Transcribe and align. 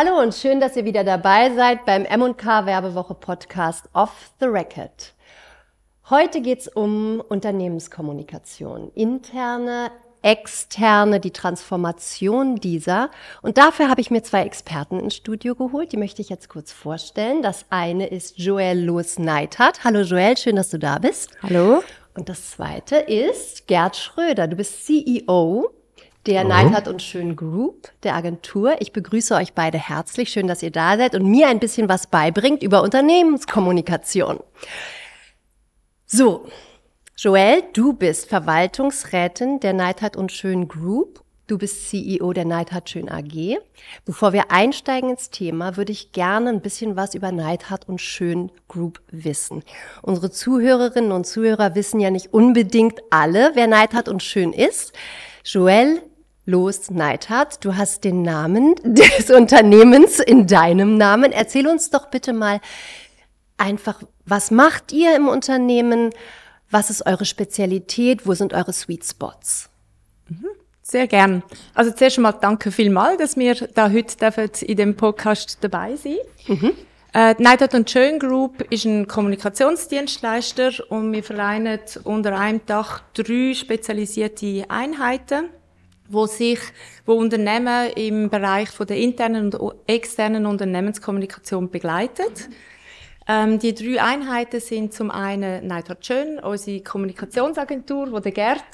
Hallo 0.00 0.20
und 0.22 0.32
schön, 0.32 0.60
dass 0.60 0.76
ihr 0.76 0.84
wieder 0.84 1.02
dabei 1.02 1.52
seid 1.56 1.84
beim 1.84 2.04
M&K 2.04 2.66
Werbewoche 2.66 3.14
Podcast 3.14 3.86
Off 3.94 4.30
the 4.38 4.46
Record. 4.46 5.12
Heute 6.08 6.40
geht's 6.40 6.68
um 6.68 7.20
Unternehmenskommunikation, 7.28 8.92
interne, 8.94 9.90
externe, 10.22 11.18
die 11.18 11.32
Transformation 11.32 12.54
dieser. 12.54 13.10
Und 13.42 13.58
dafür 13.58 13.88
habe 13.88 14.00
ich 14.00 14.12
mir 14.12 14.22
zwei 14.22 14.44
Experten 14.44 15.00
ins 15.00 15.16
Studio 15.16 15.56
geholt. 15.56 15.90
Die 15.90 15.96
möchte 15.96 16.22
ich 16.22 16.28
jetzt 16.28 16.48
kurz 16.48 16.70
vorstellen. 16.70 17.42
Das 17.42 17.66
eine 17.70 18.06
ist 18.06 18.38
Joelle 18.38 18.80
Loos-Neithardt. 18.80 19.82
Hallo 19.82 20.02
Joelle, 20.02 20.36
schön, 20.36 20.54
dass 20.54 20.70
du 20.70 20.78
da 20.78 21.00
bist. 21.00 21.30
Hallo. 21.42 21.82
Und 22.14 22.28
das 22.28 22.52
zweite 22.52 22.98
ist 22.98 23.66
Gerd 23.66 23.96
Schröder. 23.96 24.46
Du 24.46 24.54
bist 24.54 24.86
CEO 24.86 25.72
der 26.28 26.44
mhm. 26.44 26.50
Neidhardt 26.50 26.88
und 26.88 27.00
Schön 27.00 27.36
Group, 27.36 27.88
der 28.02 28.14
Agentur. 28.14 28.76
Ich 28.80 28.92
begrüße 28.92 29.34
euch 29.34 29.54
beide 29.54 29.78
herzlich. 29.78 30.28
Schön, 30.28 30.46
dass 30.46 30.62
ihr 30.62 30.70
da 30.70 30.98
seid 30.98 31.14
und 31.14 31.24
mir 31.24 31.48
ein 31.48 31.58
bisschen 31.58 31.88
was 31.88 32.06
beibringt 32.06 32.62
über 32.62 32.82
Unternehmenskommunikation. 32.82 34.38
So, 36.04 36.46
Joelle, 37.16 37.64
du 37.72 37.94
bist 37.94 38.28
Verwaltungsrätin 38.28 39.60
der 39.60 39.72
Neidhardt 39.72 40.16
und 40.16 40.30
Schön 40.30 40.68
Group. 40.68 41.24
Du 41.46 41.56
bist 41.56 41.88
CEO 41.88 42.34
der 42.34 42.44
Neidhardt 42.44 42.90
Schön 42.90 43.08
AG. 43.08 43.56
Bevor 44.04 44.34
wir 44.34 44.50
einsteigen 44.50 45.08
ins 45.08 45.30
Thema, 45.30 45.78
würde 45.78 45.92
ich 45.92 46.12
gerne 46.12 46.50
ein 46.50 46.60
bisschen 46.60 46.94
was 46.94 47.14
über 47.14 47.32
Neidhardt 47.32 47.88
und 47.88 48.02
Schön 48.02 48.52
Group 48.68 49.00
wissen. 49.10 49.62
Unsere 50.02 50.30
Zuhörerinnen 50.30 51.10
und 51.10 51.26
Zuhörer 51.26 51.74
wissen 51.74 52.00
ja 52.00 52.10
nicht 52.10 52.34
unbedingt 52.34 53.00
alle, 53.08 53.52
wer 53.54 53.66
Neidhardt 53.66 54.10
und 54.10 54.22
Schön 54.22 54.52
ist. 54.52 54.92
Joelle 55.42 56.02
Los 56.48 56.90
Neidhardt, 56.90 57.62
du 57.62 57.76
hast 57.76 58.04
den 58.04 58.22
Namen 58.22 58.74
des 58.82 59.30
Unternehmens 59.36 60.18
in 60.18 60.46
deinem 60.46 60.96
Namen. 60.96 61.30
Erzähl 61.30 61.68
uns 61.68 61.90
doch 61.90 62.06
bitte 62.06 62.32
mal 62.32 62.62
einfach, 63.58 64.02
was 64.24 64.50
macht 64.50 64.90
ihr 64.90 65.14
im 65.14 65.28
Unternehmen? 65.28 66.08
Was 66.70 66.88
ist 66.88 67.04
eure 67.04 67.26
Spezialität? 67.26 68.26
Wo 68.26 68.32
sind 68.32 68.54
eure 68.54 68.72
Sweet 68.72 69.04
Spots? 69.04 69.68
Mhm. 70.30 70.46
Sehr 70.80 71.06
gern. 71.06 71.42
Also 71.74 71.90
zuerst 71.90 72.16
einmal 72.16 72.38
danke 72.40 72.70
vielmals, 72.72 73.18
dass 73.18 73.36
wir 73.36 73.54
da 73.54 73.90
heute 73.90 74.64
in 74.64 74.76
dem 74.78 74.96
Podcast 74.96 75.58
dabei 75.60 75.96
sind. 75.96 76.16
Mhm. 76.46 76.72
Äh, 77.12 77.34
Neidhardt 77.38 77.74
und 77.74 77.90
Schön 77.90 78.18
Group 78.18 78.62
ist 78.70 78.86
ein 78.86 79.06
Kommunikationsdienstleister 79.06 80.72
und 80.88 81.12
wir 81.12 81.22
vereinen 81.22 81.78
unter 82.04 82.38
einem 82.38 82.62
Dach 82.64 83.02
drei 83.12 83.52
spezialisierte 83.52 84.64
Einheiten 84.70 85.50
wo 86.08 86.26
sich, 86.26 86.58
wo 87.06 87.14
Unternehmen 87.14 87.90
im 87.92 88.30
Bereich 88.30 88.70
von 88.70 88.86
der 88.86 88.96
internen 88.96 89.52
und 89.54 89.74
externen 89.86 90.46
Unternehmenskommunikation 90.46 91.70
begleitet. 91.70 92.48
Ähm, 93.30 93.58
die 93.58 93.74
drei 93.74 94.02
Einheiten 94.02 94.58
sind 94.58 94.94
zum 94.94 95.10
einen 95.10 95.66
Neidhardt 95.66 96.06
Schön, 96.06 96.38
unsere 96.38 96.80
Kommunikationsagentur, 96.80 98.10
wo 98.10 98.20
der 98.20 98.32
Gerd 98.32 98.64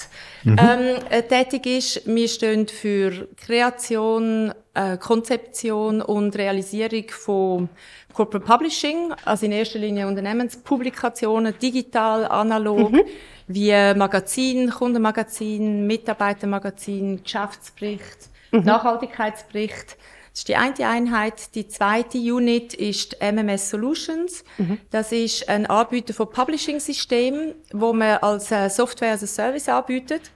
mhm. 0.44 0.56
ähm, 0.60 0.96
äh, 1.10 1.22
tätig 1.22 1.66
ist. 1.66 2.06
Wir 2.06 2.28
stehen 2.28 2.68
für 2.68 3.28
Kreation, 3.36 4.54
äh, 4.74 4.96
Konzeption 4.98 6.02
und 6.02 6.36
Realisierung 6.36 7.08
von 7.08 7.68
Corporate 8.12 8.46
Publishing, 8.46 9.12
also 9.24 9.46
in 9.46 9.52
erster 9.52 9.78
Linie 9.78 10.06
Unternehmenspublikationen, 10.06 11.54
digital, 11.58 12.26
analog. 12.26 12.92
Mhm 12.92 13.04
wie 13.46 13.72
Magazin, 13.94 14.70
Kundenmagazin, 14.70 15.86
Mitarbeitermagazin, 15.86 17.22
Geschäftsbericht, 17.22 18.30
mhm. 18.50 18.62
Nachhaltigkeitsbericht. 18.62 19.96
Das 20.30 20.40
ist 20.40 20.48
die 20.48 20.56
eine 20.56 20.88
Einheit. 20.88 21.54
Die 21.54 21.68
zweite 21.68 22.18
Unit 22.18 22.74
ist 22.74 23.16
MMS 23.20 23.70
Solutions. 23.70 24.42
Mhm. 24.58 24.78
Das 24.90 25.12
ist 25.12 25.48
ein 25.48 25.66
Anbieter 25.66 26.12
von 26.12 26.28
Publishing-Systemen, 26.28 27.54
wo 27.72 27.92
man 27.92 28.18
als 28.18 28.50
äh, 28.50 28.68
Software 28.68 29.12
as 29.12 29.22
a 29.22 29.26
Service 29.26 29.68
anbietet. 29.68 30.32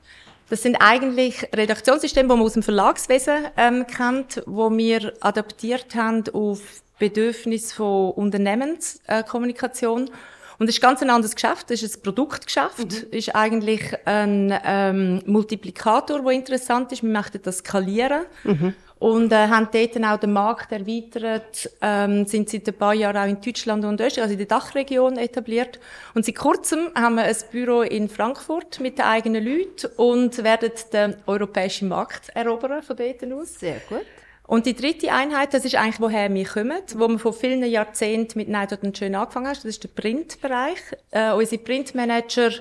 Das 0.50 0.62
sind 0.62 0.76
eigentlich 0.76 1.47
Redaktionssysteme, 1.54 2.28
die 2.28 2.34
man 2.34 2.44
aus 2.44 2.54
dem 2.54 2.62
Verlagswesen 2.62 3.48
ähm, 3.56 3.86
kennt, 3.86 4.42
wo 4.47 4.70
wir 4.70 5.12
adaptiert 5.20 5.94
haben 5.94 6.25
auf 6.32 6.60
Bedürfnisse 6.98 7.75
von 7.75 8.12
Unternehmenskommunikation. 8.12 10.10
Und 10.59 10.69
es 10.69 10.76
ist 10.76 10.81
ganz 10.81 11.03
ein 11.03 11.10
anderes 11.10 11.34
Geschäft. 11.34 11.70
Es 11.70 11.82
ist 11.82 11.98
ein 11.98 12.03
Produktgeschäft. 12.03 12.78
Mhm. 12.78 13.12
ist 13.12 13.34
eigentlich 13.34 13.94
ein 14.06 14.59
ähm, 14.64 15.22
Multiplikator, 15.26 16.22
der 16.22 16.32
interessant 16.32 16.91
ist. 16.92 17.03
Wir 17.03 17.10
möchten 17.10 17.41
das 17.42 17.59
skalieren. 17.59 18.22
Mhm. 18.42 18.75
Und 18.98 19.32
äh, 19.32 19.47
haben 19.48 19.69
dort 19.72 20.04
auch 20.04 20.19
den 20.19 20.32
Markt 20.32 20.72
erweitert, 20.72 21.70
ähm, 21.81 22.26
sind 22.26 22.50
seit 22.50 22.66
ein 22.66 22.75
paar 22.75 22.94
Jahren 22.94 23.16
auch 23.16 23.28
in 23.28 23.41
Deutschland 23.41 23.84
und 23.84 24.00
Österreich, 24.00 24.22
also 24.22 24.32
in 24.32 24.38
der 24.38 24.48
Dachregion 24.48 25.19
etabliert. 25.19 25.78
Und 26.14 26.25
seit 26.25 26.34
kurzem 26.34 26.88
haben 26.97 27.14
wir 27.14 27.22
ein 27.22 27.36
Büro 27.53 27.82
in 27.82 28.09
Frankfurt 28.09 28.81
mit 28.81 28.98
den 28.98 29.04
eigenen 29.04 29.44
Leuten 29.44 29.86
und 29.97 30.42
werden 30.42 30.72
den 30.92 31.16
europäischen 31.26 31.88
Markt 31.88 32.31
erobern 32.31 32.82
von 32.82 32.97
dort 32.97 33.32
aus. 33.32 33.60
Sehr 33.60 33.81
gut. 33.88 34.04
Und 34.48 34.64
die 34.64 34.75
dritte 34.75 35.12
Einheit, 35.12 35.53
das 35.53 35.66
ist 35.66 35.75
eigentlich, 35.75 36.00
woher 36.00 36.32
wir 36.32 36.47
kommen, 36.47 36.80
wo 36.97 37.06
wir 37.06 37.19
vor 37.19 37.34
vielen 37.34 37.62
Jahrzehnten 37.62 38.38
mit 38.38 38.48
Neidot 38.48 38.82
und 38.82 38.97
Schön 38.97 39.15
angefangen 39.15 39.47
haben, 39.47 39.54
das 39.54 39.65
ist 39.66 39.84
der 39.84 39.91
Printbereich. 39.91 40.78
Äh, 41.10 41.32
unsere 41.32 41.62
Printmanager 41.62 42.53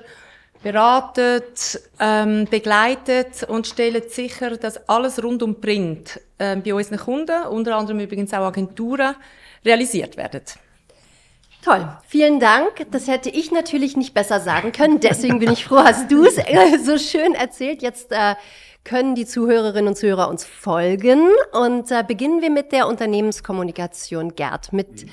beraten, 0.63 1.41
ähm, 1.99 2.45
begleiten 2.49 3.25
und 3.47 3.67
stellen 3.67 4.03
sicher, 4.09 4.57
dass 4.57 4.89
alles 4.89 5.23
rund 5.23 5.43
um 5.43 5.61
Print 5.61 6.19
äh, 6.37 6.55
bei 6.57 6.73
unseren 6.73 6.97
Kunden, 6.97 7.43
unter 7.47 7.75
anderem 7.75 7.99
übrigens 7.99 8.33
auch 8.33 8.45
Agenturen, 8.45 9.15
realisiert 9.63 10.17
werden. 10.17 10.41
Toll, 11.63 11.85
vielen 12.07 12.39
Dank. 12.39 12.85
Das 12.91 13.07
hätte 13.07 13.29
ich 13.29 13.51
natürlich 13.51 13.97
nicht 13.97 14.13
besser 14.13 14.39
sagen 14.39 14.71
können. 14.71 14.99
Deswegen 14.99 15.39
bin 15.39 15.51
ich 15.51 15.65
froh, 15.65 15.79
hast 15.79 16.09
du 16.11 16.23
es 16.23 16.37
äh, 16.37 16.77
so 16.81 16.97
schön 16.97 17.33
erzählt. 17.33 17.81
Jetzt 17.81 18.11
äh, 18.11 18.35
können 18.83 19.15
die 19.15 19.25
Zuhörerinnen 19.25 19.89
und 19.89 19.97
Zuhörer 19.97 20.29
uns 20.29 20.45
folgen. 20.45 21.27
Und 21.51 21.91
äh, 21.91 22.03
beginnen 22.07 22.41
wir 22.41 22.51
mit 22.51 22.71
der 22.71 22.87
Unternehmenskommunikation, 22.87 24.35
Gerd, 24.35 24.71
mit 24.71 25.07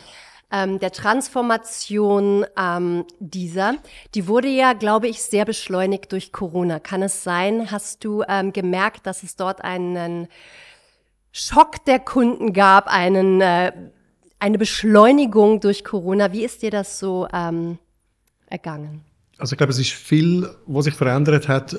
ähm, 0.55 0.79
der 0.79 0.93
Transformation 0.93 2.47
ähm, 2.57 3.05
dieser. 3.19 3.75
Die 4.15 4.29
wurde 4.29 4.49
ja, 4.49 4.73
glaube 4.73 5.09
ich, 5.09 5.23
sehr 5.23 5.45
beschleunigt 5.45 6.13
durch 6.13 6.33
Corona. 6.33 6.79
Kann 6.79 7.03
es 7.03 7.25
sein? 7.25 7.73
Hast 7.73 8.05
du 8.05 8.23
ähm, 8.29 8.53
gemerkt, 8.53 9.07
dass 9.07 9.25
es 9.25 9.35
dort 9.35 9.65
einen 9.65 10.29
Schock 11.33 11.85
der 11.87 11.99
Kunden 11.99 12.53
gab, 12.53 12.87
einen, 12.87 13.41
äh, 13.41 13.73
eine 14.39 14.59
Beschleunigung 14.59 15.59
durch 15.59 15.83
Corona? 15.83 16.33
Wie 16.33 16.45
ist 16.45 16.63
dir 16.63 16.71
das 16.71 17.01
so 17.01 17.27
ähm, 17.33 17.79
ergangen? 18.47 19.05
Also 19.39 19.55
ich 19.55 19.59
glaube, 19.59 19.73
es 19.73 19.81
ist 19.81 19.91
viel, 19.91 20.49
was 20.67 20.85
sich 20.85 20.95
verändert 20.95 21.49
hat 21.49 21.77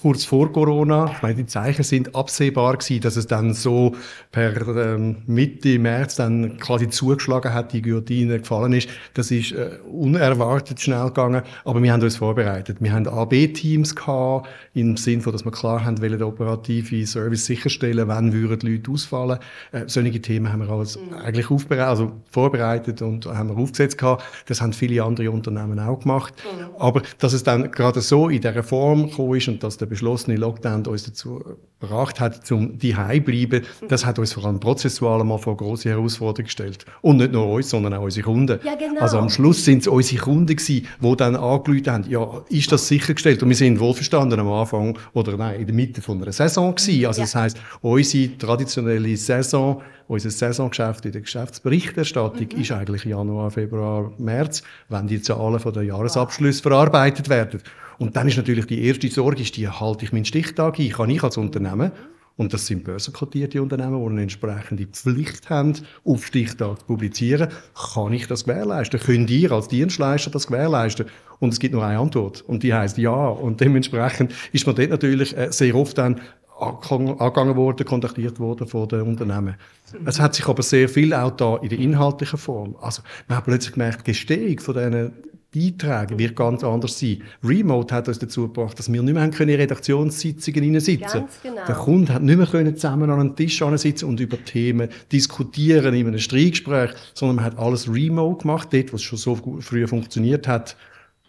kurz 0.00 0.24
vor 0.24 0.52
Corona. 0.52 1.10
Ich 1.14 1.22
meine, 1.22 1.34
die 1.34 1.46
Zeichen 1.46 1.82
sind 1.82 2.14
absehbar 2.14 2.76
gewesen, 2.76 3.00
dass 3.00 3.16
es 3.16 3.26
dann 3.26 3.54
so 3.54 3.94
per 4.30 4.66
ähm, 4.66 5.18
Mitte 5.26 5.78
März 5.78 6.16
dann 6.16 6.58
quasi 6.58 6.88
zugeschlagen 6.88 7.52
hat, 7.52 7.72
die 7.72 7.82
Guillotine 7.82 8.38
gefallen 8.38 8.72
ist. 8.72 8.88
Das 9.14 9.30
ist 9.30 9.52
äh, 9.52 9.78
unerwartet 9.90 10.80
schnell 10.80 11.06
gegangen, 11.06 11.42
aber 11.64 11.82
wir 11.82 11.92
haben 11.92 12.02
uns 12.02 12.16
vorbereitet. 12.16 12.78
Wir 12.80 12.92
haben 12.92 13.06
AB-Teams 13.06 13.94
gehabt, 13.94 14.48
im 14.74 14.96
Sinne 14.96 15.22
von, 15.22 15.32
dass 15.32 15.44
wir 15.44 15.52
klar 15.52 15.84
haben, 15.84 16.00
welche 16.00 16.26
operative 16.26 17.06
Service 17.06 17.46
sicherstellen, 17.46 18.08
wann 18.08 18.32
würden 18.32 18.60
die 18.60 18.76
Leute 18.76 18.90
ausfallen. 18.90 19.38
Äh, 19.72 19.84
solche 19.86 20.20
Themen 20.20 20.52
haben 20.52 20.66
wir 20.66 20.70
alles 20.70 20.98
mhm. 20.98 21.14
eigentlich 21.14 21.50
aufbereitet, 21.50 21.88
also 21.88 22.12
vorbereitet 22.30 23.02
und 23.02 23.26
haben 23.26 23.50
wir 23.50 23.56
aufgesetzt 23.56 23.98
gehabt. 23.98 24.24
Das 24.46 24.60
haben 24.60 24.72
viele 24.72 25.02
andere 25.02 25.30
Unternehmen 25.30 25.78
auch 25.78 26.00
gemacht. 26.00 26.34
Mhm. 26.44 26.66
Aber 26.78 27.02
dass 27.18 27.32
es 27.32 27.42
dann 27.42 27.70
gerade 27.70 28.00
so 28.00 28.28
in 28.28 28.40
der 28.40 28.62
Form 28.62 29.08
gekommen 29.10 29.36
ist 29.36 29.48
und 29.48 29.62
dass 29.72 29.78
der 29.78 29.86
beschlossene 29.86 30.36
Lockdown 30.36 30.86
uns 30.86 31.04
dazu 31.04 31.42
gebracht 31.80 32.20
hat, 32.20 32.46
zum 32.46 32.78
die 32.78 32.92
bleiben, 32.92 33.62
das 33.88 34.04
hat 34.04 34.18
uns 34.18 34.34
vor 34.34 34.44
allem 34.44 34.60
prozessual 34.60 35.24
mal 35.24 35.38
vor 35.38 35.56
große 35.56 35.88
Herausforderungen 35.88 36.44
gestellt. 36.44 36.84
Und 37.00 37.16
nicht 37.16 37.32
nur 37.32 37.48
uns, 37.48 37.70
sondern 37.70 37.94
auch 37.94 38.02
unsere 38.02 38.24
Kunden. 38.24 38.60
Ja, 38.62 38.74
genau. 38.74 39.00
Also 39.00 39.18
am 39.18 39.30
Schluss 39.30 39.64
sind 39.64 39.78
es 39.78 39.88
unsere 39.88 40.22
Kunden 40.22 40.54
gewesen, 40.54 40.86
die 41.00 41.16
dann 41.16 41.36
angerufen 41.36 41.86
haben, 41.86 42.04
ja, 42.08 42.42
ist 42.50 42.70
das 42.70 42.86
sichergestellt? 42.86 43.42
Und 43.42 43.48
wir 43.48 43.56
sind 43.56 43.80
wohlverstanden 43.80 44.38
am 44.38 44.50
Anfang 44.52 44.98
oder 45.14 45.36
nein, 45.36 45.60
in 45.60 45.66
der 45.66 45.74
Mitte 45.74 46.02
von 46.02 46.22
einer 46.22 46.32
Saison 46.32 46.74
gewesen. 46.74 47.06
Also 47.06 47.20
ja. 47.20 47.24
das 47.24 47.34
heißt, 47.34 47.56
unsere 47.80 48.36
traditionelle 48.36 49.16
Saison 49.16 49.82
unser 50.08 50.30
Saisongeschäft 50.30 51.06
in 51.06 51.12
der 51.12 51.22
Geschäftsberichterstattung 51.22 52.48
mhm. 52.52 52.60
ist 52.60 52.72
eigentlich 52.72 53.04
Januar, 53.04 53.50
Februar, 53.50 54.12
März, 54.18 54.62
wenn 54.88 55.06
die 55.06 55.22
Zahlen 55.22 55.58
von 55.58 55.72
der 55.72 55.84
Jahresabschluss 55.84 56.60
verarbeitet 56.60 57.28
werden. 57.28 57.62
Und 57.98 58.16
dann 58.16 58.28
ist 58.28 58.36
natürlich 58.36 58.66
die 58.66 58.84
erste 58.84 59.08
Sorge, 59.08 59.42
ist 59.42 59.56
die, 59.56 59.68
halte 59.68 60.04
ich 60.04 60.12
meinen 60.12 60.24
Stichtag 60.24 60.78
ein? 60.78 60.90
Kann 60.90 61.10
ich 61.10 61.22
als 61.22 61.36
Unternehmen 61.36 61.92
und 62.36 62.52
das 62.52 62.66
sind 62.66 62.84
börsenkotierte 62.84 63.60
Unternehmen, 63.60 64.00
die 64.00 64.10
eine 64.10 64.22
entsprechende 64.22 64.86
Pflicht 64.86 65.50
haben, 65.50 65.74
auf 66.04 66.26
Stichtag 66.26 66.80
zu 66.80 66.86
publizieren. 66.86 67.50
Kann 67.94 68.12
ich 68.12 68.26
das 68.26 68.44
gewährleisten? 68.44 69.00
Könnt 69.00 69.30
ihr 69.30 69.52
als 69.52 69.68
Dienstleister 69.68 70.30
das 70.30 70.46
gewährleisten? 70.46 71.06
Und 71.40 71.52
es 71.52 71.60
gibt 71.60 71.74
nur 71.74 71.84
eine 71.84 71.98
Antwort. 71.98 72.42
Und 72.42 72.62
die 72.62 72.72
heißt 72.72 72.96
ja. 72.98 73.12
Und 73.12 73.60
dementsprechend 73.60 74.32
ist 74.52 74.66
man 74.66 74.76
dort 74.76 74.90
natürlich 74.90 75.36
äh, 75.36 75.52
sehr 75.52 75.74
oft 75.74 75.98
dann 75.98 76.20
angegangen 76.58 77.56
worden, 77.56 77.84
kontaktiert 77.84 78.38
worden 78.38 78.66
von 78.66 78.88
den 78.88 79.02
Unternehmen. 79.02 79.56
Es 80.04 80.20
hat 80.20 80.34
sich 80.34 80.46
aber 80.46 80.62
sehr 80.62 80.88
viel 80.88 81.12
auch 81.12 81.32
da 81.32 81.56
in 81.56 81.68
der 81.68 81.78
inhaltlichen 81.78 82.38
Form. 82.38 82.76
Also, 82.80 83.02
man 83.26 83.38
hat 83.38 83.44
plötzlich 83.44 83.74
gemerkt, 83.74 84.06
die 84.06 84.12
Gestehung 84.12 84.60
von 84.60 84.74
diesen 84.74 85.12
Beiträgen 85.54 86.18
wird 86.18 86.34
ganz 86.34 86.64
anders 86.64 86.98
sein. 86.98 87.22
Remote 87.44 87.94
hat 87.94 88.08
uns 88.08 88.18
dazu 88.18 88.48
gebracht, 88.48 88.78
dass 88.78 88.90
wir 88.90 89.02
nicht 89.02 89.14
mehr 89.14 89.24
in 89.24 89.60
Redaktionssitzungen 89.60 90.62
hineinsitzen 90.62 91.24
genau. 91.42 91.66
Der 91.66 91.74
Kunde 91.74 92.14
hat 92.14 92.22
nicht 92.22 92.38
mehr 92.38 92.46
können 92.46 92.74
zusammen 92.74 93.10
an 93.10 93.20
einem 93.20 93.36
Tisch 93.36 93.62
sitzen 93.76 94.06
und 94.06 94.18
über 94.18 94.42
Themen 94.42 94.88
diskutieren 95.10 95.94
in 95.94 96.06
einem 96.06 96.18
Streitgespräch, 96.18 96.92
sondern 97.12 97.36
man 97.36 97.44
hat 97.44 97.58
alles 97.58 97.92
remote 97.92 98.42
gemacht, 98.42 98.68
dort, 98.72 98.92
was 98.92 99.02
schon 99.02 99.18
so 99.18 99.36
früh 99.60 99.86
funktioniert 99.86 100.48
hat, 100.48 100.76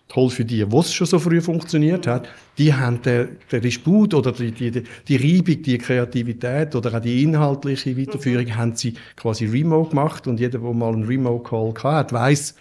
toll 0.07 0.29
für 0.29 0.45
die, 0.45 0.71
was 0.71 0.93
schon 0.93 1.07
so 1.07 1.19
früh 1.19 1.41
funktioniert 1.41 2.07
hat, 2.07 2.29
die 2.57 2.73
haben 2.73 3.01
den, 3.01 3.37
den 3.51 3.61
Disput 3.61 4.13
oder 4.13 4.31
die, 4.31 4.51
die, 4.51 4.83
die 5.07 5.15
Reibung, 5.15 5.61
die 5.63 5.77
Kreativität 5.77 6.75
oder 6.75 6.93
auch 6.93 7.01
die 7.01 7.23
inhaltliche 7.23 7.97
Weiterführung 7.97 8.45
mhm. 8.45 8.55
haben 8.55 8.75
sie 8.75 8.93
quasi 9.15 9.45
remote 9.47 9.89
gemacht 9.89 10.27
und 10.27 10.39
jeder, 10.39 10.59
der 10.59 10.73
mal 10.73 10.93
einen 10.93 11.03
Remote-Call 11.03 11.73
hat, 11.83 12.13
weiß, 12.13 12.55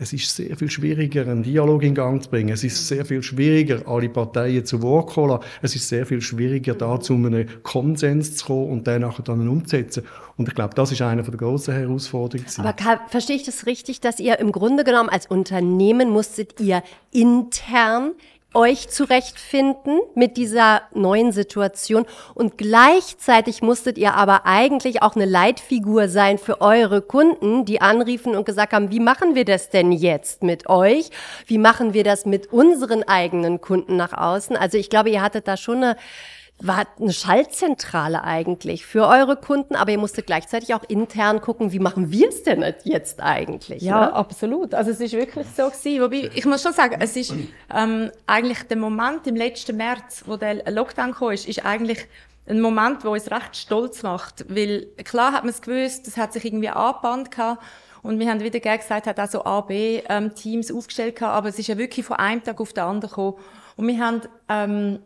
es 0.00 0.14
ist 0.14 0.34
sehr 0.34 0.56
viel 0.56 0.70
schwieriger, 0.70 1.22
einen 1.22 1.42
Dialog 1.42 1.82
in 1.82 1.94
Gang 1.94 2.22
zu 2.22 2.30
bringen. 2.30 2.48
Es 2.48 2.64
ist 2.64 2.88
sehr 2.88 3.04
viel 3.04 3.22
schwieriger, 3.22 3.86
alle 3.86 4.08
Parteien 4.08 4.64
zu 4.64 4.80
Wort 4.80 5.12
zu 5.12 5.20
holen. 5.20 5.40
Es 5.60 5.76
ist 5.76 5.88
sehr 5.88 6.06
viel 6.06 6.22
schwieriger, 6.22 6.74
da 6.74 6.98
zu 6.98 7.14
einem 7.14 7.46
Konsens 7.62 8.36
zu 8.36 8.46
kommen 8.46 8.70
und 8.70 8.86
den 8.86 9.02
nachher 9.02 9.22
dann 9.22 9.46
umzusetzen. 9.46 10.04
Und 10.38 10.48
ich 10.48 10.54
glaube, 10.54 10.74
das 10.74 10.90
ist 10.90 11.02
eine 11.02 11.22
der 11.22 11.34
grossen 11.34 11.74
Herausforderungen. 11.74 12.46
Aber 12.56 12.74
verstehe 13.08 13.36
ich 13.36 13.44
das 13.44 13.66
richtig, 13.66 14.00
dass 14.00 14.18
ihr 14.20 14.38
im 14.38 14.52
Grunde 14.52 14.84
genommen 14.84 15.10
als 15.10 15.26
Unternehmen 15.26 16.08
musstet 16.08 16.58
ihr 16.60 16.82
intern 17.12 18.12
euch 18.54 18.88
zurechtfinden 18.88 20.00
mit 20.14 20.36
dieser 20.36 20.82
neuen 20.92 21.32
Situation 21.32 22.04
und 22.34 22.58
gleichzeitig 22.58 23.62
musstet 23.62 23.96
ihr 23.96 24.14
aber 24.14 24.44
eigentlich 24.44 25.02
auch 25.02 25.14
eine 25.14 25.24
Leitfigur 25.24 26.08
sein 26.08 26.38
für 26.38 26.60
eure 26.60 27.00
Kunden, 27.00 27.64
die 27.64 27.80
anriefen 27.80 28.34
und 28.34 28.44
gesagt 28.44 28.72
haben, 28.72 28.90
wie 28.90 29.00
machen 29.00 29.34
wir 29.34 29.44
das 29.44 29.70
denn 29.70 29.92
jetzt 29.92 30.42
mit 30.42 30.68
euch? 30.68 31.10
Wie 31.46 31.58
machen 31.58 31.94
wir 31.94 32.02
das 32.02 32.26
mit 32.26 32.52
unseren 32.52 33.04
eigenen 33.04 33.60
Kunden 33.60 33.96
nach 33.96 34.12
außen? 34.12 34.56
Also 34.56 34.78
ich 34.78 34.90
glaube, 34.90 35.10
ihr 35.10 35.22
hattet 35.22 35.46
da 35.46 35.56
schon 35.56 35.78
eine 35.78 35.96
war 36.62 36.86
eine 37.00 37.12
Schaltzentrale 37.12 38.22
eigentlich 38.22 38.84
für 38.84 39.06
eure 39.06 39.36
Kunden, 39.36 39.74
aber 39.74 39.92
ihr 39.92 39.98
musstet 39.98 40.26
gleichzeitig 40.26 40.74
auch 40.74 40.84
intern 40.88 41.40
gucken, 41.40 41.72
wie 41.72 41.78
machen 41.78 42.12
wir 42.12 42.28
es 42.28 42.42
denn 42.42 42.64
jetzt 42.84 43.20
eigentlich? 43.20 43.82
Ja, 43.82 44.00
ne? 44.00 44.12
absolut. 44.12 44.74
Also 44.74 44.90
es 44.90 45.00
ist 45.00 45.12
wirklich 45.12 45.46
so 45.56 45.68
gewesen. 45.68 46.02
Wobei, 46.02 46.30
ich 46.34 46.44
muss 46.44 46.62
schon 46.62 46.72
sagen, 46.72 46.96
es 47.00 47.16
ist 47.16 47.34
ähm, 47.74 48.10
eigentlich 48.26 48.62
der 48.64 48.76
Moment 48.76 49.26
im 49.26 49.36
letzten 49.36 49.76
März, 49.76 50.24
wo 50.26 50.36
der 50.36 50.70
Lockdown 50.70 51.14
kam, 51.14 51.30
ist, 51.30 51.48
ist 51.48 51.64
eigentlich 51.64 52.06
ein 52.46 52.60
Moment, 52.60 53.04
wo 53.04 53.10
uns 53.10 53.30
recht 53.30 53.56
stolz 53.56 54.02
macht, 54.02 54.44
weil 54.48 54.86
klar 55.04 55.32
hat 55.32 55.44
man 55.44 55.50
es 55.50 55.62
gewusst, 55.62 56.06
es 56.08 56.16
hat 56.16 56.32
sich 56.32 56.44
irgendwie 56.44 56.68
angebahnt 56.68 57.30
gehabt 57.30 57.62
und 58.02 58.18
wir 58.18 58.28
haben 58.28 58.40
wieder 58.40 58.60
gesagt, 58.60 59.06
hat 59.06 59.20
auch 59.20 59.28
so 59.28 59.44
A, 59.44 59.60
B 59.60 60.02
ähm, 60.08 60.34
Teams 60.34 60.72
aufgestellt 60.72 61.16
gehabt, 61.16 61.34
aber 61.34 61.48
es 61.48 61.58
ist 61.58 61.68
ja 61.68 61.78
wirklich 61.78 62.04
von 62.04 62.16
einem 62.16 62.42
Tag 62.42 62.60
auf 62.60 62.72
den 62.72 62.84
anderen 62.84 63.10
gekommen 63.10 63.36
und 63.80 63.88
wir 63.88 63.98
haben 63.98 64.20
ähm, 64.50 64.98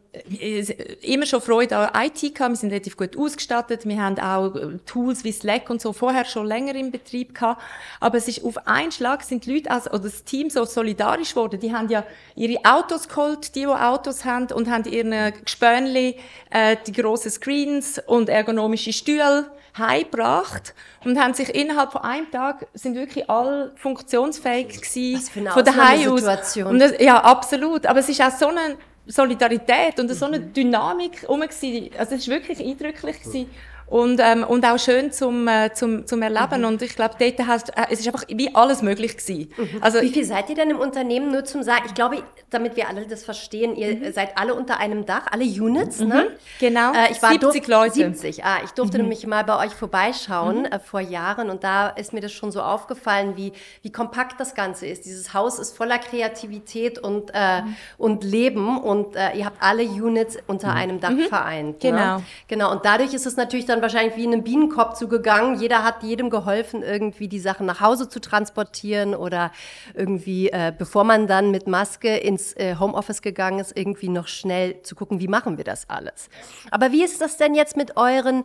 immer 1.00 1.26
schon 1.26 1.40
Freude 1.40 1.76
an 1.76 2.06
IT 2.06 2.34
gehabt, 2.34 2.50
wir 2.50 2.56
sind 2.56 2.70
relativ 2.70 2.96
gut 2.96 3.16
ausgestattet, 3.16 3.86
wir 3.86 4.02
haben 4.02 4.18
auch 4.18 4.56
äh, 4.56 4.78
Tools 4.84 5.22
wie 5.22 5.30
Slack 5.30 5.70
und 5.70 5.80
so 5.80 5.92
vorher 5.92 6.24
schon 6.24 6.44
länger 6.44 6.74
im 6.74 6.90
Betrieb 6.90 7.36
gehabt, 7.36 7.62
aber 8.00 8.18
es 8.18 8.26
ist 8.26 8.44
auf 8.44 8.66
einen 8.66 8.90
Schlag 8.90 9.22
sind 9.22 9.46
die 9.46 9.54
Leute, 9.54 9.70
also, 9.70 9.90
oder 9.90 10.00
das 10.00 10.24
Team 10.24 10.50
so 10.50 10.64
solidarisch 10.64 11.30
geworden, 11.30 11.60
die 11.60 11.72
haben 11.72 11.88
ja 11.88 12.04
ihre 12.34 12.64
Autos 12.64 13.08
geholt, 13.08 13.54
die, 13.54 13.60
die 13.60 13.66
Autos 13.68 14.24
haben, 14.24 14.52
und 14.52 14.68
haben 14.68 14.84
ihre 14.90 15.30
Gespönli, 15.44 16.16
äh, 16.50 16.76
die 16.84 16.92
grossen 16.92 17.30
Screens 17.30 18.02
und 18.04 18.28
ergonomische 18.28 18.92
Stühle 18.92 19.46
heimgebracht 19.76 20.74
und 21.04 21.18
haben 21.18 21.34
sich 21.34 21.54
innerhalb 21.54 21.92
von 21.92 22.02
einem 22.02 22.30
Tag 22.30 22.66
sind 22.74 22.94
wirklich 22.94 23.28
alle 23.28 23.72
funktionsfähig 23.76 24.68
gewesen 24.80 25.20
von 25.48 25.64
daheim 25.64 26.12
aus. 26.12 26.56
Und 26.56 26.78
das, 26.78 26.92
ja, 27.00 27.22
absolut. 27.22 27.86
Aber 27.86 27.98
es 28.00 28.08
ist 28.08 28.20
auch 28.22 28.30
so 28.30 28.48
eine 28.48 28.76
Solidarität 29.06 29.98
und 30.00 30.10
so 30.12 30.26
eine 30.26 30.40
Dynamik 30.40 31.24
um 31.28 31.42
Also 31.42 31.58
es 31.98 32.12
ist 32.12 32.28
wirklich 32.28 32.60
eindrücklich 32.60 33.22
gewesen 33.22 33.50
und, 33.86 34.20
ähm, 34.22 34.44
und 34.44 34.64
auch 34.64 34.78
schön 34.78 35.12
zum, 35.12 35.46
äh, 35.46 35.72
zum, 35.72 36.06
zum 36.06 36.22
Erleben. 36.22 36.60
Mhm. 36.60 36.64
Und 36.64 36.82
ich 36.82 36.96
glaube, 36.96 37.14
dort 37.18 37.46
hast, 37.46 37.68
äh, 37.70 37.86
es 37.90 38.00
ist 38.00 38.06
einfach 38.06 38.24
wie 38.28 38.54
alles 38.54 38.82
möglich 38.82 39.16
gewesen. 39.16 39.52
Mhm. 39.56 39.82
Also, 39.82 40.00
wie 40.00 40.10
viel 40.10 40.24
seid 40.24 40.48
ihr 40.48 40.56
denn 40.56 40.70
im 40.70 40.78
Unternehmen? 40.78 41.30
Nur 41.30 41.44
zum 41.44 41.62
Sagen, 41.62 41.84
ich 41.86 41.94
glaube, 41.94 42.22
damit 42.50 42.76
wir 42.76 42.88
alle 42.88 43.06
das 43.06 43.24
verstehen, 43.24 43.76
ihr 43.76 43.96
mhm. 43.96 44.12
seid 44.12 44.38
alle 44.38 44.54
unter 44.54 44.78
einem 44.78 45.04
Dach, 45.04 45.26
alle 45.30 45.44
Units, 45.44 45.98
ne? 45.98 46.06
mhm. 46.06 46.10
ne? 46.12 46.26
Genau, 46.60 46.92
äh, 46.92 47.10
ich 47.10 47.22
war 47.22 47.30
70 47.30 47.66
Leute. 47.68 47.94
70, 47.94 48.44
ah, 48.44 48.58
ich 48.64 48.70
durfte 48.70 48.98
mhm. 48.98 49.04
nämlich 49.04 49.26
mal 49.26 49.44
bei 49.44 49.66
euch 49.66 49.74
vorbeischauen 49.74 50.60
mhm. 50.60 50.66
äh, 50.66 50.78
vor 50.78 51.00
Jahren 51.00 51.50
und 51.50 51.64
da 51.64 51.88
ist 51.88 52.12
mir 52.12 52.20
das 52.20 52.32
schon 52.32 52.52
so 52.52 52.62
aufgefallen, 52.62 53.36
wie, 53.36 53.52
wie 53.82 53.92
kompakt 53.92 54.40
das 54.40 54.54
Ganze 54.54 54.86
ist. 54.86 55.04
Dieses 55.04 55.34
Haus 55.34 55.58
ist 55.58 55.76
voller 55.76 55.98
Kreativität 55.98 56.98
und, 56.98 57.30
äh, 57.34 57.62
und 57.98 58.24
Leben 58.24 58.78
und 58.78 59.16
äh, 59.16 59.32
ihr 59.36 59.44
habt 59.44 59.62
alle 59.62 59.82
Units 59.82 60.38
unter 60.46 60.72
einem 60.72 61.00
Dach 61.00 61.12
vereint. 61.28 61.82
Ne? 61.82 61.90
Genau. 61.90 62.16
Ne? 62.16 62.22
Genau, 62.48 62.72
und 62.72 62.84
dadurch 62.84 63.12
ist 63.14 63.26
es 63.26 63.36
natürlich 63.36 63.66
dann 63.74 63.82
wahrscheinlich 63.82 64.16
wie 64.16 64.24
in 64.24 64.32
einem 64.32 64.44
Bienenkorb 64.44 64.96
zugegangen. 64.96 65.60
Jeder 65.60 65.82
hat 65.82 66.02
jedem 66.02 66.30
geholfen, 66.30 66.82
irgendwie 66.82 67.28
die 67.28 67.40
Sachen 67.40 67.66
nach 67.66 67.80
Hause 67.80 68.08
zu 68.08 68.20
transportieren 68.20 69.14
oder 69.14 69.50
irgendwie, 69.94 70.48
äh, 70.48 70.72
bevor 70.76 71.04
man 71.04 71.26
dann 71.26 71.50
mit 71.50 71.66
Maske 71.66 72.16
ins 72.16 72.54
äh, 72.54 72.76
Homeoffice 72.78 73.20
gegangen 73.20 73.58
ist, 73.58 73.76
irgendwie 73.76 74.08
noch 74.08 74.28
schnell 74.28 74.80
zu 74.82 74.94
gucken, 74.94 75.18
wie 75.18 75.28
machen 75.28 75.56
wir 75.56 75.64
das 75.64 75.90
alles. 75.90 76.28
Aber 76.70 76.92
wie 76.92 77.02
ist 77.02 77.20
das 77.20 77.36
denn 77.36 77.54
jetzt 77.54 77.76
mit 77.76 77.96
euren 77.96 78.44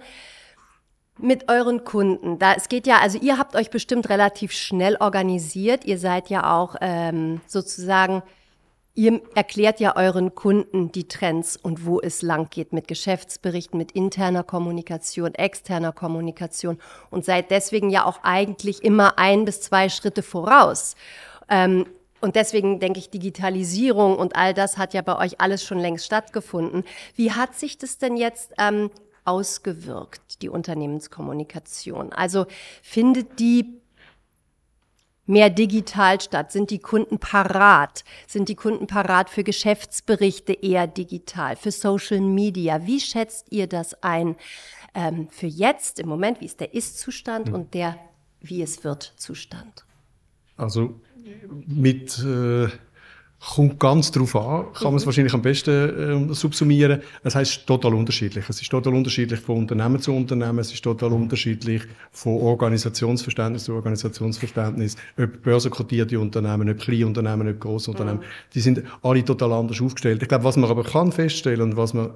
mit 1.21 1.51
euren 1.51 1.83
Kunden. 1.83 2.39
Da 2.39 2.53
es 2.53 2.69
geht 2.69 2.87
ja, 2.87 2.99
also 2.99 3.17
ihr 3.19 3.37
habt 3.37 3.53
euch 3.57 3.69
bestimmt 3.69 4.07
relativ 4.07 4.53
schnell 4.53 4.95
organisiert. 5.01 5.83
Ihr 5.83 5.97
seid 5.97 6.29
ja 6.29 6.57
auch 6.57 6.77
ähm, 6.79 7.41
sozusagen 7.45 8.23
Ihr 8.99 9.21
erklärt 9.33 9.79
ja 9.79 9.95
euren 9.95 10.35
Kunden 10.35 10.91
die 10.91 11.07
Trends 11.07 11.55
und 11.55 11.85
wo 11.85 12.01
es 12.01 12.21
lang 12.21 12.49
geht 12.49 12.73
mit 12.73 12.89
Geschäftsberichten, 12.89 13.77
mit 13.77 13.93
interner 13.93 14.43
Kommunikation, 14.43 15.33
externer 15.35 15.93
Kommunikation 15.93 16.77
und 17.09 17.23
seid 17.23 17.49
deswegen 17.49 17.89
ja 17.91 18.03
auch 18.03 18.19
eigentlich 18.23 18.83
immer 18.83 19.17
ein 19.17 19.45
bis 19.45 19.61
zwei 19.61 19.87
Schritte 19.87 20.21
voraus. 20.21 20.97
Ähm, 21.47 21.85
und 22.19 22.35
deswegen 22.35 22.81
denke 22.81 22.99
ich, 22.99 23.09
Digitalisierung 23.09 24.17
und 24.17 24.35
all 24.35 24.53
das 24.53 24.77
hat 24.77 24.93
ja 24.93 25.01
bei 25.01 25.17
euch 25.17 25.39
alles 25.39 25.63
schon 25.63 25.79
längst 25.79 26.05
stattgefunden. 26.05 26.83
Wie 27.15 27.31
hat 27.31 27.55
sich 27.55 27.77
das 27.77 27.99
denn 27.99 28.17
jetzt 28.17 28.51
ähm, 28.57 28.91
ausgewirkt, 29.23 30.41
die 30.41 30.49
Unternehmenskommunikation? 30.49 32.11
Also 32.11 32.47
findet 32.81 33.39
die 33.39 33.78
mehr 35.29 35.49
digital 35.49 36.19
statt? 36.19 36.51
Sind 36.51 36.71
die 36.71 36.79
Kunden 36.79 37.19
parat? 37.19 38.03
Sind 38.27 38.49
die 38.49 38.55
Kunden 38.55 38.87
parat 38.87 39.29
für 39.29 39.43
Geschäftsberichte 39.43 40.53
eher 40.53 40.87
digital, 40.87 41.55
für 41.55 41.71
Social 41.71 42.19
Media? 42.19 42.85
Wie 42.85 42.99
schätzt 42.99 43.47
ihr 43.51 43.67
das 43.67 44.03
ein 44.03 44.35
ähm, 44.93 45.29
für 45.29 45.47
jetzt 45.47 45.99
im 45.99 46.09
Moment? 46.09 46.41
Wie 46.41 46.45
ist 46.45 46.59
der 46.59 46.73
Ist-Zustand 46.73 47.47
mhm. 47.47 47.53
und 47.53 47.73
der 47.73 47.95
Wie 48.41 48.61
es 48.61 48.83
wird 48.83 49.13
Zustand? 49.17 49.85
Also 50.57 50.99
mit 51.67 52.19
äh, 52.19 52.67
Kommt 53.41 53.79
ganz 53.79 54.11
drauf 54.11 54.35
an, 54.35 54.65
kann 54.73 54.87
man 54.87 54.95
es 54.95 55.03
mhm. 55.03 55.05
wahrscheinlich 55.05 55.33
am 55.33 55.41
besten 55.41 56.29
äh, 56.29 56.33
subsumieren. 56.33 57.01
Es 57.23 57.35
heißt 57.35 57.65
total 57.65 57.93
unterschiedlich. 57.93 58.43
Es 58.49 58.61
ist 58.61 58.69
total 58.69 58.93
unterschiedlich 58.93 59.39
von 59.39 59.59
Unternehmen 59.59 60.01
zu 60.01 60.13
Unternehmen. 60.13 60.59
Es 60.59 60.73
ist 60.73 60.83
total 60.83 61.13
unterschiedlich 61.13 61.83
von 62.11 62.33
Organisationsverständnis 62.33 63.63
zu 63.63 63.75
Organisationsverständnis. 63.75 64.97
Ob 65.17 65.41
börsenkotierte 65.41 66.19
Unternehmen, 66.19 66.69
ob 66.69 66.79
kleine 66.79 67.07
Unternehmen, 67.07 67.47
ob 67.47 67.65
Unternehmen. 67.65 68.19
Mhm. 68.19 68.23
Die 68.53 68.59
sind 68.59 68.83
alle 69.03 69.23
total 69.23 69.53
anders 69.53 69.79
aufgestellt. 69.81 70.21
Ich 70.21 70.27
glaube, 70.27 70.43
was 70.43 70.57
man 70.57 70.69
aber 70.69 70.83
kann 70.83 71.13
feststellen 71.13 71.61
und 71.61 71.77
was 71.77 71.93
man, 71.93 72.09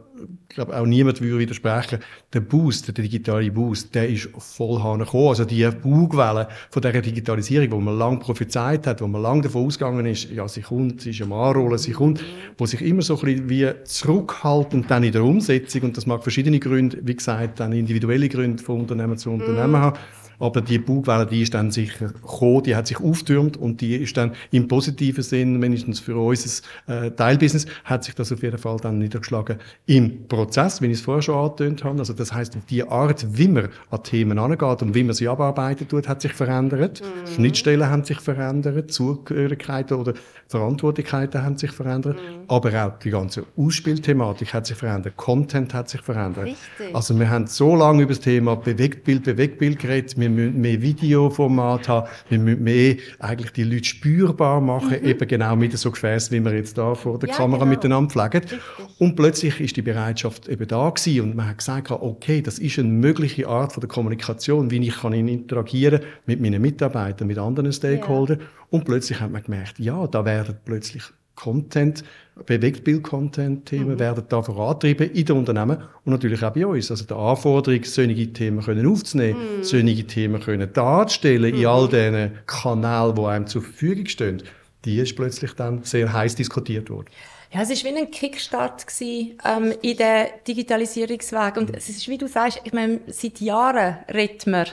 glaube 0.50 0.76
auch 0.78 0.86
niemand 0.86 1.22
würde 1.22 1.40
widersprechen, 1.40 2.00
der 2.34 2.42
Boost, 2.42 2.88
der 2.90 2.96
digitale 2.96 3.50
Boost, 3.50 3.96
der 3.96 4.10
ist 4.10 4.30
voll 4.38 4.76
gekommen. 5.00 5.30
Also 5.30 5.46
die 5.46 5.70
Bugwelle 5.82 6.50
von 6.70 6.82
dieser 6.82 7.02
Digitalisierung, 7.02 7.72
wo 7.72 7.80
man 7.80 7.98
lange 7.98 8.20
prophezeit 8.20 8.88
hat, 8.88 9.02
wo 9.02 9.08
man 9.08 9.22
lange 9.22 9.44
davon 9.44 9.68
ausgegangen 9.68 10.06
ist, 10.06 10.30
ja, 10.30 10.46
sie 10.50 10.62
kommt, 10.62 11.00
sie 11.02 11.13
ist 11.20 11.22
am 11.22 11.34
Anrollen, 11.34 11.78
sie 11.78 11.92
kommt, 11.92 12.24
wo 12.58 12.66
sich 12.66 12.82
immer 12.82 13.02
so 13.02 13.16
ein 13.16 13.22
bisschen 13.22 13.50
wie 13.50 13.72
zurückhaltend 13.84 14.90
dann 14.90 15.04
in 15.04 15.12
der 15.12 15.24
Umsetzung, 15.24 15.84
und 15.84 15.98
das 15.98 16.06
mag 16.06 16.22
verschiedene 16.24 16.60
Gründe, 16.60 17.00
wie 17.02 17.16
gesagt, 17.16 17.60
dann 17.60 17.72
individuelle 17.72 18.30
Gründe 18.30 18.62
von 18.62 18.82
Unternehmen 18.82 19.18
zu 19.18 19.30
Unternehmen 19.32 19.72
mhm. 19.72 19.78
haben, 19.78 20.00
aber 20.44 20.60
die 20.60 20.78
Bugwelle, 20.78 21.26
die 21.26 21.42
ist 21.42 21.54
dann 21.54 21.72
sicher 21.72 22.08
gekommen, 22.08 22.64
die 22.64 22.76
hat 22.76 22.88
sich 22.88 23.00
auftürmt 23.00 23.56
und 23.56 23.80
die 23.80 23.96
ist 23.96 24.18
dann 24.18 24.34
im 24.52 24.68
positiven 24.68 25.24
Sinn, 25.24 25.58
mindestens 25.58 26.02
für 26.02 26.18
unser 26.18 26.64
äh, 26.88 27.12
Teilbusiness, 27.12 27.66
hat 27.86 28.04
sich 28.04 28.14
das 28.14 28.30
auf 28.34 28.44
jeden 28.44 28.58
Fall 28.58 28.76
dann 28.82 28.98
niedergeschlagen 28.98 29.58
im 29.86 30.28
Prozess, 30.28 30.82
wie 30.82 30.88
ich 30.88 30.94
es 30.94 31.02
vorher 31.02 31.22
schon 31.22 31.36
angetönt 31.36 31.86
habe. 31.86 31.98
Also 31.98 32.12
das 32.12 32.34
heißt, 32.34 32.58
die 32.70 32.84
Art, 32.84 33.26
wie 33.38 33.48
man 33.48 33.70
an 33.90 34.04
Themen 34.04 34.38
angeht 34.38 34.82
und 34.82 34.94
wie 34.94 35.04
man 35.06 35.14
sie 35.14 35.30
abarbeiten 35.30 35.88
tut, 35.88 36.10
hat 36.10 36.22
sich 36.22 36.34
verändert. 36.34 37.02
Mhm. 37.02 37.32
Schnittstellen 37.36 37.90
haben 37.90 38.04
sich 38.04 38.20
verändert, 38.20 38.92
Zugehörigkeiten 38.92 39.98
oder 39.98 40.14
Verantwortlichkeiten 40.48 41.42
haben 41.42 41.58
sich 41.58 41.72
verändert, 41.72 42.18
mhm. 42.18 42.44
aber 42.50 42.86
auch 42.86 43.00
die 43.00 43.12
ganze 43.12 43.46
Ausspielthematik 43.58 44.54
hat 44.54 44.68
sich 44.68 44.78
verändert, 44.78 45.16
Content 45.16 45.74
hat 45.74 45.90
sich 45.90 46.02
verändert. 46.02 46.46
Richtig. 46.46 46.94
Also 46.94 47.18
wir 47.18 47.30
haben 47.30 47.48
so 47.48 47.76
lange 47.76 48.04
über 48.04 48.14
das 48.14 48.20
Thema 48.20 48.56
Bewegtbild, 48.56 49.24
Bewegtbild 49.24 49.80
geredet, 49.80 50.20
wir 50.20 50.33
müssen 50.34 50.60
mehr 50.60 50.82
Videoformat 50.82 51.88
haben, 51.88 52.08
wir 52.30 52.40
müssen 52.40 52.64
mehr 52.64 52.96
eigentlich 53.20 53.52
die 53.52 53.64
Leute 53.64 53.86
spürbar 53.86 54.62
machen, 54.62 54.98
mhm. 55.02 55.08
eben 55.08 55.28
genau 55.28 55.56
mit 55.56 55.78
so 55.78 55.92
Gefäß, 55.92 56.32
wie 56.32 56.40
wir 56.44 56.54
jetzt 56.54 56.78
da 56.78 56.96
vor 56.96 57.20
der 57.20 57.30
ja, 57.30 57.36
Kamera 57.36 57.60
genau. 57.60 57.70
miteinander 57.70 58.10
pflegen. 58.10 58.44
Richtig. 58.44 58.60
Und 59.00 59.16
plötzlich 59.16 59.60
ist 59.60 59.78
die 59.78 59.82
Bereitschaft 59.82 60.48
eben 60.48 60.68
da 60.68 60.90
gewesen 60.90 61.22
und 61.22 61.36
man 61.36 61.50
hat 61.50 61.60
gesagt, 61.60 61.92
okay, 61.92 62.42
das 62.42 62.60
ist 62.60 62.80
eine 62.80 62.90
mögliche 62.90 63.48
Art 63.48 63.74
von 63.74 63.82
der 63.82 63.88
Kommunikation, 63.88 64.72
wie 64.72 64.86
ich 64.88 64.96
kann 65.02 65.14
interagieren 65.14 66.02
mit 66.26 66.42
meinen 66.42 66.62
Mitarbeitern, 66.62 67.28
mit 67.28 67.38
anderen 67.38 67.72
Stakeholdern. 67.72 68.40
Ja. 68.40 68.46
Und 68.70 68.86
plötzlich 68.86 69.20
hat 69.20 69.32
man 69.32 69.44
gemerkt, 69.44 69.80
ja, 69.80 70.08
da 70.08 70.26
werden 70.26 70.56
plötzlich 70.66 71.04
Content, 71.36 72.04
Bewegtbild-Content-Themen 72.46 73.96
mhm. 73.96 74.00
werden 74.00 74.24
da 74.28 74.42
vorantrieben 74.42 75.12
in 75.12 75.26
den 75.26 75.38
Unternehmen 75.38 75.78
und 76.04 76.12
natürlich 76.12 76.44
auch 76.44 76.54
bei 76.54 76.66
uns. 76.66 76.90
Also 76.90 77.06
die 77.06 77.14
Anforderung, 77.14 77.84
solche 77.84 78.34
Themen 78.34 78.62
können 78.62 78.88
aufzunehmen, 78.88 79.60
mhm. 79.60 79.64
solche 79.64 80.06
Themen 80.06 80.42
können 80.42 80.72
darzustellen 80.72 81.54
mhm. 81.54 81.62
in 81.62 81.66
all 81.66 81.88
diesen 81.88 82.32
Kanälen, 82.46 83.16
die 83.16 83.22
einem 83.22 83.48
zur 83.48 83.62
Verfügung 83.62 84.06
stehen, 84.08 84.44
die 84.86 85.00
ist 85.00 85.16
plötzlich 85.16 85.54
dann 85.54 85.84
sehr 85.84 86.12
heiß 86.12 86.36
diskutiert 86.36 86.90
worden. 86.90 87.08
Ja, 87.54 87.62
es 87.62 87.70
war 87.70 87.92
wie 87.92 87.98
ein 87.98 88.10
Kickstart 88.10 88.88
gewesen, 88.88 89.38
ähm, 89.46 89.74
in 89.84 89.98
den 89.98 90.28
Digitalisierungsweg. 90.48 91.58
Und 91.58 91.76
es 91.76 91.88
ist, 91.88 92.08
wie 92.08 92.18
du 92.18 92.28
sagst, 92.28 92.62
ich 92.64 92.74
meine, 92.74 93.02
seit 93.08 93.40
Jahren 93.42 93.98
reden 94.12 94.52
wir 94.52 94.66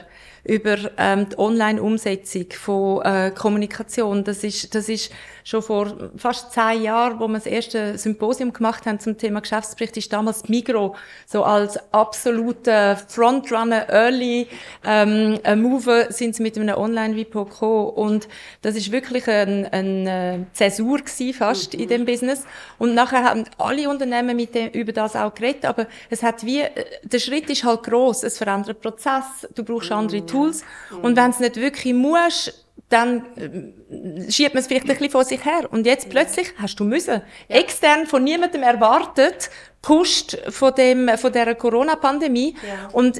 über 0.45 0.77
ähm, 0.97 1.29
die 1.29 1.39
Online-Umsetzung 1.39 2.47
von 2.53 3.03
äh, 3.03 3.31
Kommunikation. 3.37 4.25
Das 4.25 4.45
ist, 4.45 4.75
das 4.75 4.89
ist 4.89 5.11
schon 5.45 5.63
vor 5.63 6.11
fast 6.17 6.53
zehn 6.53 6.83
Jahren, 6.83 7.19
wo 7.19 7.29
wir 7.29 7.35
das 7.35 7.47
erste 7.47 7.99
Symposium 7.99 8.53
gemacht 8.53 8.87
haben 8.87 9.01
zum 9.01 9.19
Thema 9.19 9.41
Geschäftsbericht, 9.41 9.97
ist 9.97 10.13
damals 10.13 10.49
Migro 10.49 10.97
so 11.27 11.45
als 11.45 11.79
absoluter 11.93 12.97
Frontrunner, 12.97 13.89
Early 13.89 14.47
ähm, 14.85 15.39
Mover 15.57 16.13
sind 16.13 16.37
sie 16.37 16.43
mit 16.43 16.57
einem 16.57 16.77
Online-Vipo 16.77 17.45
gekommen 17.45 17.91
und 17.91 18.29
das 18.63 18.77
ist 18.77 18.93
wirklich 18.93 19.29
ein, 19.29 19.67
ein 19.67 20.07
äh, 20.07 20.39
Zäsur 20.53 20.99
gewesen, 20.99 21.35
fast 21.35 21.75
mhm. 21.75 21.81
in 21.81 21.89
dem 21.89 22.05
Business 22.05 22.45
und 22.79 22.95
nachher 22.95 23.25
haben 23.25 23.45
alle 23.59 23.89
Unternehmen 23.89 24.37
mit 24.37 24.55
dem, 24.55 24.69
über 24.71 24.93
das 24.93 25.17
auch 25.17 25.35
geredet, 25.35 25.65
aber 25.65 25.87
es 26.11 26.23
hat 26.23 26.45
wie, 26.45 26.61
äh, 26.61 26.71
der 27.03 27.19
Schritt 27.19 27.51
ist 27.51 27.65
halt 27.65 27.83
groß, 27.85 28.23
es 28.23 28.39
verändert 28.39 28.81
Prozess, 28.81 29.49
du 29.55 29.65
brauchst 29.65 29.91
andere 29.93 30.25
Tools. 30.31 30.65
Und 31.03 31.17
wenn 31.17 31.31
es 31.31 31.41
nicht 31.41 31.57
wirklich 31.57 31.95
muss, 31.95 32.53
dann 32.91 33.25
äh, 33.37 34.31
schiebt 34.31 34.53
man 34.53 34.61
es 34.61 34.67
vielleicht 34.67 34.85
ein 34.87 34.89
bisschen 34.89 35.11
vor 35.11 35.25
sich 35.25 35.45
her. 35.45 35.69
Und 35.71 35.87
jetzt 35.87 36.11
plötzlich 36.11 36.53
hast 36.57 36.79
du 36.81 36.85
müssen. 36.85 37.23
Ja. 37.49 37.57
Extern 37.57 38.07
von 38.07 38.25
niemandem 38.25 38.63
erwartet, 38.63 39.49
pusht 39.81 40.37
von 40.49 40.75
dem, 40.75 41.09
von 41.17 41.33
der 41.33 41.55
Corona-Pandemie. 41.55 42.57
Ja. 42.67 42.89
Und 42.93 43.19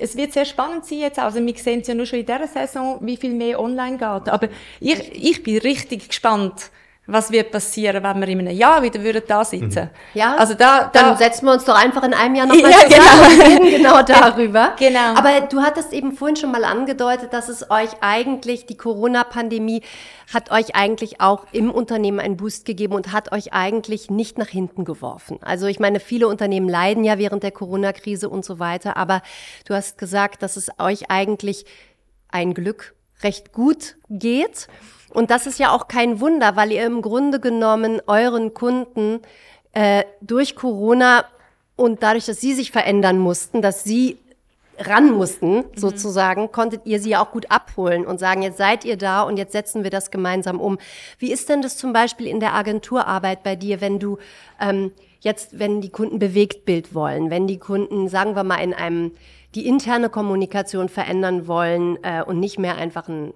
es 0.00 0.16
wird 0.16 0.32
sehr 0.32 0.44
spannend 0.44 0.86
sein 0.86 1.00
jetzt. 1.00 1.18
Also 1.18 1.44
wir 1.44 1.54
sehen 1.56 1.80
es 1.80 1.88
ja 1.88 1.94
nur 1.94 2.06
schon 2.06 2.20
in 2.20 2.26
dieser 2.26 2.46
Saison, 2.46 2.98
wie 3.02 3.16
viel 3.16 3.34
mehr 3.34 3.60
online 3.60 3.98
geht. 3.98 4.28
Aber 4.28 4.48
ich, 4.80 5.12
ich 5.12 5.42
bin 5.42 5.58
richtig 5.58 6.08
gespannt, 6.08 6.70
was 7.10 7.30
wird 7.30 7.50
passieren, 7.50 8.04
wenn 8.04 8.20
wir 8.20 8.28
in 8.28 8.40
einem 8.40 8.56
Jahr 8.56 8.82
wieder 8.82 9.02
würden 9.02 9.22
da 9.26 9.42
sitzen. 9.42 9.84
Mhm. 9.84 10.18
Ja, 10.18 10.36
also 10.36 10.52
da, 10.52 10.90
da, 10.92 11.02
dann 11.02 11.16
setzen 11.16 11.46
wir 11.46 11.54
uns 11.54 11.64
doch 11.64 11.74
einfach 11.74 12.02
in 12.04 12.12
einem 12.12 12.34
Jahr 12.34 12.46
nochmal 12.46 12.70
ja, 12.70 12.78
zusammen 12.80 13.00
genau. 13.00 13.22
und 13.24 13.40
reden 13.40 13.70
genau 13.70 14.02
darüber. 14.06 14.74
genau. 14.78 15.14
Aber 15.14 15.40
du 15.40 15.62
hattest 15.62 15.94
eben 15.94 16.12
vorhin 16.12 16.36
schon 16.36 16.52
mal 16.52 16.64
angedeutet, 16.64 17.32
dass 17.32 17.48
es 17.48 17.70
euch 17.70 17.88
eigentlich, 18.02 18.66
die 18.66 18.76
Corona-Pandemie 18.76 19.82
hat 20.34 20.50
euch 20.50 20.76
eigentlich 20.76 21.22
auch 21.22 21.46
im 21.52 21.70
Unternehmen 21.70 22.20
einen 22.20 22.36
Boost 22.36 22.66
gegeben 22.66 22.92
und 22.92 23.10
hat 23.10 23.32
euch 23.32 23.54
eigentlich 23.54 24.10
nicht 24.10 24.36
nach 24.36 24.48
hinten 24.48 24.84
geworfen. 24.84 25.38
Also 25.40 25.66
ich 25.66 25.80
meine, 25.80 26.00
viele 26.00 26.28
Unternehmen 26.28 26.68
leiden 26.68 27.04
ja 27.04 27.16
während 27.18 27.42
der 27.42 27.52
Corona-Krise 27.52 28.28
und 28.28 28.44
so 28.44 28.58
weiter, 28.58 28.98
aber 28.98 29.22
du 29.66 29.74
hast 29.74 29.96
gesagt, 29.96 30.42
dass 30.42 30.58
es 30.58 30.68
euch 30.78 31.10
eigentlich 31.10 31.64
ein 32.30 32.52
Glück 32.52 32.94
recht 33.22 33.52
gut 33.52 33.96
geht. 34.08 34.68
Und 35.10 35.30
das 35.30 35.46
ist 35.46 35.58
ja 35.58 35.70
auch 35.72 35.88
kein 35.88 36.20
Wunder, 36.20 36.56
weil 36.56 36.72
ihr 36.72 36.84
im 36.84 37.02
Grunde 37.02 37.40
genommen 37.40 38.00
euren 38.06 38.54
Kunden 38.54 39.20
äh, 39.72 40.04
durch 40.20 40.54
Corona 40.54 41.24
und 41.76 42.02
dadurch, 42.02 42.26
dass 42.26 42.40
sie 42.40 42.54
sich 42.54 42.72
verändern 42.72 43.18
mussten, 43.18 43.62
dass 43.62 43.84
sie 43.84 44.18
ran 44.78 45.10
mussten, 45.10 45.56
mhm. 45.56 45.64
sozusagen, 45.74 46.52
konntet 46.52 46.86
ihr 46.86 47.00
sie 47.00 47.16
auch 47.16 47.32
gut 47.32 47.50
abholen 47.50 48.06
und 48.06 48.18
sagen, 48.18 48.42
jetzt 48.42 48.58
seid 48.58 48.84
ihr 48.84 48.96
da 48.96 49.22
und 49.22 49.36
jetzt 49.36 49.52
setzen 49.52 49.82
wir 49.82 49.90
das 49.90 50.10
gemeinsam 50.10 50.60
um. 50.60 50.78
Wie 51.18 51.32
ist 51.32 51.48
denn 51.48 51.62
das 51.62 51.76
zum 51.76 51.92
Beispiel 51.92 52.26
in 52.26 52.40
der 52.40 52.54
Agenturarbeit 52.54 53.42
bei 53.42 53.56
dir, 53.56 53.80
wenn 53.80 53.98
du 53.98 54.18
ähm, 54.60 54.92
jetzt, 55.20 55.58
wenn 55.58 55.80
die 55.80 55.90
Kunden 55.90 56.18
Bewegtbild 56.18 56.94
wollen, 56.94 57.30
wenn 57.30 57.46
die 57.46 57.58
Kunden, 57.58 58.08
sagen 58.08 58.36
wir 58.36 58.44
mal, 58.44 58.62
in 58.62 58.74
einem 58.74 59.12
die 59.58 59.66
interne 59.66 60.08
Kommunikation 60.08 60.88
verändern 60.88 61.48
wollen 61.48 61.98
äh, 62.04 62.22
und 62.22 62.38
nicht 62.38 62.60
mehr 62.60 62.76
einfach 62.76 63.08
ein, 63.08 63.32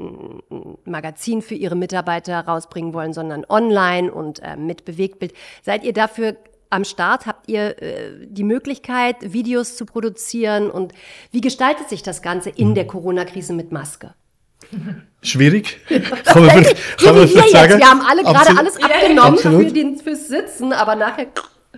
ein, 0.52 0.78
Magazin 0.84 1.42
für 1.42 1.56
ihre 1.56 1.74
Mitarbeiter 1.74 2.38
rausbringen 2.38 2.94
wollen, 2.94 3.12
sondern 3.12 3.44
online 3.48 4.12
und 4.12 4.38
äh, 4.40 4.56
mit 4.56 4.84
Bewegtbild. 4.84 5.32
Seid 5.62 5.82
ihr 5.82 5.92
dafür 5.92 6.36
am 6.70 6.84
Start? 6.84 7.26
Habt 7.26 7.48
ihr 7.48 7.82
äh, 7.82 8.24
die 8.24 8.44
Möglichkeit, 8.44 9.32
Videos 9.32 9.76
zu 9.76 9.84
produzieren? 9.84 10.70
Und 10.70 10.92
wie 11.32 11.40
gestaltet 11.40 11.88
sich 11.88 12.04
das 12.04 12.22
Ganze 12.22 12.50
in 12.50 12.76
der 12.76 12.86
Corona-Krise 12.86 13.52
mit 13.52 13.72
Maske? 13.72 14.14
Schwierig. 15.22 15.80
kann 15.88 16.46
man, 16.46 16.64
kann 16.64 17.16
man 17.16 17.28
wir, 17.28 17.48
sagen. 17.48 17.78
wir 17.80 17.90
haben 17.90 18.00
alle 18.00 18.22
gerade 18.22 18.56
alles 18.56 18.76
abgenommen 18.80 19.38
für 19.38 19.72
den, 19.72 19.98
fürs 19.98 20.28
Sitzen, 20.28 20.72
aber 20.72 20.94
nachher. 20.94 21.26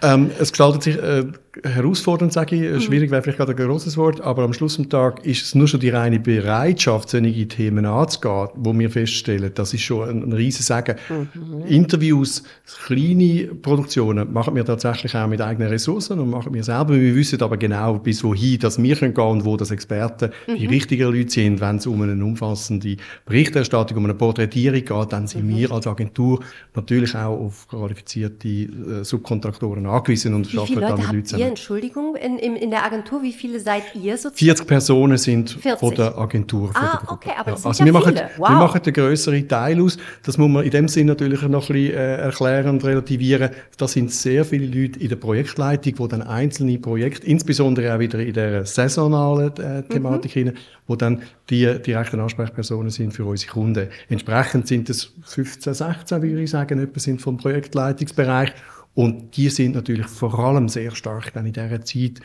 Ähm, 0.03 0.31
es 0.39 0.53
gestaltet 0.53 0.83
sich 0.83 0.97
äh, 0.99 1.25
herausfordernd, 1.63 2.33
sage 2.33 2.57
ich. 2.57 2.63
Mhm. 2.63 2.81
Schwierig 2.81 3.11
wäre 3.11 3.23
vielleicht 3.23 3.39
gerade 3.39 3.53
ein 3.53 3.69
großes 3.69 3.97
Wort, 3.97 4.21
aber 4.21 4.43
am 4.43 4.53
Schluss 4.53 4.77
des 4.77 4.89
Tages 4.89 5.25
ist 5.25 5.43
es 5.43 5.55
nur 5.55 5.69
schon 5.69 5.81
die 5.81 5.91
reine 5.91 6.19
Bereitschaft, 6.19 7.11
solche 7.11 7.49
Themen 7.49 7.87
anzugehen, 7.87 8.49
wo 8.55 8.77
wir 8.77 8.91
feststellen, 8.91 9.51
das 9.55 9.75
ist 9.75 9.83
schon 9.83 10.09
ein, 10.09 10.23
ein 10.25 10.33
riesen 10.33 10.63
Sagen. 10.63 10.97
Mhm. 11.09 11.67
Interviews, 11.67 12.43
kleine 12.87 13.47
Produktionen 13.55 14.33
machen 14.33 14.55
wir 14.55 14.65
tatsächlich 14.65 15.15
auch 15.15 15.27
mit 15.27 15.41
eigenen 15.41 15.69
Ressourcen 15.69 16.19
und 16.19 16.31
machen 16.31 16.53
wir 16.53 16.65
selber. 16.65 16.95
Wir 16.95 17.15
wissen 17.15 17.41
aber 17.43 17.57
genau, 17.57 17.95
bis 17.95 18.25
wohin 18.25 18.59
dass 18.59 18.83
wir 18.83 18.97
gehen 18.97 19.15
können 19.15 19.29
und 19.29 19.45
wo 19.45 19.57
das 19.57 19.71
Experten 19.71 20.31
mhm. 20.47 20.57
die 20.57 20.67
richtigen 20.67 21.13
Leute 21.13 21.31
sind. 21.31 21.61
Wenn 21.61 21.77
es 21.77 21.87
um 21.87 22.01
eine 22.03 22.25
umfassende 22.25 22.97
Berichterstattung, 23.27 23.99
um 23.99 24.05
eine 24.05 24.15
Porträtierung 24.15 24.85
geht, 24.85 25.13
dann 25.13 25.27
sind 25.27 25.47
mhm. 25.47 25.57
wir 25.57 25.73
als 25.73 25.87
Agentur 25.87 26.41
natürlich 26.75 27.15
auch 27.15 27.39
auf 27.39 27.69
qualifizierte 27.69 28.49
äh, 28.49 29.05
Subkontraktoren 29.05 29.87
angewiesen 29.87 30.35
und 30.35 30.47
arbeiten 30.57 30.81
dann 30.81 31.17
mit 31.17 31.33
Leuten 31.33 31.44
ihr, 31.45 31.49
Entschuldigung, 31.49 32.17
in, 32.17 32.39
in, 32.39 32.57
in, 32.57 32.71
der 32.71 32.85
Agentur, 32.85 33.23
wie 33.23 33.33
viele 33.33 33.61
seid 33.61 33.83
ihr 33.95 34.17
sozusagen? 34.17 34.47
40 34.47 34.67
Personen 34.67 35.19
sind 35.19 35.51
40. 35.51 35.79
von 35.79 35.95
der 35.95 36.19
Agentur. 36.19 36.73
Von 36.73 36.83
ah, 36.83 37.01
der 37.03 37.13
okay, 37.13 37.31
aber 37.37 37.51
ja. 37.51 37.57
also 37.57 37.71
ja 37.71 37.85
wir, 37.85 37.93
machen, 37.93 38.21
wow. 38.37 38.49
wir 38.49 38.57
machen 38.57 38.83
den 38.83 38.93
grösseren 38.93 39.49
Teil 39.49 39.81
aus. 39.83 39.97
Das 40.23 40.39
muss 40.39 40.49
man 40.49 40.65
in 40.65 40.71
dem 40.71 40.89
Sinne 40.89 41.13
natürlich 41.13 41.43
noch 41.43 41.69
ein 41.69 41.75
bisschen 41.75 41.95
äh, 41.95 42.17
erklären 42.17 42.71
und 42.71 42.85
relativieren. 42.85 43.51
Da 43.77 43.89
sind 43.89 44.11
sehr 44.11 44.45
viele 44.45 44.67
Leute 44.67 44.99
in 44.99 45.09
der 45.09 45.17
Projektleitung, 45.17 45.95
die 45.95 46.09
dann 46.09 46.23
einzelne 46.23 46.79
Projekte, 46.79 47.27
insbesondere 47.27 47.95
auch 47.95 47.99
wieder 47.99 48.19
in 48.19 48.33
der 48.33 48.67
saisonalen 48.67 49.57
äh, 49.57 49.83
Thematik 49.83 50.35
mhm. 50.35 50.41
hinein, 50.41 50.59
wo 50.87 50.97
dann 50.97 51.23
die 51.51 51.67
direkten 51.83 52.21
Ansprechpersonen 52.21 52.91
sind 52.91 53.13
für 53.13 53.25
unsere 53.25 53.53
Kunden. 53.53 53.89
Entsprechend 54.09 54.69
sind 54.69 54.91
es 54.91 55.13
15, 55.25 55.75
16, 55.75 56.23
würde 56.23 56.43
ich 56.43 56.51
sagen, 56.51 56.79
etwa 56.79 57.01
sind 57.01 57.21
vom 57.21 57.37
Projektleitungsbereich. 57.37 58.53
Und 58.95 59.37
die 59.37 59.49
sind 59.49 59.75
natürlich 59.75 60.07
vor 60.07 60.39
allem 60.39 60.69
sehr 60.69 60.95
stark 60.95 61.33
dann 61.33 61.47
in 61.47 61.53
dieser 61.53 61.85
Zeit 61.85 62.21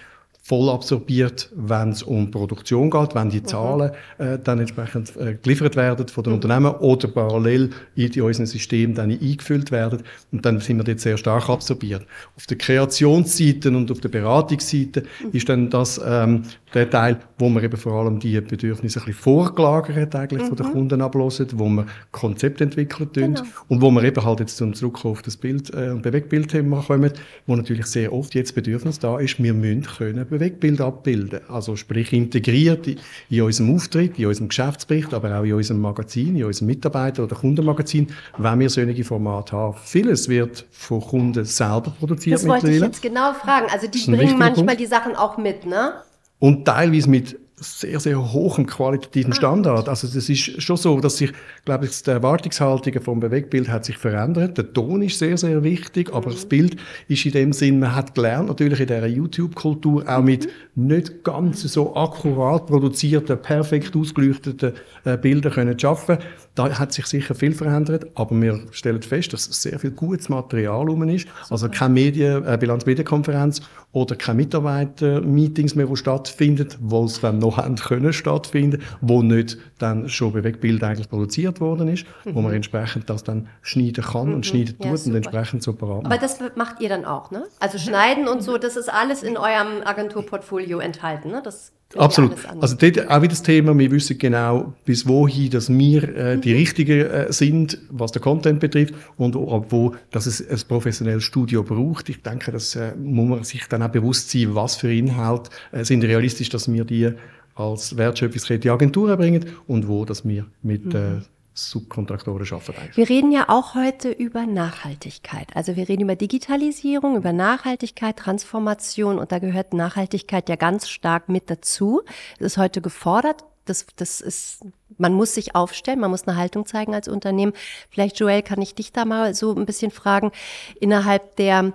voll 0.50 0.70
absorbiert, 0.70 1.50
wenn 1.56 1.90
es 1.90 2.02
um 2.02 2.32
Produktion 2.32 2.90
geht, 2.90 3.14
wenn 3.14 3.30
die. 3.30 3.44
Zahlen 3.44 3.92
äh, 4.18 4.40
dann 4.44 4.60
entsprechend 4.60 5.16
äh, 5.16 5.36
geliefert 5.42 5.76
werden 5.76 6.08
von 6.08 6.24
den 6.24 6.32
mhm. 6.32 6.36
Unternehmen 6.36 6.76
oder 6.76 7.08
parallel 7.08 7.70
in 7.96 8.22
unserem 8.22 8.46
System 8.46 8.96
dann 8.96 9.12
eingefüllt 9.12 9.72
werden. 9.72 10.02
Und 10.32 10.46
dann 10.46 10.60
sind 10.60 10.78
wir 10.78 10.84
dort 10.84 11.00
sehr 11.00 11.18
stark 11.18 11.50
absorbiert. 11.50 12.06
Auf 12.36 12.48
der 12.48 12.58
Kreationsseite 12.58 13.70
und 13.70 13.92
auf 13.92 14.00
der 14.02 14.10
Beratungsseite 14.10 15.02
mhm. 15.02 15.30
ist 15.34 15.50
dann 15.50 15.70
das 15.70 16.02
ähm, 16.04 16.44
der 16.74 16.90
Teil, 16.90 17.20
wo 17.38 17.50
man 17.50 17.64
eben 17.64 17.78
vor 17.78 17.94
allem 17.94 18.20
die 18.20 18.40
Bedürfnisse 18.42 19.00
ein 19.00 19.06
bisschen 19.06 19.22
vorgelagert 19.22 20.16
eigentlich 20.16 20.44
mhm. 20.44 20.48
von 20.48 20.56
den 20.56 20.68
mhm. 20.68 20.72
Kunden 20.72 21.02
ablösen, 21.02 21.48
wo 21.54 21.68
man 21.68 21.90
Konzepte 22.12 22.64
entwickelt 22.64 23.14
genau. 23.14 23.42
und 23.68 23.82
wo 23.82 23.90
man 23.90 24.06
eben 24.06 24.24
halt 24.24 24.40
jetzt 24.40 24.58
zum 24.58 24.74
Zurück 24.74 25.04
auf 25.06 25.22
das 25.22 25.38
Bild- 25.38 25.74
äh, 25.74 25.90
und 25.90 26.02
Bewegtbildthema 26.02 26.84
kommen, 26.86 27.12
wo 27.48 27.56
natürlich 27.56 27.88
sehr 27.88 28.14
oft 28.14 28.36
jetzt 28.36 28.54
Bedürfnis 28.54 29.00
da 29.00 29.20
ist, 29.20 29.42
wir 29.42 29.54
müssen 29.54 29.84
können 29.84 30.28
Bewegtbild 30.28 30.82
abbilden. 30.82 31.40
Also 31.50 31.76
sprich 31.76 32.14
integriert 32.14 32.88
in 33.30 33.42
unserem 33.42 33.76
Auftritt, 33.76 34.20
in 34.20 34.28
unserem 34.28 34.50
Geschäftsbericht, 34.50 35.14
aber 35.14 35.40
auch 35.40 35.44
in 35.44 35.54
unserem 35.54 35.82
Magazin, 35.82 36.36
in 36.36 36.44
unserem 36.44 36.68
Mitarbeiter- 36.68 37.24
oder 37.24 37.36
Kundenmagazin, 37.36 38.08
wenn 38.38 38.60
wir 38.60 38.70
solche 38.70 39.04
Formate 39.04 39.56
haben. 39.56 39.78
Vieles 39.84 40.30
wird 40.30 40.66
von 40.72 41.02
Kunden 41.02 41.46
selber 41.46 41.94
produziert 42.00 42.36
Das 42.36 42.48
wollte 42.48 42.72
ich 42.72 42.82
jetzt 42.82 43.02
genau 43.02 43.34
fragen. 43.34 43.68
Also 43.72 43.88
die 43.88 44.00
bringen 44.06 44.38
manchmal 44.38 44.66
Punkt. 44.66 44.80
die 44.80 44.86
Sachen 44.86 45.16
auch 45.16 45.38
mit, 45.38 45.66
ne? 45.66 45.94
Und 46.40 46.66
teilweise 46.66 47.10
mit 47.10 47.38
sehr, 47.62 48.00
sehr 48.00 48.32
hohem 48.32 48.66
qualitativen 48.66 49.34
ah, 49.34 49.36
Standard. 49.36 49.90
Also 49.90 50.08
das 50.08 50.30
ist 50.30 50.62
schon 50.62 50.78
so, 50.78 51.00
dass 51.00 51.18
sich, 51.18 51.32
glaube 51.66 51.86
ich, 51.86 52.04
die 52.04 52.10
Erwartungshaltung 52.10 53.02
vom 53.02 53.20
Bewegtbild 53.20 53.70
hat 53.70 53.86
sich 53.86 53.98
verändert. 53.98 54.58
Der 54.58 54.72
Ton 54.74 55.02
ist 55.02 55.20
sehr, 55.20 55.38
sehr 55.38 55.64
wichtig, 55.64 56.14
aber 56.14 56.30
mhm. 56.30 56.34
das 56.34 56.46
Bild 56.46 56.78
ist 57.08 57.26
in 57.26 57.32
dem 57.32 57.54
Sinn, 57.54 57.80
man 57.80 57.96
hat 57.96 58.16
gelernt, 58.16 58.48
natürlich 58.48 58.80
in 58.80 58.88
dieser 58.88 59.08
YouTube-Kultur 59.08 60.04
auch 60.08 60.22
mit 60.22 60.48
mhm. 60.76 60.88
nicht 60.88 61.24
ganz 61.24 61.62
so 61.62 61.96
akkurat 61.96 62.66
produzierten, 62.68 63.42
perfekt 63.42 63.96
ausgeleuchteten 63.96 64.74
äh, 65.04 65.18
Bildern 65.18 65.54
können 65.54 65.78
zu 65.78 65.90
arbeiten. 65.90 66.24
Da 66.56 66.78
hat 66.78 66.92
sich 66.94 67.06
sicher 67.06 67.36
viel 67.36 67.54
verändert, 67.54 68.08
aber 68.16 68.40
wir 68.42 68.60
stellen 68.72 69.02
fest, 69.02 69.34
dass 69.34 69.46
sehr 69.46 69.80
viel 69.80 69.92
gutes 69.92 70.30
Material 70.30 70.88
rum 70.88 71.08
ist. 71.08 71.28
Also 71.50 71.70
keine 71.70 71.94
Medien, 71.94 72.46
äh, 72.46 72.58
Bilanz-Medienkonferenz 72.60 73.62
oder 73.92 74.16
keine 74.16 74.38
Mitarbeiter-Meetings 74.38 75.76
mehr, 75.76 75.88
die 75.88 75.96
stattfinden, 75.96 76.68
wo 76.80 77.06
es 77.06 77.22
dann 77.22 77.40
noch 77.40 77.58
haben 77.58 77.76
können 77.76 78.14
stattfinden, 78.14 78.84
wo 79.02 79.24
nicht 79.24 79.58
dann 79.80 80.10
schon 80.10 80.34
Bewegtbild 80.34 80.84
eigentlich 80.84 81.10
produziert 81.10 81.60
worden 81.60 81.88
ist, 81.88 82.06
mhm. 82.24 82.36
wo 82.36 82.42
man 82.42 82.54
entsprechend 82.54 83.10
das 83.10 83.24
dann 83.24 83.48
schneiden 83.62 84.04
kann 84.04 84.28
mhm. 84.28 84.36
und 84.36 84.46
schneiden 84.46 84.76
ja, 84.80 84.90
tut 84.90 85.00
super. 85.00 85.10
und 85.10 85.16
entsprechend 85.16 85.64
so 85.64 85.74
parat 85.74 86.06
Aber 86.06 86.18
das 86.18 86.40
macht 86.56 86.82
ihr 86.82 86.90
dann 86.90 87.06
auch, 87.06 87.32
ne? 87.32 87.46
Also 87.60 87.80
schneiden 87.80 88.28
und 88.28 88.44
so, 88.44 88.58
das 88.58 88.78
ist 88.78 88.94
alles 88.94 89.24
in 89.24 89.38
eurem 89.38 89.82
Agenturportfolio 89.84 90.80
enthalten, 90.80 91.32
ne? 91.32 91.42
Das 91.44 91.74
Absolut. 91.96 92.34
Also 92.62 92.76
dort 92.76 93.10
auch 93.10 93.22
wieder 93.22 93.30
das 93.30 93.42
Thema, 93.42 93.78
wir 93.78 93.90
wissen 93.90 94.18
genau, 94.18 94.74
bis 94.86 95.08
wohin 95.08 95.50
dass 95.50 95.70
wir 95.70 96.16
äh, 96.16 96.38
die 96.38 96.52
mhm. 96.52 96.58
Richtigen 96.58 97.02
äh, 97.02 97.34
sind, 97.34 97.80
was 97.90 98.12
den 98.12 98.22
Content 98.22 98.60
betrifft 98.60 98.94
und 99.18 99.36
ab 99.36 99.68
wo 99.70 99.96
dass 100.12 100.28
es 100.28 100.48
ein 100.48 100.60
professionelles 100.68 101.24
Studio 101.24 101.64
braucht. 101.64 102.10
Ich 102.10 102.22
denke, 102.22 102.52
das 102.52 102.76
äh, 102.76 102.94
muss 102.96 103.30
man 103.30 103.44
sich 103.44 103.66
dann 103.68 103.82
auch 103.82 103.90
bewusst 103.90 104.30
sein, 104.30 104.54
was 104.54 104.76
für 104.76 104.94
Inhalte 104.94 105.50
äh, 105.72 105.84
sind 105.84 106.04
realistisch, 106.04 106.50
dass 106.50 106.72
wir 106.72 106.86
die 106.86 107.12
als 107.56 107.98
wertschöpfungskette 107.98 108.72
Agentur 108.72 109.16
bringen 109.18 109.46
und 109.68 109.88
wo 109.88 110.06
dass 110.06 110.28
wir 110.28 110.46
mit 110.62 110.94
äh, 110.94 110.98
mhm. 110.98 111.22
Subkontraktoren 111.54 112.46
schaffen. 112.46 112.74
Wir 112.94 113.10
reden 113.10 113.32
ja 113.32 113.50
auch 113.50 113.76
heute 113.76 114.12
über 114.12 114.46
Nachhaltigkeit. 114.46 115.48
Also 115.56 115.76
wir 115.76 115.90
reden 115.90 116.04
über 116.04 116.16
Digitalisierung, 116.16 117.18
über 117.18 117.34
Nachhaltigkeit, 117.34 118.18
Transformation 118.18 119.20
und 119.20 119.32
da 119.32 119.40
gehört 119.40 119.74
Nachhaltigkeit 119.74 120.48
ja 120.48 120.56
ganz 120.56 120.90
stark 120.90 121.28
mit 121.28 121.50
dazu. 121.50 122.02
Das 122.38 122.54
ist 122.54 122.58
heute 122.58 122.82
gefordert. 122.82 123.44
Das, 123.66 123.86
das 123.98 124.22
ist, 124.22 124.66
man 124.98 125.14
muss 125.14 125.36
sich 125.36 125.54
aufstellen, 125.54 126.00
man 126.00 126.10
muss 126.10 126.28
eine 126.28 126.38
Haltung 126.38 126.66
zeigen 126.66 126.96
als 126.96 127.08
Unternehmen. 127.08 127.54
Vielleicht, 127.90 128.20
Joel, 128.20 128.42
kann 128.42 128.62
ich 128.62 128.74
dich 128.74 128.92
da 128.92 129.06
mal 129.06 129.36
so 129.36 129.56
ein 129.56 129.66
bisschen 129.66 129.92
fragen, 129.92 130.32
innerhalb 130.80 131.36
der, 131.36 131.74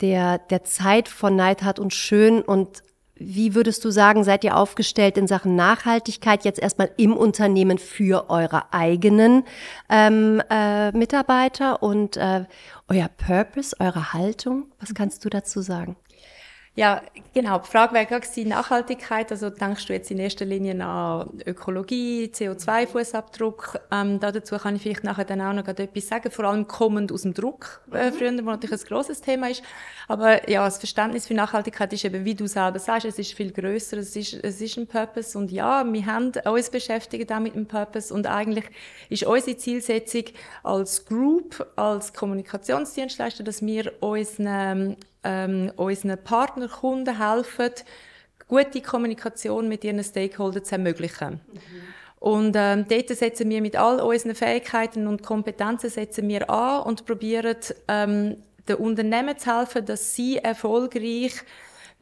der, 0.00 0.38
der 0.38 0.64
Zeit 0.64 1.08
von 1.08 1.36
Neidhardt 1.36 1.78
und 1.78 1.94
Schön 1.94 2.42
und 2.42 2.82
wie 3.18 3.54
würdest 3.54 3.84
du 3.84 3.90
sagen, 3.90 4.24
seid 4.24 4.44
ihr 4.44 4.56
aufgestellt 4.56 5.18
in 5.18 5.26
Sachen 5.26 5.56
Nachhaltigkeit 5.56 6.44
jetzt 6.44 6.60
erstmal 6.60 6.90
im 6.96 7.16
Unternehmen 7.16 7.78
für 7.78 8.30
eure 8.30 8.72
eigenen 8.72 9.44
ähm, 9.88 10.42
äh, 10.50 10.92
Mitarbeiter 10.92 11.82
und 11.82 12.16
äh, 12.16 12.44
euer 12.88 13.08
Purpose, 13.08 13.76
eure 13.80 14.12
Haltung? 14.12 14.66
Was 14.80 14.94
kannst 14.94 15.24
du 15.24 15.28
dazu 15.28 15.60
sagen? 15.60 15.96
Ja, 16.74 17.02
genau. 17.34 17.58
Die 17.58 17.66
Frage 17.66 17.92
wäre 17.92 18.06
gerade 18.06 18.48
Nachhaltigkeit. 18.48 19.32
Also 19.32 19.50
denkst 19.50 19.86
du 19.86 19.92
jetzt 19.92 20.12
in 20.12 20.18
erster 20.18 20.44
Linie 20.44 20.84
an 20.84 21.28
Ökologie, 21.44 22.30
CO2-Fußabdruck? 22.32 23.80
Ähm, 23.90 24.20
dazu 24.20 24.56
kann 24.58 24.76
ich 24.76 24.82
vielleicht 24.82 25.02
nachher 25.02 25.24
dann 25.24 25.40
auch 25.40 25.52
noch 25.52 25.66
etwas 25.66 26.06
sagen, 26.06 26.30
vor 26.30 26.44
allem 26.44 26.68
kommend 26.68 27.10
aus 27.10 27.22
dem 27.22 27.34
Druck 27.34 27.80
äh, 27.92 28.10
mhm. 28.10 28.14
früher, 28.14 28.32
wo 28.44 28.50
natürlich 28.50 28.80
ein 28.82 28.86
grosses 28.86 29.20
Thema 29.20 29.50
ist. 29.50 29.62
Aber 30.06 30.48
ja, 30.48 30.64
das 30.64 30.78
Verständnis 30.78 31.26
für 31.26 31.34
Nachhaltigkeit 31.34 31.92
ist 31.92 32.04
eben, 32.04 32.24
wie 32.24 32.34
du 32.34 32.46
selber 32.46 32.78
sagst, 32.78 33.06
es 33.06 33.18
ist 33.18 33.32
viel 33.32 33.50
größer, 33.50 33.98
es 33.98 34.14
ist, 34.14 34.34
es 34.34 34.60
ist 34.60 34.78
ein 34.78 34.86
Purpose 34.86 35.36
und 35.36 35.50
ja, 35.50 35.84
wir 35.84 36.06
haben 36.06 36.32
uns 36.44 36.70
beschäftigt 36.70 37.32
auch 37.32 37.40
mit 37.40 37.56
dem 37.56 37.66
Purpose 37.66 38.14
und 38.14 38.26
eigentlich 38.26 38.64
ist 39.08 39.24
unsere 39.24 39.56
Zielsetzung 39.56 40.24
als 40.62 41.04
Group, 41.04 41.66
als 41.76 42.14
Kommunikationsdienstleister, 42.14 43.42
dass 43.42 43.62
wir 43.62 43.92
unseren 44.00 44.96
ähm, 45.24 45.72
unseren 45.76 46.22
Partnerkunden 46.22 47.18
helfen, 47.18 47.72
gute 48.48 48.80
Kommunikation 48.80 49.68
mit 49.68 49.84
ihren 49.84 50.02
Stakeholdern 50.02 50.64
zu 50.64 50.72
ermöglichen. 50.72 51.40
Mhm. 51.52 51.60
Und 52.20 52.56
ähm, 52.56 52.84
dort 52.88 53.08
setzen 53.10 53.48
wir 53.48 53.60
mit 53.60 53.76
all 53.76 54.00
unseren 54.00 54.34
Fähigkeiten 54.34 55.06
und 55.06 55.22
Kompetenzen 55.22 55.88
setzen 55.88 56.28
wir 56.28 56.50
an 56.50 56.82
und 56.82 57.06
probieren 57.06 57.56
ähm, 57.86 58.36
den 58.68 58.76
Unternehmen 58.76 59.38
zu 59.38 59.56
helfen, 59.56 59.86
dass 59.86 60.14
sie 60.14 60.38
erfolgreich 60.38 61.32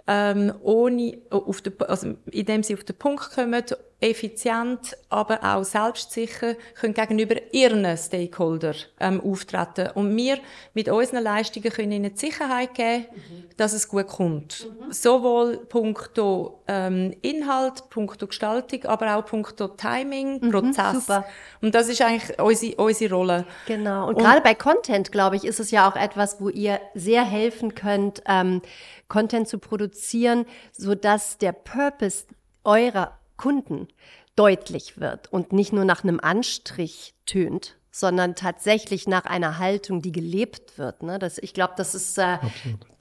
ähm, 0.06 0.52
ohne, 0.62 1.18
auf 1.30 1.60
den, 1.62 1.74
also 1.80 2.14
indem 2.30 2.62
sie 2.62 2.74
auf 2.74 2.84
den 2.84 2.96
Punkt 2.96 3.34
kommen, 3.34 3.64
effizient, 3.98 4.94
aber 5.08 5.42
auch 5.42 5.64
selbstsicher 5.64 6.54
können 6.78 6.92
gegenüber 6.92 7.36
ihren 7.52 7.96
Stakeholder 7.96 8.74
ähm, 9.00 9.22
auftreten. 9.22 9.88
Und 9.94 10.14
wir 10.14 10.38
mit 10.74 10.90
unseren 10.90 11.22
Leistungen 11.22 11.70
können 11.70 11.92
ihnen 11.92 12.12
die 12.12 12.18
Sicherheit 12.18 12.74
geben, 12.74 13.06
mhm. 13.10 13.44
dass 13.56 13.72
es 13.72 13.88
gut 13.88 14.06
kommt. 14.06 14.68
Mhm. 14.68 14.92
Sowohl 14.92 15.56
punkto 15.56 16.62
ähm, 16.68 17.14
Inhalt, 17.22 17.88
punkto 17.88 18.26
Gestaltung, 18.26 18.84
aber 18.84 19.16
auch 19.16 19.24
punkto 19.24 19.68
Timing, 19.68 20.40
mhm, 20.42 20.50
Prozess. 20.50 21.06
Super. 21.06 21.24
Und 21.62 21.74
das 21.74 21.88
ist 21.88 22.02
eigentlich 22.02 22.38
unsere, 22.38 22.76
unsere 22.76 23.14
Rolle. 23.14 23.46
Genau. 23.66 24.08
Und, 24.08 24.16
Und 24.16 24.22
gerade 24.22 24.42
bei 24.42 24.54
Content, 24.54 25.10
glaube 25.10 25.36
ich, 25.36 25.44
ist 25.44 25.58
es 25.58 25.70
ja 25.70 25.88
auch 25.88 25.96
etwas, 25.96 26.38
wo 26.38 26.50
ihr 26.50 26.80
sehr 26.92 27.24
helfen 27.24 27.74
könnt, 27.74 28.22
ähm, 28.28 28.60
Content 29.08 29.48
zu 29.48 29.58
produzieren, 29.58 30.46
so 30.72 30.94
dass 30.94 31.38
der 31.38 31.52
Purpose 31.52 32.26
eurer 32.64 33.18
Kunden 33.36 33.88
deutlich 34.34 34.98
wird 35.00 35.32
und 35.32 35.52
nicht 35.52 35.72
nur 35.72 35.84
nach 35.84 36.04
einem 36.04 36.20
Anstrich 36.20 37.14
tönt, 37.24 37.76
sondern 37.90 38.34
tatsächlich 38.34 39.08
nach 39.08 39.24
einer 39.24 39.58
Haltung, 39.58 40.02
die 40.02 40.12
gelebt 40.12 40.76
wird. 40.76 41.02
Ne? 41.02 41.18
Das, 41.18 41.38
ich 41.38 41.54
glaube, 41.54 41.72
das 41.78 41.94
ist, 41.94 42.18
äh, 42.18 42.36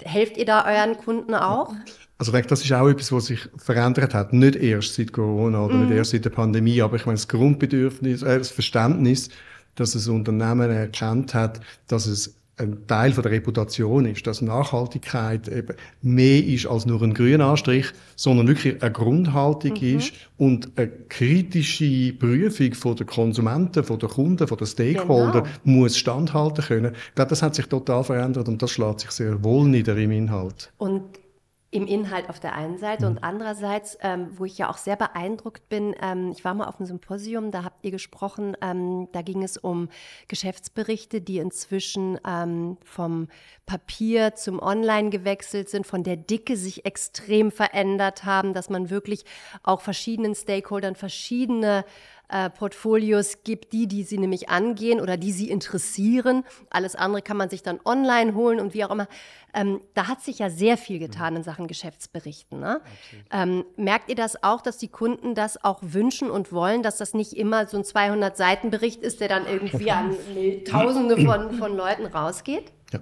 helft 0.04 0.38
ihr 0.38 0.46
da 0.46 0.66
euren 0.66 0.98
Kunden 0.98 1.36
auch? 1.36 1.74
Also 2.18 2.32
denke, 2.32 2.48
das 2.48 2.64
ist 2.64 2.72
auch 2.72 2.88
etwas, 2.88 3.12
was 3.12 3.26
sich 3.26 3.50
verändert 3.58 4.14
hat. 4.14 4.32
Nicht 4.32 4.56
erst 4.56 4.96
seit 4.96 5.12
Corona 5.12 5.66
oder 5.66 5.76
mm. 5.76 5.80
nicht 5.82 5.90
mhm. 5.90 5.98
erst 5.98 6.12
seit 6.12 6.24
der 6.24 6.30
Pandemie, 6.30 6.82
aber 6.82 6.96
ich 6.96 7.06
meine, 7.06 7.18
das 7.18 7.28
Grundbedürfnis, 7.28 8.24
äh, 8.24 8.38
das 8.38 8.52
Verständnis, 8.52 9.30
dass 9.76 9.92
das 9.92 10.08
Unternehmen 10.08 10.72
erkannt 10.72 11.34
hat, 11.34 11.60
dass 11.88 12.06
es 12.06 12.38
ein 12.58 12.88
Teil 12.88 13.12
von 13.12 13.24
der 13.24 13.34
Reputation 13.34 14.06
ist, 14.06 14.26
dass 14.28 14.42
Nachhaltigkeit 14.42 15.48
eben 15.48 15.76
mehr 16.02 16.44
ist 16.44 16.68
als 16.68 16.86
nur 16.86 17.02
ein 17.02 17.14
grüner 17.14 17.48
Anstrich, 17.48 17.88
sondern 18.16 18.48
wirklich 18.48 18.82
eine 18.82 18.92
Grundhaltung 18.92 19.74
mhm. 19.74 19.98
ist 19.98 20.14
und 20.38 20.70
eine 20.78 20.88
kritische 21.10 22.14
Prüfung 22.14 22.74
von 22.74 22.96
der 22.96 23.06
Konsumenten, 23.06 23.84
von 23.84 24.00
der 24.00 24.10
Kunden, 24.10 24.48
von 24.48 24.58
der 24.58 24.66
Stakeholder 24.66 25.42
genau. 25.42 25.56
muss 25.64 25.98
standhalten 25.98 26.64
können. 26.64 26.94
Ich 27.10 27.16
glaube, 27.16 27.30
das 27.30 27.42
hat 27.42 27.56
sich 27.56 27.66
total 27.68 28.04
verändert 28.04 28.48
und 28.48 28.62
das 28.62 28.72
schlägt 28.72 29.02
sich 29.02 29.12
sehr 29.12 29.44
wohl 29.44 29.68
nieder 29.68 29.98
im 29.98 30.12
Inhalt. 30.12 30.72
Und 30.78 31.04
im 31.76 31.88
Inhalt 31.88 32.30
auf 32.30 32.40
der 32.40 32.54
einen 32.56 32.78
Seite 32.78 33.06
mhm. 33.06 33.12
und 33.18 33.24
andererseits, 33.24 33.98
ähm, 34.02 34.30
wo 34.32 34.46
ich 34.46 34.58
ja 34.58 34.70
auch 34.70 34.78
sehr 34.78 34.96
beeindruckt 34.96 35.68
bin, 35.68 35.94
ähm, 36.02 36.32
ich 36.32 36.46
war 36.46 36.54
mal 36.54 36.68
auf 36.68 36.80
einem 36.80 36.88
Symposium, 36.88 37.52
da 37.52 37.64
habt 37.64 37.84
ihr 37.84 37.92
gesprochen, 37.92 38.56
ähm, 38.62 39.10
da 39.12 39.22
ging 39.22 39.44
es 39.44 39.58
um 39.58 39.90
Geschäftsberichte, 40.28 41.22
die 41.22 41.40
inzwischen 41.40 42.18
ähm, 42.26 42.78
vom 42.84 43.28
Papier 43.66 44.36
zum 44.36 44.60
Online 44.60 45.10
gewechselt 45.10 45.70
sind, 45.70 45.86
von 45.86 46.04
der 46.04 46.16
Dicke 46.16 46.56
sich 46.56 46.86
extrem 46.86 47.52
verändert 47.52 48.24
haben, 48.24 48.54
dass 48.54 48.70
man 48.70 48.90
wirklich 48.90 49.26
auch 49.64 49.82
verschiedenen 49.82 50.34
Stakeholdern 50.34 50.96
verschiedene 50.96 51.84
äh, 52.30 52.50
Portfolios 52.50 53.44
gibt, 53.44 53.74
die, 53.74 53.88
die 53.88 54.04
sie 54.04 54.18
nämlich 54.18 54.50
angehen 54.50 55.00
oder 55.02 55.18
die 55.18 55.32
sie 55.32 55.50
interessieren. 55.50 56.44
Alles 56.70 56.96
andere 56.96 57.22
kann 57.22 57.38
man 57.38 57.50
sich 57.50 57.64
dann 57.64 57.80
online 57.86 58.34
holen 58.34 58.60
und 58.60 58.74
wie 58.74 58.84
auch 58.84 58.92
immer. 58.92 59.08
Ähm, 59.54 59.82
da 59.94 60.08
hat 60.08 60.22
sich 60.22 60.40
ja 60.40 60.50
sehr 60.50 60.78
viel 60.78 61.00
getan 61.00 61.36
in 61.38 61.44
Sachen 61.44 61.68
Geschäftsberichten. 61.68 62.60
Ne? 62.60 62.82
Ähm, 63.32 63.64
merkt 63.78 64.10
ihr 64.10 64.16
das 64.16 64.44
auch, 64.44 64.62
dass 64.62 64.78
die 64.78 64.90
Kunden 64.90 65.34
das 65.34 65.64
auch 65.64 65.80
wünschen 65.82 66.30
und 66.30 66.52
wollen, 66.52 66.84
dass 66.84 66.98
das 66.98 67.14
nicht 67.14 67.34
immer 67.34 67.68
so 67.68 67.78
ein 67.78 67.84
200-Seiten-Bericht 67.84 69.02
ist, 69.02 69.22
der 69.22 69.30
dann 69.30 69.48
irgendwie 69.48 69.92
an 69.92 70.16
Tausende 70.66 71.18
von, 71.18 71.54
von 71.54 71.78
Leuten 71.78 72.06
rausgeht? 72.06 72.74
Ja, 72.92 73.00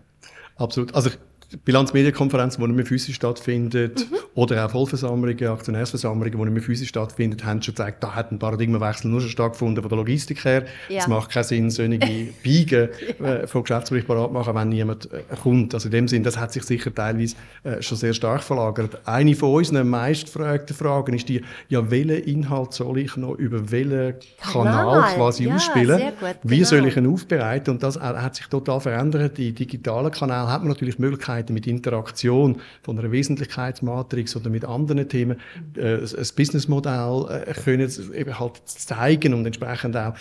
absolut. 0.58 0.94
Also 0.94 1.10
Bilanzmedienkonferenzen, 1.58 2.62
die 2.62 2.68
nicht 2.68 2.76
mehr 2.76 2.86
physisch 2.86 3.16
stattfinden, 3.16 3.92
mhm. 3.96 4.16
oder 4.36 4.66
auch 4.66 4.72
Vollversammlungen, 4.72 5.48
Aktionärsversammlungen, 5.48 6.32
die 6.32 6.38
nicht 6.38 6.54
mehr 6.54 6.62
physisch 6.62 6.90
stattfinden, 6.90 7.44
haben 7.46 7.62
schon 7.62 7.76
gesagt, 7.76 8.04
da 8.04 8.16
hat 8.16 8.32
ein 8.32 8.40
Paradigmenwechsel 8.40 9.10
nur 9.10 9.22
schon 9.22 9.30
stattgefunden 9.30 9.82
von 9.82 9.90
der 9.90 9.98
Logistik 9.98 10.44
her. 10.46 10.66
Ja. 10.90 11.00
Es 11.00 11.08
macht 11.08 11.32
keinen 11.32 11.44
Sinn, 11.44 11.70
solche 11.70 12.00
Biegen 12.44 12.90
äh, 13.24 13.48
von 13.48 13.64
Geschäftsbericht 13.64 14.08
parat 14.08 14.32
machen, 14.32 14.56
wenn 14.56 14.70
niemand 14.70 15.12
äh, 15.12 15.22
kommt. 15.42 15.74
Also 15.74 15.88
in 15.88 15.92
dem 15.92 16.08
Sinn, 16.08 16.24
das 16.24 16.38
hat 16.38 16.54
sich 16.54 16.64
sicher 16.64 16.94
teilweise 16.94 17.36
äh, 17.64 17.82
schon 17.82 17.98
sehr 17.98 18.14
stark 18.14 18.44
verlagert. 18.44 19.00
Eine 19.06 19.36
von 19.36 19.54
unseren 19.54 19.90
meistgefragten 19.90 20.76
Fragen 20.76 21.14
ist 21.14 21.30
die, 21.30 21.42
ja, 21.70 21.90
welchen 21.90 22.24
Inhalt 22.24 22.74
soll 22.74 23.00
ich 23.00 23.16
noch 23.18 23.36
über 23.36 23.72
welchen 23.72 24.16
Kanal, 24.42 24.86
Kanal 24.86 25.16
quasi 25.16 25.46
ja, 25.46 25.56
ausspielen? 25.56 26.00
Gut, 26.20 26.36
Wie 26.44 26.58
genau. 26.58 26.68
soll 26.68 26.88
ich 26.88 26.98
ihn 26.98 27.08
aufbereiten? 27.08 27.72
Und 27.72 27.84
das 27.84 28.00
hat 28.00 28.36
sich 28.36 28.48
total 28.48 28.80
verändert. 28.80 29.38
Die 29.38 29.52
digitalen 29.54 30.12
Kanäle 30.12 30.48
hat 30.48 30.62
man 30.62 30.70
natürlich 30.70 31.00
Möglichkeiten 31.00 31.43
mit 31.50 31.68
Interaktion 31.68 32.62
von 32.82 33.00
einer 33.00 33.12
Wesentlichkeitsmatrix 33.12 34.36
oder 34.36 34.50
mit 34.50 34.66
anderen 34.66 35.08
Themen, 35.08 35.40
äh, 35.76 35.96
ein 35.96 36.28
Businessmodell 36.36 37.44
äh, 37.48 37.54
können 37.54 37.92
eben 38.14 38.40
halt 38.40 38.62
zeigen 38.66 39.34
und 39.34 39.46
entsprechend 39.46 39.96
auch 39.98 40.14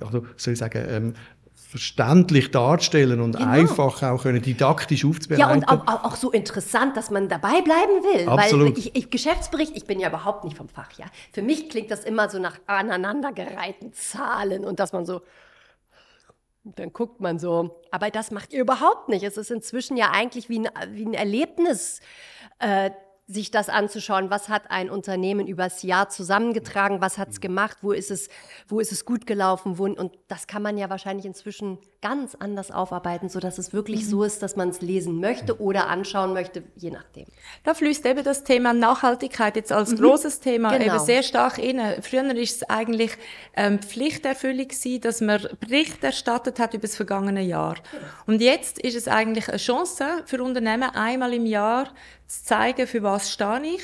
also 0.00 0.26
soll 0.36 0.52
ich 0.52 0.58
sagen, 0.58 0.84
ähm, 0.88 1.14
verständlich 1.54 2.50
darstellen 2.50 3.20
und 3.20 3.36
genau. 3.36 3.50
einfach 3.50 4.02
auch 4.02 4.22
können 4.22 4.40
didaktisch 4.40 5.04
aufzubereiten. 5.04 5.40
Ja, 5.40 5.52
und 5.52 5.68
auch, 5.68 5.86
auch, 5.86 6.04
auch, 6.04 6.16
so 6.16 6.30
interessant, 6.30 6.96
dass 6.96 7.10
man 7.10 7.28
dabei 7.28 7.60
bleiben 7.60 8.02
will. 8.04 8.26
Absolut. 8.26 8.70
Weil 8.70 8.78
ich, 8.78 8.96
ich, 8.96 9.10
Geschäftsbericht, 9.10 9.76
ich 9.76 9.84
bin 9.84 10.00
ja 10.00 10.08
überhaupt 10.08 10.44
nicht 10.44 10.56
vom 10.56 10.70
Fach, 10.70 10.90
ja. 10.96 11.04
Für 11.32 11.42
mich 11.42 11.68
klingt 11.68 11.90
das 11.90 12.04
immer 12.04 12.30
so 12.30 12.38
nach 12.38 12.58
aneinandergereihten 12.66 13.92
Zahlen 13.92 14.64
und 14.64 14.80
dass 14.80 14.94
man 14.94 15.04
so, 15.04 15.20
dann 16.76 16.92
guckt 16.92 17.20
man 17.20 17.38
so. 17.38 17.80
Aber 17.90 18.10
das 18.10 18.30
macht 18.30 18.52
ihr 18.52 18.60
überhaupt 18.60 19.08
nicht. 19.08 19.22
Es 19.22 19.36
ist 19.36 19.50
inzwischen 19.50 19.96
ja 19.96 20.10
eigentlich 20.12 20.48
wie 20.48 20.60
ein, 20.60 20.68
wie 20.90 21.06
ein 21.06 21.14
Erlebnis. 21.14 22.00
Äh, 22.58 22.90
sich 23.30 23.50
das 23.50 23.68
anzuschauen, 23.68 24.30
was 24.30 24.48
hat 24.48 24.70
ein 24.70 24.88
Unternehmen 24.88 25.46
übers 25.46 25.82
Jahr 25.82 26.08
zusammengetragen, 26.08 27.02
was 27.02 27.18
hat 27.18 27.28
es 27.28 27.40
gemacht, 27.40 27.76
wo 27.82 27.92
ist 27.92 28.10
es, 28.10 28.30
wo 28.68 28.80
ist 28.80 28.90
es 28.90 29.04
gut 29.04 29.26
gelaufen, 29.26 29.76
wo, 29.76 29.84
und 29.84 30.12
das 30.28 30.46
kann 30.46 30.62
man 30.62 30.78
ja 30.78 30.88
wahrscheinlich 30.88 31.26
inzwischen 31.26 31.76
ganz 32.00 32.34
anders 32.36 32.70
aufarbeiten, 32.70 33.28
so 33.28 33.38
dass 33.38 33.58
es 33.58 33.74
wirklich 33.74 34.04
mhm. 34.04 34.08
so 34.08 34.24
ist, 34.24 34.42
dass 34.42 34.56
man 34.56 34.70
es 34.70 34.80
lesen 34.80 35.20
möchte 35.20 35.60
oder 35.60 35.88
anschauen 35.88 36.32
möchte, 36.32 36.62
je 36.76 36.90
nachdem. 36.90 37.26
Da 37.64 37.74
fließt 37.74 38.06
eben 38.06 38.24
das 38.24 38.44
Thema 38.44 38.72
Nachhaltigkeit 38.72 39.56
jetzt 39.56 39.72
als 39.72 39.90
mhm. 39.90 39.96
großes 39.98 40.40
Thema 40.40 40.78
genau. 40.78 40.94
eben 40.94 41.04
sehr 41.04 41.22
stark 41.22 41.58
inne. 41.58 41.98
Früher 42.00 42.34
ist 42.34 42.62
es 42.62 42.70
eigentlich 42.70 43.12
ähm, 43.56 43.78
Pflichterfüllung 43.80 44.68
gewesen, 44.68 45.02
dass 45.02 45.20
man 45.20 45.46
Bericht 45.60 46.02
erstattet 46.02 46.58
hat 46.58 46.72
über 46.72 46.82
das 46.82 46.96
vergangene 46.96 47.42
Jahr. 47.42 47.76
Und 48.26 48.40
jetzt 48.40 48.78
ist 48.78 48.96
es 48.96 49.06
eigentlich 49.06 49.50
eine 49.50 49.58
Chance 49.58 50.22
für 50.24 50.42
Unternehmen, 50.42 50.88
einmal 50.94 51.34
im 51.34 51.44
Jahr 51.44 51.88
zu 52.28 52.44
zeigen, 52.44 52.86
für 52.86 53.02
was 53.02 53.32
stehe 53.32 53.62
ich, 53.64 53.82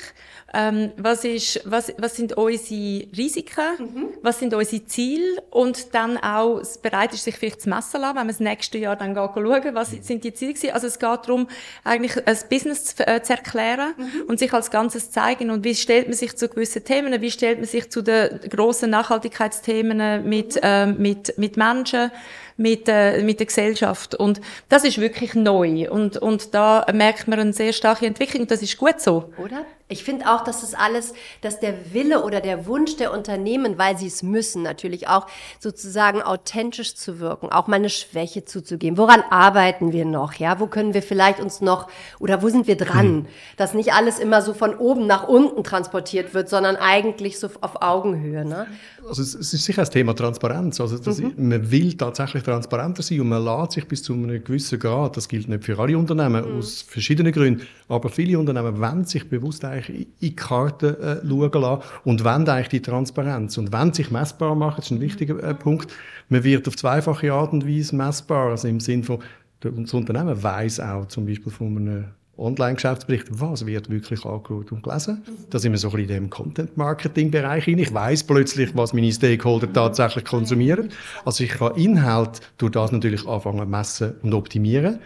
ähm, 0.53 0.93
was, 0.99 1.25
ist, 1.25 1.63
was, 1.65 1.93
was 1.97 2.15
sind 2.15 2.35
unsere 2.35 3.07
Risiken, 3.17 3.65
mhm. 3.79 4.09
was 4.23 4.39
sind 4.39 4.53
unsere 4.53 4.85
Ziele 4.85 5.43
und 5.51 5.95
dann 5.95 6.19
auch 6.19 6.63
bereit 6.83 7.15
ist, 7.15 7.25
sich 7.25 7.37
vielleicht 7.37 7.63
zu 7.63 7.71
messen 7.71 8.03
lassen, 8.03 8.17
wenn 8.17 8.27
man 8.27 8.29
das 8.29 8.41
nächste 8.41 8.77
Jahr 8.77 8.97
dann 8.97 9.15
schauen, 9.15 9.75
was 9.75 9.91
sind 9.91 10.23
die 10.25 10.35
Ziele 10.35 10.53
gewesen. 10.53 10.75
Also 10.75 10.87
es 10.89 10.99
geht 10.99 11.09
darum, 11.09 11.49
eigentlich 11.85 12.17
ein 12.27 12.37
Business 12.51 12.95
zu, 12.95 13.07
äh, 13.07 13.23
zu 13.23 13.33
erklären 13.33 13.95
mhm. 13.97 14.23
und 14.29 14.39
sich 14.39 14.53
als 14.53 14.71
Ganzes 14.71 15.11
zeigen 15.11 15.51
und 15.51 15.65
wie 15.65 15.75
stellt 15.75 16.09
man 16.09 16.17
sich 16.17 16.37
zu 16.37 16.49
gewissen 16.49 16.85
Themen, 16.85 17.21
wie 17.23 17.31
stellt 17.31 17.59
man 17.59 17.67
sich 17.67 17.91
zu 17.91 18.03
den 18.03 18.41
grossen 18.51 18.91
Nachhaltigkeitsthemen 18.91 20.29
mit, 20.29 20.57
mhm. 20.57 20.61
äh, 20.63 20.87
mit, 20.87 21.39
mit 21.39 21.57
Menschen, 21.57 22.11
mit, 22.57 22.89
äh, 22.89 23.23
mit 23.23 23.41
der 23.41 23.47
Gesellschaft. 23.47 24.15
Und 24.15 24.41
das 24.69 24.85
ist 24.85 24.99
wirklich 24.99 25.35
neu. 25.35 25.91
Und, 25.91 26.17
und 26.17 26.55
da 26.55 26.87
merkt 26.93 27.29
man 27.29 27.41
eine 27.41 27.53
sehr 27.53 27.73
starke 27.73 28.07
Entwicklung. 28.07 28.47
Das 28.47 28.63
ist 28.63 28.77
gut 28.77 29.01
so. 29.01 29.33
Oder? 29.39 29.65
Ich 29.87 30.03
finde 30.03 30.33
auch, 30.33 30.43
dass 30.43 30.63
das 30.63 30.73
alles, 30.73 31.13
dass 31.43 31.61
der 31.61 31.93
Wille 31.93 32.25
oder 32.25 32.41
der 32.41 32.67
Wunsch 32.67 32.97
der 32.97 33.13
Unternehmen, 33.13 33.77
weil 33.77 33.99
sie 33.99 34.07
es 34.07 34.23
müssen, 34.23 34.63
natürlich 34.63 35.09
auch 35.09 35.27
sozusagen 35.61 36.23
authentisch 36.23 36.95
zu 36.95 37.21
wirken, 37.21 37.53
auch 37.53 37.67
mal 37.67 37.77
eine 37.77 37.91
Schwäche 37.91 38.47
zuzugeben. 38.47 38.97
Woran 38.97 39.21
arbeiten 39.29 39.93
wir 39.93 40.07
noch? 40.07 40.33
Ja, 40.35 40.59
wo 40.59 40.69
können 40.69 40.95
wir 40.95 41.03
vielleicht 41.03 41.39
uns 41.39 41.61
noch 41.61 41.91
oder 42.19 42.43
wo 42.43 42.49
sind 42.49 42.67
wir 42.67 42.79
dran? 42.79 43.15
Mhm. 43.15 43.27
Dass 43.59 43.75
nicht 43.75 43.93
alles 43.93 44.19
immer 44.19 44.41
so 44.41 44.55
von 44.55 44.75
oben 44.75 45.07
nach 45.07 45.29
unten 45.29 45.63
transportiert 45.65 46.33
wird, 46.33 46.49
sondern 46.49 46.77
eigentlich 46.77 47.39
so 47.39 47.51
auf 47.61 47.83
Augenhöhe. 47.83 48.47
Ne? 48.47 48.67
Also 49.07 49.21
es, 49.21 49.35
ist 49.35 49.51
sicher 49.51 49.83
das 49.83 49.91
Thema 49.91 50.15
Transparenz. 50.15 50.81
Also 50.81 50.97
mhm. 51.11 51.35
man 51.37 51.71
will 51.71 51.93
tatsächlich 51.93 52.43
transparenter 52.43 53.03
sein 53.03 53.21
und 53.21 53.29
man 53.29 53.45
lädt 53.45 53.73
sich 53.73 53.87
bis 53.87 54.03
zu 54.03 54.15
einem 54.15 54.43
gewissen 54.43 54.79
Grad. 54.79 55.19
Das 55.19 55.29
gilt 55.29 55.47
nicht 55.47 55.63
für 55.63 55.79
alle 55.79 55.99
Unternehmen 55.99 56.51
mhm. 56.51 56.59
aus 56.59 56.81
verschiedenen 56.81 57.33
Gründen, 57.33 57.67
aber 57.87 58.09
viele 58.09 58.39
Unternehmen 58.39 58.81
wollen 58.81 59.05
sich 59.05 59.29
bewusst 59.29 59.63
eigentlich 59.75 59.99
in 60.01 60.07
die 60.21 60.37
Karten 60.37 60.95
äh, 60.95 61.21
schauen 61.27 61.53
lassen 61.53 61.83
und 62.05 62.25
wollen 62.25 62.49
eigentlich 62.49 62.69
die 62.69 62.83
Transparenz 62.83 63.59
und 63.59 63.73
wollen 63.73 63.93
sich 63.93 64.11
messbar 64.11 64.55
machen, 64.55 64.77
das 64.77 64.87
ist 64.87 64.91
ein 64.93 65.01
wichtiger 65.01 65.43
äh, 65.43 65.55
Punkt. 65.55 65.93
Man 66.29 66.45
wird 66.45 66.67
auf 66.69 66.77
zweifache 66.77 67.33
Art 67.33 67.53
und 67.53 67.69
Weise 67.69 67.95
messbar, 67.95 68.51
also 68.51 68.69
im 68.69 68.81
Sinne 68.81 69.03
von, 69.03 69.19
das 69.61 69.95
Unternehmen 69.95 70.43
weiß 70.43 70.81
auch 70.81 71.07
zum 71.07 71.27
Beispiel 71.27 71.53
von 71.53 71.77
einem 71.77 72.05
Online-Geschäftsbericht, 72.37 73.27
was 73.31 73.65
wird 73.65 73.91
wirklich 73.91 74.25
angeschaut 74.25 74.73
und 74.73 74.83
gelesen. 74.83 75.23
Da 75.51 75.59
sind 75.59 75.73
wir 75.73 75.79
so 75.79 75.89
ein 75.89 75.93
bisschen 75.93 76.11
in 76.11 76.23
dem 76.25 76.31
Content-Marketing-Bereich. 76.31 77.69
Ich 77.69 77.95
weiß 77.95 78.25
plötzlich, 78.25 78.77
was 78.77 78.93
meine 78.93 79.13
Stakeholder 79.13 79.73
tatsächlich 79.73 80.25
konsumieren. 80.25 80.91
Also 81.25 81.45
ich 81.45 81.51
kann 81.51 81.77
Inhalt 81.77 82.41
durch 82.59 82.73
das 82.73 82.93
natürlich 82.93 83.27
anfangen 83.27 83.71
messen 83.71 84.15
und 84.23 84.35
optimieren. 84.35 84.99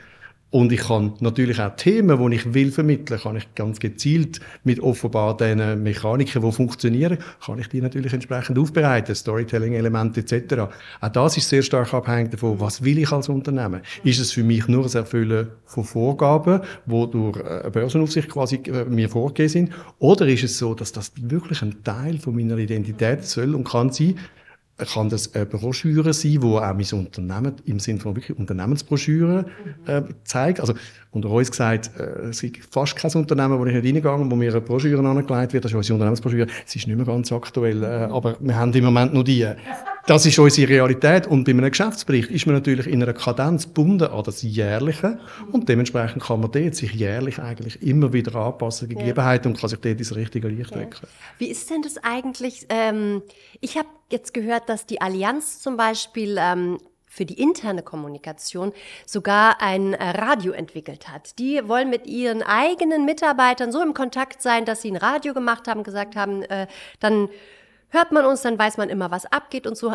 Und 0.50 0.72
ich 0.72 0.80
kann 0.80 1.12
natürlich 1.20 1.60
auch 1.60 1.76
Themen, 1.76 2.30
die 2.30 2.36
ich 2.36 2.54
will 2.54 2.72
vermitteln, 2.72 3.20
kann 3.20 3.36
ich 3.36 3.54
ganz 3.54 3.80
gezielt 3.80 4.40
mit 4.64 4.80
offenbar 4.80 5.36
den 5.36 5.82
Mechaniken, 5.82 6.40
die 6.40 6.52
funktionieren, 6.52 7.18
kann 7.44 7.58
ich 7.58 7.68
die 7.68 7.82
natürlich 7.82 8.14
entsprechend 8.14 8.58
aufbereiten, 8.58 9.14
Storytelling-Elemente 9.14 10.20
etc. 10.20 10.72
Auch 11.02 11.08
das 11.08 11.36
ist 11.36 11.50
sehr 11.50 11.62
stark 11.62 11.92
abhängig 11.92 12.30
davon, 12.30 12.58
was 12.60 12.82
will 12.82 12.98
ich 12.98 13.12
als 13.12 13.28
Unternehmen? 13.28 13.82
Ist 14.04 14.20
es 14.20 14.32
für 14.32 14.42
mich 14.42 14.66
nur 14.68 14.84
das 14.84 14.94
Erfüllen 14.94 15.48
von 15.66 15.84
Vorgaben, 15.84 16.62
die 16.86 17.10
durch 17.10 17.44
eine 17.44 17.70
Börsenaufsicht 17.70 18.30
quasi 18.30 18.56
äh, 18.56 18.86
mir 18.86 19.10
vorgegeben 19.10 19.48
sind? 19.50 19.72
Oder 19.98 20.26
ist 20.28 20.44
es 20.44 20.56
so, 20.56 20.72
dass 20.74 20.92
das 20.92 21.12
wirklich 21.20 21.60
ein 21.60 21.82
Teil 21.84 22.18
von 22.18 22.34
meiner 22.34 22.56
Identität 22.56 23.24
soll 23.24 23.54
und 23.54 23.64
kann 23.64 23.90
sein, 23.92 24.18
kann 24.86 25.08
das 25.08 25.34
eine 25.34 25.46
Broschüre 25.46 26.12
sein, 26.12 26.40
wo 26.40 26.58
auch 26.58 26.72
mein 26.72 26.86
Unternehmen 26.92 27.56
im 27.64 27.80
Sinne 27.80 27.98
von 27.98 28.14
wirklich 28.14 28.38
Unternehmensbroschüre 28.38 29.44
äh, 29.86 30.02
zeigt. 30.24 30.60
Also 30.60 30.74
unter 31.10 31.30
uns 31.30 31.50
gesagt, 31.50 31.90
äh, 31.98 32.28
es 32.28 32.40
gibt 32.40 32.72
fast 32.72 32.94
kein 32.94 33.10
Unternehmen, 33.12 33.58
wo 33.58 33.66
ich 33.66 33.74
nicht 33.74 33.84
reingegangen 33.84 34.30
wo 34.30 34.36
mir 34.36 34.50
eine 34.50 34.60
Broschüre 34.60 35.06
angelegt 35.06 35.52
wird. 35.52 35.64
Das 35.64 35.72
ist 35.72 35.76
unsere 35.76 35.94
Unternehmensbroschüre. 35.94 36.46
Es 36.66 36.76
ist 36.76 36.86
nicht 36.86 36.96
mehr 36.96 37.06
ganz 37.06 37.32
aktuell, 37.32 37.82
äh, 37.82 37.86
aber 37.86 38.36
wir 38.40 38.56
haben 38.56 38.72
im 38.72 38.84
Moment 38.84 39.14
nur 39.14 39.24
die. 39.24 39.46
Das 40.08 40.24
ist 40.24 40.38
unsere 40.38 40.70
Realität. 40.70 41.26
Und 41.26 41.44
bei 41.44 41.52
einem 41.52 41.68
Geschäftsbericht 41.68 42.30
ist 42.30 42.46
man 42.46 42.54
natürlich 42.54 42.86
in 42.86 43.02
einer 43.02 43.12
Kadenz 43.12 43.66
gebunden 43.66 44.08
an 44.08 44.22
das 44.24 44.40
Jährliche. 44.40 45.18
Und 45.52 45.68
dementsprechend 45.68 46.22
kann 46.22 46.40
man 46.40 46.50
dort 46.50 46.74
sich 46.76 46.94
jährlich 46.94 47.38
eigentlich 47.38 47.82
immer 47.82 48.10
wieder 48.10 48.34
anpassen, 48.34 48.88
Gegebenheiten, 48.88 49.52
und 49.52 49.60
kann 49.60 49.68
sich 49.68 49.78
dort 49.80 49.98
ins 49.98 50.16
richtige 50.16 50.48
Licht 50.48 50.70
ja. 50.70 50.78
wecken. 50.78 51.06
Wie 51.36 51.48
ist 51.48 51.68
denn 51.68 51.82
das 51.82 51.98
eigentlich? 51.98 52.64
Ähm, 52.70 53.20
ich 53.60 53.76
habe 53.76 53.88
jetzt 54.10 54.32
gehört, 54.32 54.70
dass 54.70 54.86
die 54.86 55.02
Allianz 55.02 55.60
zum 55.60 55.76
Beispiel 55.76 56.38
ähm, 56.40 56.78
für 57.04 57.26
die 57.26 57.38
interne 57.38 57.82
Kommunikation 57.82 58.72
sogar 59.04 59.60
ein 59.60 59.92
äh, 59.92 60.10
Radio 60.10 60.52
entwickelt 60.52 61.10
hat. 61.10 61.38
Die 61.38 61.60
wollen 61.68 61.90
mit 61.90 62.06
ihren 62.06 62.42
eigenen 62.42 63.04
Mitarbeitern 63.04 63.72
so 63.72 63.82
im 63.82 63.92
Kontakt 63.92 64.40
sein, 64.40 64.64
dass 64.64 64.80
sie 64.80 64.90
ein 64.90 64.96
Radio 64.96 65.34
gemacht 65.34 65.68
haben, 65.68 65.82
gesagt 65.82 66.16
haben, 66.16 66.44
äh, 66.44 66.66
dann 66.98 67.28
hört 67.88 68.12
man 68.12 68.24
uns, 68.24 68.42
dann 68.42 68.58
weiß 68.58 68.76
man 68.76 68.88
immer, 68.88 69.10
was 69.10 69.26
abgeht 69.26 69.66
und 69.66 69.76
so. 69.76 69.94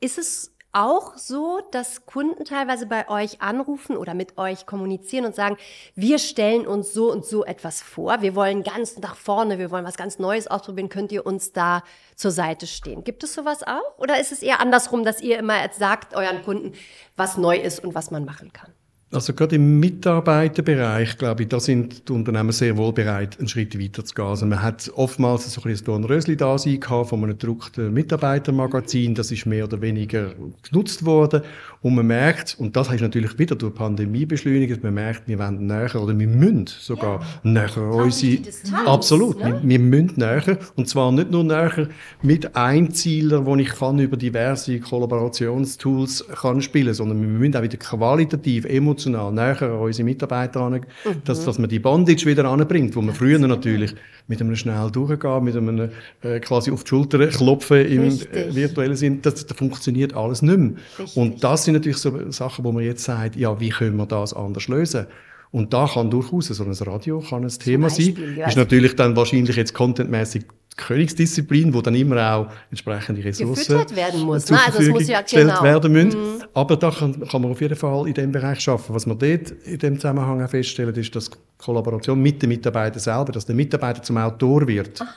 Ist 0.00 0.18
es 0.18 0.52
auch 0.76 1.16
so, 1.16 1.62
dass 1.70 2.04
Kunden 2.04 2.44
teilweise 2.44 2.86
bei 2.86 3.08
euch 3.08 3.40
anrufen 3.40 3.96
oder 3.96 4.12
mit 4.12 4.36
euch 4.36 4.66
kommunizieren 4.66 5.24
und 5.24 5.34
sagen, 5.34 5.56
wir 5.94 6.18
stellen 6.18 6.66
uns 6.66 6.92
so 6.92 7.10
und 7.10 7.24
so 7.24 7.46
etwas 7.46 7.80
vor, 7.80 8.20
wir 8.20 8.34
wollen 8.34 8.62
ganz 8.62 8.98
nach 8.98 9.16
vorne, 9.16 9.58
wir 9.58 9.70
wollen 9.70 9.86
was 9.86 9.96
ganz 9.96 10.18
Neues 10.18 10.46
ausprobieren, 10.46 10.90
könnt 10.90 11.12
ihr 11.12 11.24
uns 11.24 11.52
da 11.52 11.82
zur 12.14 12.30
Seite 12.30 12.66
stehen? 12.66 13.04
Gibt 13.04 13.24
es 13.24 13.32
sowas 13.32 13.62
auch? 13.62 13.98
Oder 13.98 14.20
ist 14.20 14.32
es 14.32 14.42
eher 14.42 14.60
andersrum, 14.60 15.02
dass 15.02 15.22
ihr 15.22 15.38
immer 15.38 15.56
sagt 15.72 16.14
euren 16.14 16.42
Kunden, 16.42 16.74
was 17.16 17.38
neu 17.38 17.56
ist 17.56 17.82
und 17.82 17.94
was 17.94 18.10
man 18.10 18.26
machen 18.26 18.52
kann? 18.52 18.74
Also 19.12 19.34
gerade 19.34 19.54
im 19.54 19.78
Mitarbeiterbereich, 19.78 21.16
glaube 21.16 21.44
ich, 21.44 21.48
da 21.48 21.60
sind 21.60 22.08
die 22.08 22.12
Unternehmen 22.12 22.50
sehr 22.50 22.76
wohl 22.76 22.92
bereit, 22.92 23.38
einen 23.38 23.46
Schritt 23.46 23.80
weiter 23.80 24.04
zu 24.04 24.12
gehen. 24.12 24.24
Also 24.24 24.46
man 24.46 24.60
hat 24.60 24.90
oftmals 24.96 25.54
so 25.54 25.60
ein 25.60 25.70
bisschen 25.70 25.86
Dornrösli 25.86 26.36
da 26.36 26.58
sein 26.58 26.80
von 26.82 27.06
einem 27.12 27.28
gedruckten 27.28 27.94
Mitarbeitermagazin. 27.94 29.14
Das 29.14 29.30
ist 29.30 29.46
mehr 29.46 29.64
oder 29.64 29.80
weniger 29.80 30.32
genutzt 30.68 31.04
worden. 31.04 31.42
Und 31.82 31.94
man 31.94 32.08
merkt, 32.08 32.56
und 32.58 32.74
das 32.74 32.92
ist 32.92 33.00
natürlich 33.00 33.38
wieder 33.38 33.54
durch 33.54 33.74
die 33.74 33.78
Pandemie 33.78 34.26
beschleunigt, 34.26 34.82
man 34.82 34.94
merkt, 34.94 35.28
wir 35.28 35.38
wollen 35.38 35.68
näher, 35.68 35.94
oder 36.02 36.18
wir 36.18 36.26
müssen 36.26 36.66
sogar 36.66 37.20
ja. 37.20 37.26
näher 37.44 37.78
unsere... 37.78 38.42
Absolut, 38.86 39.38
ne? 39.38 39.60
wir, 39.62 39.68
wir 39.68 39.78
müssen 39.78 40.14
näher. 40.16 40.58
Und 40.74 40.88
zwar 40.88 41.12
nicht 41.12 41.30
nur 41.30 41.44
näher 41.44 41.88
mit 42.22 42.56
Einzielern, 42.56 43.46
wo 43.46 43.54
ich 43.54 43.68
kann 43.68 44.00
über 44.00 44.16
diverse 44.16 44.80
Kollaborationstools 44.80 46.26
kann 46.42 46.60
spielen, 46.60 46.92
sondern 46.92 47.20
wir 47.20 47.28
müssen 47.28 47.54
auch 47.54 47.62
wieder 47.62 47.76
qualitativ, 47.76 48.64
emotional 48.64 48.95
emotional 48.96 49.32
näher 49.32 49.62
an 49.62 49.78
unsere 49.80 50.04
Mitarbeiter 50.04 50.60
an, 50.60 50.72
mhm. 50.72 50.80
dass, 51.24 51.44
dass 51.44 51.58
man 51.58 51.68
die 51.68 51.78
Bondage 51.78 52.26
wieder 52.26 52.44
anbringt, 52.46 52.96
wo 52.96 53.02
man 53.02 53.14
früher 53.14 53.38
natürlich 53.38 53.94
mit 54.26 54.40
einem 54.40 54.56
schnell 54.56 54.90
durchgehen, 54.90 55.44
mit 55.44 55.56
einem 55.56 55.90
äh, 56.22 56.40
quasi 56.40 56.70
auf 56.70 56.84
die 56.84 56.88
Schulter 56.88 57.26
klopfen 57.28 57.86
im 57.86 58.04
äh, 58.04 58.54
virtuellen 58.54 58.96
Sinn, 58.96 59.22
das, 59.22 59.46
das 59.46 59.56
funktioniert 59.56 60.14
alles 60.14 60.42
nicht 60.42 60.58
mehr. 60.58 60.72
Richtig. 60.98 61.16
Und 61.16 61.44
das 61.44 61.64
sind 61.64 61.74
natürlich 61.74 61.98
so 61.98 62.30
Sachen, 62.30 62.64
wo 62.64 62.72
man 62.72 62.82
jetzt 62.82 63.04
sagt, 63.04 63.36
ja, 63.36 63.58
wie 63.60 63.70
können 63.70 63.96
wir 63.96 64.06
das 64.06 64.32
anders 64.32 64.68
lösen? 64.68 65.06
Und 65.52 65.72
da 65.72 65.86
kann 65.86 66.10
durchaus 66.10 66.48
so 66.48 66.64
ein 66.64 66.72
Radio 66.72 67.20
kann 67.20 67.44
ein 67.44 67.48
Thema 67.48 67.88
Beispiel, 67.88 68.14
sein. 68.14 68.36
Ja. 68.36 68.48
Ist 68.48 68.56
natürlich 68.56 68.96
dann 68.96 69.16
wahrscheinlich 69.16 69.56
jetzt 69.56 69.74
contentmäßig 69.74 70.44
Königsdisziplin, 70.76 71.72
wo 71.72 71.80
dann 71.80 71.94
immer 71.94 72.34
auch 72.34 72.46
entsprechende 72.70 73.24
Ressourcen 73.24 73.96
werden 73.96 74.20
muss. 74.20 74.44
zur 74.44 74.56
Nein, 74.56 74.72
Verfügung 74.72 75.00
ja 75.00 75.22
gestellt 75.22 75.48
genau. 75.48 75.62
werden 75.62 75.92
müssen. 75.92 76.20
Mhm. 76.20 76.42
Aber 76.52 76.76
da 76.76 76.90
kann, 76.90 77.26
kann, 77.26 77.42
man 77.42 77.50
auf 77.52 77.60
jeden 77.60 77.76
Fall 77.76 78.06
in 78.06 78.14
dem 78.14 78.30
Bereich 78.30 78.60
schaffen. 78.60 78.94
Was 78.94 79.06
wir 79.06 79.14
dort 79.14 79.50
in 79.64 79.78
dem 79.78 79.96
Zusammenhang 79.96 80.42
auch 80.42 80.50
feststellen, 80.50 80.94
ist, 80.94 81.16
dass 81.16 81.30
Kollaboration 81.58 82.20
mit 82.20 82.42
den 82.42 82.50
Mitarbeitern 82.50 83.00
selber, 83.00 83.32
dass 83.32 83.46
der 83.46 83.54
Mitarbeiter 83.54 84.02
zum 84.02 84.18
Autor 84.18 84.66
wird. 84.68 85.00
Aha. 85.00 85.08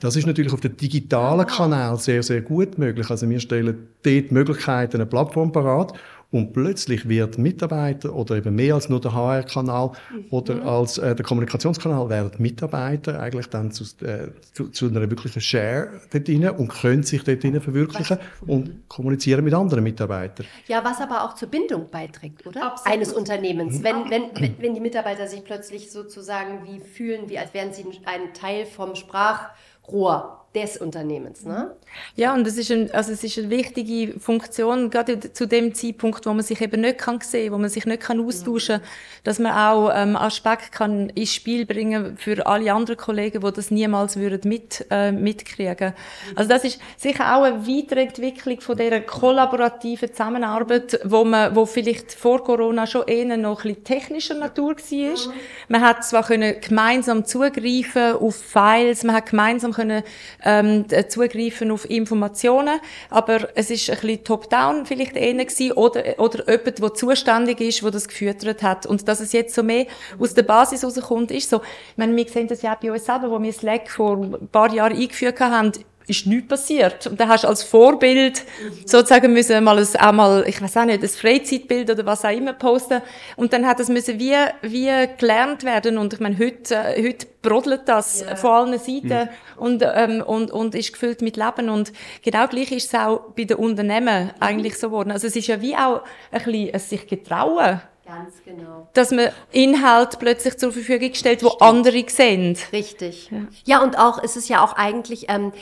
Das 0.00 0.16
ist 0.16 0.26
natürlich 0.26 0.52
auf 0.52 0.60
dem 0.60 0.76
digitalen 0.76 1.46
Kanal 1.46 1.96
sehr, 1.98 2.22
sehr 2.22 2.40
gut 2.42 2.78
möglich. 2.78 3.08
Also 3.08 3.28
wir 3.30 3.38
stellen 3.38 3.86
dort 4.02 4.32
Möglichkeiten, 4.32 4.96
eine 4.96 5.06
Plattform 5.06 5.52
parat 5.52 5.92
und 6.34 6.52
plötzlich 6.52 7.08
wird 7.08 7.38
Mitarbeiter 7.38 8.12
oder 8.12 8.34
eben 8.34 8.56
mehr 8.56 8.74
als 8.74 8.88
nur 8.88 9.00
der 9.00 9.14
HR-Kanal 9.14 9.92
mhm. 10.10 10.24
oder 10.30 10.66
als 10.66 10.98
äh, 10.98 11.14
der 11.14 11.24
Kommunikationskanal 11.24 12.08
werden 12.08 12.32
Mitarbeiter 12.38 13.20
eigentlich 13.20 13.46
dann 13.46 13.70
zu, 13.70 13.84
äh, 14.04 14.32
zu, 14.52 14.68
zu 14.70 14.88
einer 14.88 15.08
wirklichen 15.08 15.40
Share 15.40 16.00
dort 16.12 16.28
rein 16.28 16.50
und 16.50 16.68
können 16.70 17.04
sich 17.04 17.22
dort 17.22 17.44
rein 17.44 17.60
verwirklichen 17.60 18.18
was? 18.18 18.48
und 18.48 18.88
kommunizieren 18.88 19.44
mit 19.44 19.54
anderen 19.54 19.84
Mitarbeitern. 19.84 20.44
Ja, 20.66 20.84
was 20.84 21.00
aber 21.00 21.22
auch 21.22 21.36
zur 21.36 21.50
Bindung 21.50 21.88
beiträgt, 21.88 22.44
oder? 22.44 22.64
Absolut. 22.64 22.92
Eines 22.92 23.12
Unternehmens. 23.12 23.84
Wenn, 23.84 24.10
wenn, 24.10 24.56
wenn 24.58 24.74
die 24.74 24.80
Mitarbeiter 24.80 25.28
sich 25.28 25.44
plötzlich 25.44 25.92
sozusagen 25.92 26.66
wie 26.66 26.80
fühlen, 26.80 27.28
wie 27.28 27.38
als 27.38 27.54
wären 27.54 27.72
sie 27.72 27.84
ein 28.06 28.34
Teil 28.34 28.66
vom 28.66 28.96
Sprachrohr 28.96 30.43
des 30.54 30.76
Unternehmens. 30.76 31.44
Ne? 31.44 31.72
Ja, 32.14 32.32
und 32.32 32.46
es 32.46 32.56
ist, 32.56 32.70
ein, 32.70 32.90
also 32.92 33.12
es 33.12 33.24
ist 33.24 33.38
eine 33.38 33.50
wichtige 33.50 34.18
Funktion, 34.20 34.88
gerade 34.88 35.32
zu 35.32 35.46
dem 35.46 35.74
Zeitpunkt, 35.74 36.26
wo 36.26 36.32
man 36.32 36.44
sich 36.44 36.60
eben 36.60 36.80
nicht 36.80 36.98
kann 36.98 37.20
sehen, 37.20 37.52
wo 37.52 37.58
man 37.58 37.68
sich 37.68 37.86
nicht 37.86 38.02
kann 38.02 38.24
austauschen, 38.24 38.80
kann, 38.80 38.88
dass 39.24 39.38
man 39.40 39.52
auch 39.52 39.90
ähm, 39.94 40.16
Aspekte 40.16 40.70
kann 40.70 41.08
ins 41.10 41.34
Spiel 41.34 41.66
bringen 41.66 42.16
für 42.16 42.46
alle 42.46 42.72
anderen 42.72 42.96
Kollegen, 42.96 43.40
die 43.40 43.52
das 43.52 43.70
niemals 43.72 44.16
würden 44.16 44.48
mit 44.48 44.86
äh, 44.90 45.10
mitkriegen. 45.10 45.92
Also 46.36 46.48
das 46.48 46.64
ist 46.64 46.80
sicher 46.96 47.36
auch 47.36 47.42
eine 47.42 47.66
weitere 47.66 48.02
Entwicklung 48.02 48.60
von 48.60 48.76
dieser 48.76 49.00
kollaborativen 49.00 50.10
Zusammenarbeit, 50.10 51.00
wo 51.04 51.24
man, 51.24 51.56
wo 51.56 51.66
vielleicht 51.66 52.12
vor 52.12 52.44
Corona 52.44 52.86
schon 52.86 53.08
eher 53.08 53.36
noch 53.36 53.64
ein 53.64 53.74
bisschen 53.74 53.84
technischer 53.84 54.34
Natur 54.34 54.76
war. 54.76 55.34
Man 55.68 55.80
hat 55.80 56.04
zwar 56.04 56.24
können 56.24 56.60
gemeinsam 56.60 57.24
zugreifen 57.24 58.16
auf 58.16 58.36
Files, 58.36 59.02
man 59.02 59.16
hat 59.16 59.30
gemeinsam 59.30 59.72
können 59.72 60.04
ähm, 60.44 60.86
zugreifen 61.08 61.70
auf 61.70 61.88
Informationen. 61.88 62.80
Aber 63.10 63.48
es 63.54 63.70
ist 63.70 63.90
ein 63.90 63.96
bisschen 63.96 64.24
top-down 64.24 64.86
vielleicht 64.86 65.16
eher 65.16 65.34
gewesen, 65.34 65.72
oder, 65.72 66.18
oder 66.18 66.48
jemand, 66.50 66.78
der 66.78 66.94
zuständig 66.94 67.60
ist, 67.60 67.82
der 67.82 67.90
das 67.90 68.08
gefüttert 68.08 68.62
hat. 68.62 68.86
Und 68.86 69.08
dass 69.08 69.20
es 69.20 69.32
jetzt 69.32 69.54
so 69.54 69.62
mehr 69.62 69.86
aus 70.18 70.34
der 70.34 70.42
Basis 70.42 70.84
rauskommt, 70.84 71.30
ist 71.30 71.50
so. 71.50 71.62
Ich 71.92 71.96
meine, 71.96 72.14
wir 72.14 72.28
sehen 72.28 72.48
das 72.48 72.62
ja 72.62 72.74
auch 72.74 72.80
bei 72.80 72.92
uns 72.92 73.04
selber, 73.04 73.30
wo 73.30 73.42
wir 73.42 73.52
Slack 73.52 73.90
vor 73.90 74.16
ein 74.16 74.48
paar 74.48 74.72
Jahren 74.72 74.96
eingeführt 74.96 75.40
haben 75.40 75.72
ist 76.06 76.26
nichts 76.26 76.48
passiert. 76.48 77.06
Und 77.06 77.18
dann 77.18 77.28
hast 77.28 77.44
du 77.44 77.48
als 77.48 77.62
Vorbild 77.62 78.42
sozusagen 78.84 79.32
müssen 79.32 79.62
mal 79.64 79.78
ein, 79.78 79.86
auch 79.98 80.12
mal, 80.12 80.44
ich 80.46 80.60
weiß 80.60 80.76
auch 80.78 80.84
nicht, 80.84 81.02
ein 81.02 81.08
Freizeitbild 81.08 81.90
oder 81.90 82.04
was 82.04 82.24
auch 82.24 82.30
immer 82.30 82.52
posten. 82.52 83.00
Und 83.36 83.52
dann 83.52 83.66
hat 83.66 83.80
das 83.80 83.88
müssen 83.88 84.18
wie, 84.18 84.34
wie 84.62 84.90
gelernt 85.18 85.64
werden. 85.64 85.98
Und 85.98 86.12
ich 86.12 86.20
meine, 86.20 86.38
heute, 86.38 86.74
äh, 86.74 87.08
heute 87.08 87.26
brodelt 87.42 87.82
das 87.86 88.22
yeah. 88.22 88.36
von 88.36 88.50
allen 88.50 88.78
Seiten 88.78 89.10
ja. 89.10 89.28
und, 89.56 89.82
ähm, 89.82 90.22
und, 90.22 90.50
und 90.50 90.74
ist 90.74 90.92
gefüllt 90.92 91.22
mit 91.22 91.36
Leben. 91.36 91.68
Und 91.70 91.92
genau 92.22 92.46
gleich 92.48 92.72
ist 92.72 92.92
es 92.92 92.94
auch 92.94 93.32
bei 93.36 93.44
den 93.44 93.56
Unternehmen 93.56 94.30
eigentlich 94.40 94.78
so 94.78 94.88
geworden. 94.88 95.10
Also 95.10 95.26
es 95.26 95.36
ist 95.36 95.46
ja 95.46 95.60
wie 95.60 95.76
auch 95.76 96.02
ein 96.30 96.42
bisschen 96.44 96.74
ein 96.74 96.80
sich 96.80 97.06
getrauen. 97.06 97.80
Ganz 98.06 98.34
genau. 98.44 98.88
Dass 98.92 99.10
man 99.12 99.30
Inhalt 99.50 100.18
plötzlich 100.18 100.58
zur 100.58 100.72
Verfügung 100.72 101.14
stellt, 101.14 101.42
wo 101.42 101.48
Stimmt. 101.48 101.62
andere 101.62 102.04
sehen. 102.08 102.56
Richtig. 102.70 103.30
Ja. 103.30 103.38
ja, 103.64 103.82
und 103.82 103.98
auch, 103.98 104.22
es 104.22 104.36
ist 104.36 104.48
ja 104.50 104.62
auch 104.62 104.74
eigentlich, 104.74 105.26
ähm, 105.30 105.52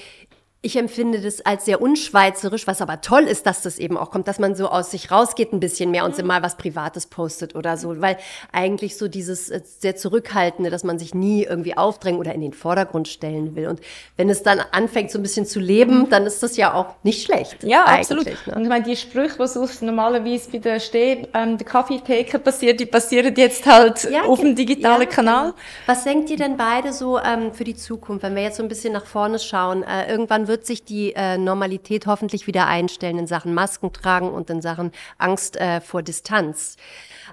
ich 0.64 0.77
empfinde 0.77 1.20
das 1.20 1.40
als 1.40 1.64
sehr 1.64 1.83
unschweizerisch, 1.83 2.68
was 2.68 2.81
aber 2.81 3.01
toll 3.01 3.25
ist, 3.25 3.46
dass 3.46 3.62
das 3.62 3.81
eben 3.81 3.96
auch 3.96 4.12
kommt, 4.12 4.29
dass 4.29 4.38
man 4.38 4.55
so 4.55 4.68
aus 4.68 4.92
sich 4.92 5.11
rausgeht 5.11 5.53
ein 5.53 5.59
bisschen 5.59 5.90
mehr 5.90 6.05
und 6.05 6.16
mhm. 6.16 6.25
mal 6.25 6.42
was 6.44 6.57
Privates 6.57 7.07
postet 7.07 7.57
oder 7.57 7.77
so, 7.77 8.01
weil 8.01 8.16
eigentlich 8.53 8.96
so 8.96 9.09
dieses 9.09 9.51
äh, 9.51 9.61
sehr 9.64 9.96
zurückhaltende, 9.96 10.70
dass 10.70 10.85
man 10.85 11.01
sich 11.01 11.14
nie 11.14 11.42
irgendwie 11.42 11.77
aufdrängen 11.77 12.20
oder 12.20 12.33
in 12.33 12.40
den 12.40 12.53
Vordergrund 12.53 13.09
stellen 13.09 13.57
will. 13.57 13.66
Und 13.66 13.81
wenn 14.16 14.31
es 14.31 14.44
dann 14.44 14.61
anfängt 14.70 15.11
so 15.11 15.18
ein 15.18 15.22
bisschen 15.22 15.46
zu 15.46 15.59
leben, 15.59 16.03
mhm. 16.03 16.11
dann 16.11 16.27
ist 16.27 16.44
das 16.44 16.57
ja 16.57 16.72
auch 16.75 16.94
nicht 17.03 17.25
schlecht. 17.25 17.64
Ja, 17.64 17.85
absolut. 17.85 18.27
Ne? 18.27 18.55
Und 18.55 18.62
ich 18.62 18.68
meine, 18.68 18.85
die 18.85 18.94
Sprüche, 18.94 19.40
was 19.40 19.83
normalerweise 19.83 20.48
bei 20.53 20.59
der 20.59 20.79
Steh, 20.79 21.27
ähm, 21.35 21.59
der 21.59 21.66
Kaffeetheke 21.66 22.38
passiert, 22.38 22.79
die 22.79 22.87
passieren 22.87 23.35
jetzt 23.35 23.66
halt 23.66 24.05
ja, 24.05 24.22
auf 24.22 24.38
dem 24.38 24.55
digitalen 24.55 25.03
ja, 25.03 25.09
Kanal. 25.09 25.44
Genau. 25.46 25.57
Was 25.87 26.05
denkt 26.05 26.31
ihr 26.31 26.37
denn 26.37 26.57
beide 26.57 26.92
so 26.92 27.18
ähm, 27.18 27.53
für 27.53 27.64
die 27.64 27.75
Zukunft, 27.75 28.22
wenn 28.22 28.37
wir 28.37 28.44
jetzt 28.44 28.59
so 28.59 28.62
ein 28.62 28.68
bisschen 28.68 28.92
nach 28.92 29.07
vorne 29.07 29.40
schauen? 29.40 29.83
Äh, 29.83 30.09
irgendwann 30.09 30.46
wird 30.46 30.51
sich 30.60 30.84
die 30.84 31.14
äh, 31.14 31.38
Normalität 31.38 32.06
hoffentlich 32.06 32.46
wieder 32.46 32.66
einstellen 32.66 33.18
in 33.18 33.26
Sachen 33.26 33.54
Masken 33.54 33.92
tragen 33.92 34.30
und 34.30 34.50
in 34.50 34.60
Sachen 34.60 34.92
Angst 35.18 35.56
äh, 35.56 35.80
vor 35.80 36.02
Distanz. 36.02 36.76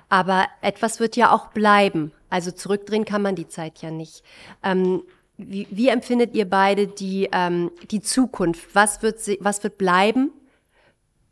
Aber 0.08 0.48
etwas 0.62 1.00
wird 1.00 1.16
ja 1.16 1.32
auch 1.32 1.48
bleiben. 1.48 2.12
Also 2.30 2.52
zurückdrehen 2.52 3.06
kann 3.06 3.22
man 3.22 3.36
die 3.36 3.48
Zeit 3.48 3.80
ja 3.82 3.92
nicht. 3.92 4.24
Ähm, 4.64 5.04
wie, 5.38 5.68
wie, 5.72 5.88
empfindet 5.88 6.36
ihr 6.36 6.50
beide 6.50 6.88
die, 6.88 7.30
ähm, 7.32 7.72
die 7.92 8.02
Zukunft? 8.02 8.76
Was 8.76 9.02
wird, 9.02 9.20
was 9.40 9.64
wird 9.64 9.78
bleiben? 9.78 10.32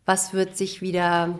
Was 0.05 0.33
wird 0.33 0.55
sich 0.55 0.81
wieder 0.81 1.39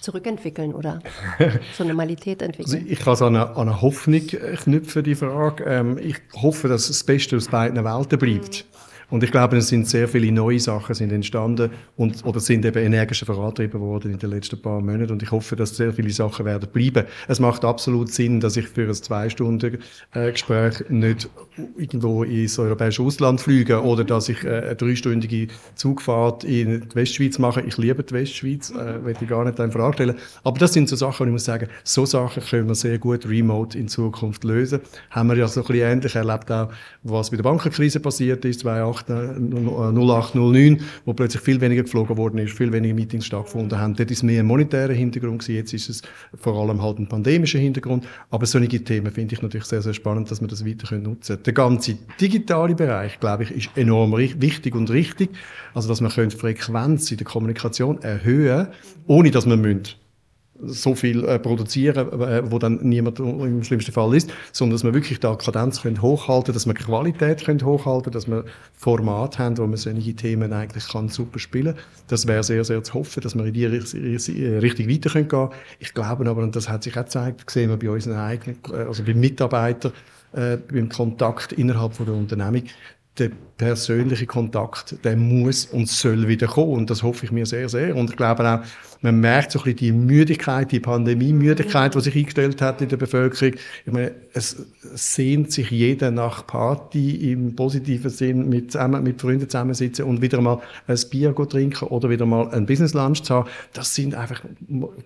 zurückentwickeln 0.00 0.74
oder 0.74 1.00
zur 1.76 1.86
Normalität 1.86 2.42
entwickeln? 2.42 2.76
Also 2.76 2.86
ich 2.86 2.98
kann 2.98 3.14
es 3.14 3.22
an 3.22 3.34
eine, 3.34 3.50
an 3.50 3.68
eine 3.68 3.80
Hoffnung 3.80 4.26
knüpfen, 4.26 5.04
die 5.04 5.14
Frage. 5.14 5.64
Ähm, 5.64 5.98
ich 5.98 6.16
hoffe, 6.34 6.68
dass 6.68 6.88
das 6.88 7.04
Beste 7.04 7.36
aus 7.36 7.48
beiden 7.48 7.82
Welten 7.82 8.18
bleibt. 8.18 8.64
Mhm. 8.64 8.89
Und 9.10 9.24
ich 9.24 9.30
glaube, 9.30 9.56
es 9.56 9.68
sind 9.68 9.88
sehr 9.88 10.08
viele 10.08 10.30
neue 10.32 10.60
Sachen 10.60 10.94
sind 10.94 11.12
entstanden 11.12 11.70
und, 11.96 12.24
oder 12.24 12.40
sind 12.40 12.64
eben 12.64 12.82
energischer 12.82 13.26
vorangetrieben 13.26 13.80
worden 13.80 14.12
in 14.12 14.18
den 14.18 14.30
letzten 14.30 14.60
paar 14.60 14.80
Monaten. 14.80 15.12
Und 15.12 15.22
ich 15.22 15.30
hoffe, 15.30 15.56
dass 15.56 15.76
sehr 15.76 15.92
viele 15.92 16.10
Sachen 16.10 16.46
werden 16.46 16.68
bleiben. 16.72 17.04
Es 17.28 17.40
macht 17.40 17.64
absolut 17.64 18.12
Sinn, 18.12 18.40
dass 18.40 18.56
ich 18.56 18.68
für 18.68 18.86
ein 18.86 18.94
Zwei-Stunden-Gespräch 18.94 20.84
nicht 20.88 21.28
irgendwo 21.76 22.22
ins 22.22 22.58
europäische 22.58 23.02
Ausland 23.02 23.40
fliege 23.40 23.82
oder 23.82 24.04
dass 24.04 24.28
ich 24.28 24.44
äh, 24.44 24.60
eine 24.60 24.76
dreistündige 24.76 25.48
Zugfahrt 25.74 26.44
in 26.44 26.88
die 26.88 26.94
Westschweiz 26.94 27.38
mache. 27.38 27.60
Ich 27.62 27.76
liebe 27.78 28.02
die 28.02 28.14
Westschweiz, 28.14 28.70
äh, 28.70 29.04
will 29.04 29.16
ich 29.20 29.28
gar 29.28 29.44
nicht 29.44 29.58
in 29.58 29.72
Frage 29.72 29.94
stellen. 29.94 30.16
Aber 30.44 30.58
das 30.58 30.72
sind 30.72 30.88
so 30.88 30.96
Sachen, 30.96 31.20
wo 31.20 31.24
ich 31.24 31.32
muss 31.32 31.44
sagen, 31.44 31.68
so 31.84 32.06
Sachen 32.06 32.42
können 32.42 32.68
wir 32.68 32.74
sehr 32.74 32.98
gut 32.98 33.28
remote 33.28 33.76
in 33.78 33.88
Zukunft 33.88 34.44
lösen. 34.44 34.80
Haben 35.10 35.28
wir 35.30 35.36
ja 35.36 35.48
so 35.48 35.60
ein 35.60 35.66
bisschen 35.66 35.88
ähnlich 35.88 36.14
erlebt 36.14 36.50
auch, 36.50 36.70
was 37.02 37.30
bei 37.30 37.36
der 37.36 37.44
Bankenkrise 37.44 38.00
passiert 38.00 38.44
ist, 38.44 38.60
2008 38.60 38.99
0809, 39.08 40.76
äh, 40.76 40.78
wo 41.04 41.12
plötzlich 41.12 41.42
viel 41.42 41.60
weniger 41.60 41.82
geflogen 41.82 42.16
worden 42.16 42.38
ist, 42.38 42.56
viel 42.56 42.72
weniger 42.72 42.94
Meetings 42.94 43.26
stattgefunden 43.26 43.78
haben. 43.78 43.94
Dort 43.94 44.10
ist 44.10 44.22
mehr 44.22 44.40
ein 44.40 44.46
monetärer 44.46 44.92
Hintergrund 44.92 45.40
gewesen, 45.40 45.56
jetzt 45.56 45.72
ist 45.72 45.88
es 45.88 46.02
vor 46.34 46.56
allem 46.56 46.82
halt 46.82 46.98
ein 46.98 47.08
pandemischer 47.08 47.58
Hintergrund. 47.58 48.06
Aber 48.30 48.46
solche 48.46 48.82
Themen 48.82 49.12
finde 49.12 49.34
ich 49.34 49.42
natürlich 49.42 49.66
sehr, 49.66 49.82
sehr 49.82 49.94
spannend, 49.94 50.30
dass 50.30 50.40
wir 50.40 50.48
das 50.48 50.64
weiter 50.64 50.96
nutzen 50.98 51.36
können. 51.36 51.42
Der 51.44 51.52
ganze 51.52 51.96
digitale 52.20 52.74
Bereich, 52.74 53.20
glaube 53.20 53.44
ich, 53.44 53.50
ist 53.52 53.70
enorm 53.76 54.16
wichtig 54.16 54.74
und 54.74 54.90
richtig. 54.90 55.30
Also, 55.74 55.88
dass 55.88 56.00
man 56.00 56.10
die 56.10 56.36
Frequenz 56.36 57.10
in 57.10 57.18
der 57.18 57.26
Kommunikation 57.26 58.02
erhöhen, 58.02 58.68
ohne 59.06 59.30
dass 59.30 59.46
man 59.46 59.60
müssen 59.60 59.99
so 60.62 60.94
viel 60.94 61.24
äh, 61.24 61.38
produzieren, 61.38 62.20
äh, 62.20 62.50
wo 62.50 62.58
dann 62.58 62.78
niemand 62.82 63.18
im 63.18 63.62
schlimmsten 63.64 63.92
Fall 63.92 64.14
ist, 64.14 64.30
sondern 64.52 64.76
dass 64.76 64.84
wir 64.84 64.94
wirklich 64.94 65.20
da 65.20 65.34
Kadenz 65.34 65.82
können 65.82 66.02
hochhalten, 66.02 66.54
dass 66.54 66.66
wir 66.66 66.74
Qualität 66.74 67.44
können 67.44 67.64
hochhalten, 67.64 68.12
dass 68.12 68.28
wir 68.28 68.44
Format 68.74 69.38
haben, 69.38 69.58
wo 69.58 69.66
man 69.66 69.76
solche 69.76 70.14
Themen 70.14 70.52
eigentlich 70.52 70.88
kann 70.88 71.08
super 71.08 71.38
spielen. 71.38 71.74
Das 72.08 72.26
wäre 72.26 72.42
sehr 72.42 72.64
sehr 72.64 72.82
zu 72.82 72.94
hoffen, 72.94 73.22
dass 73.22 73.34
wir 73.34 73.44
in 73.44 73.52
die 73.52 73.66
Richtung 73.66 74.88
weiter 74.88 75.24
können. 75.24 75.50
Ich 75.78 75.94
glaube 75.94 76.28
aber, 76.28 76.42
und 76.42 76.56
das 76.56 76.68
hat 76.68 76.82
sich 76.82 76.96
auch 76.96 77.04
gezeigt, 77.04 77.46
gesehen 77.46 77.70
wir 77.70 77.78
bei 77.78 77.90
unseren 77.90 78.16
eigenen, 78.18 78.58
äh, 78.72 78.84
also 78.84 79.02
bei 79.02 79.14
Mitarbeitern, 79.14 79.92
äh, 80.32 80.56
beim 80.56 80.88
Kontakt 80.88 81.52
innerhalb 81.52 81.94
von 81.94 82.06
der 82.06 82.14
Unternehmung, 82.14 82.64
der 83.20 83.30
persönliche 83.56 84.26
Kontakt, 84.26 84.96
der 85.04 85.16
muss 85.16 85.66
und 85.66 85.86
soll 85.86 86.26
wieder 86.26 86.46
kommen. 86.46 86.72
Und 86.72 86.90
das 86.90 87.02
hoffe 87.02 87.26
ich 87.26 87.32
mir 87.32 87.44
sehr, 87.44 87.68
sehr. 87.68 87.94
Und 87.94 88.10
ich 88.10 88.16
glaube 88.16 88.48
auch, 88.48 88.60
man 89.02 89.20
merkt 89.20 89.52
so 89.52 89.58
ein 89.60 89.64
bisschen 89.64 89.78
die 89.78 89.92
Müdigkeit, 89.92 90.72
die 90.72 90.80
Pandemie-Müdigkeit, 90.80 91.94
die 91.94 92.00
sich 92.00 92.16
eingestellt 92.16 92.60
hat 92.60 92.82
in 92.82 92.88
der 92.88 92.96
Bevölkerung. 92.96 93.54
Ich 93.86 93.92
meine, 93.92 94.12
es 94.32 94.56
sehnt 94.94 95.52
sich 95.52 95.70
jeder 95.70 96.10
nach 96.10 96.46
Party 96.46 97.32
im 97.32 97.54
positiven 97.54 98.10
Sinn, 98.10 98.48
mit, 98.48 98.72
zusammen, 98.72 99.02
mit 99.02 99.20
Freunden 99.20 99.48
zusammensitzen 99.48 100.04
und 100.04 100.20
wieder 100.22 100.40
mal 100.40 100.60
ein 100.86 100.98
Bier 101.10 101.34
trinken 101.34 101.88
oder 101.88 102.10
wieder 102.10 102.26
mal 102.26 102.50
ein 102.50 102.66
Business 102.66 102.94
Lunch 102.94 103.22
zu 103.22 103.34
haben. 103.34 103.48
Das 103.72 103.94
sind 103.94 104.14
einfach 104.14 104.42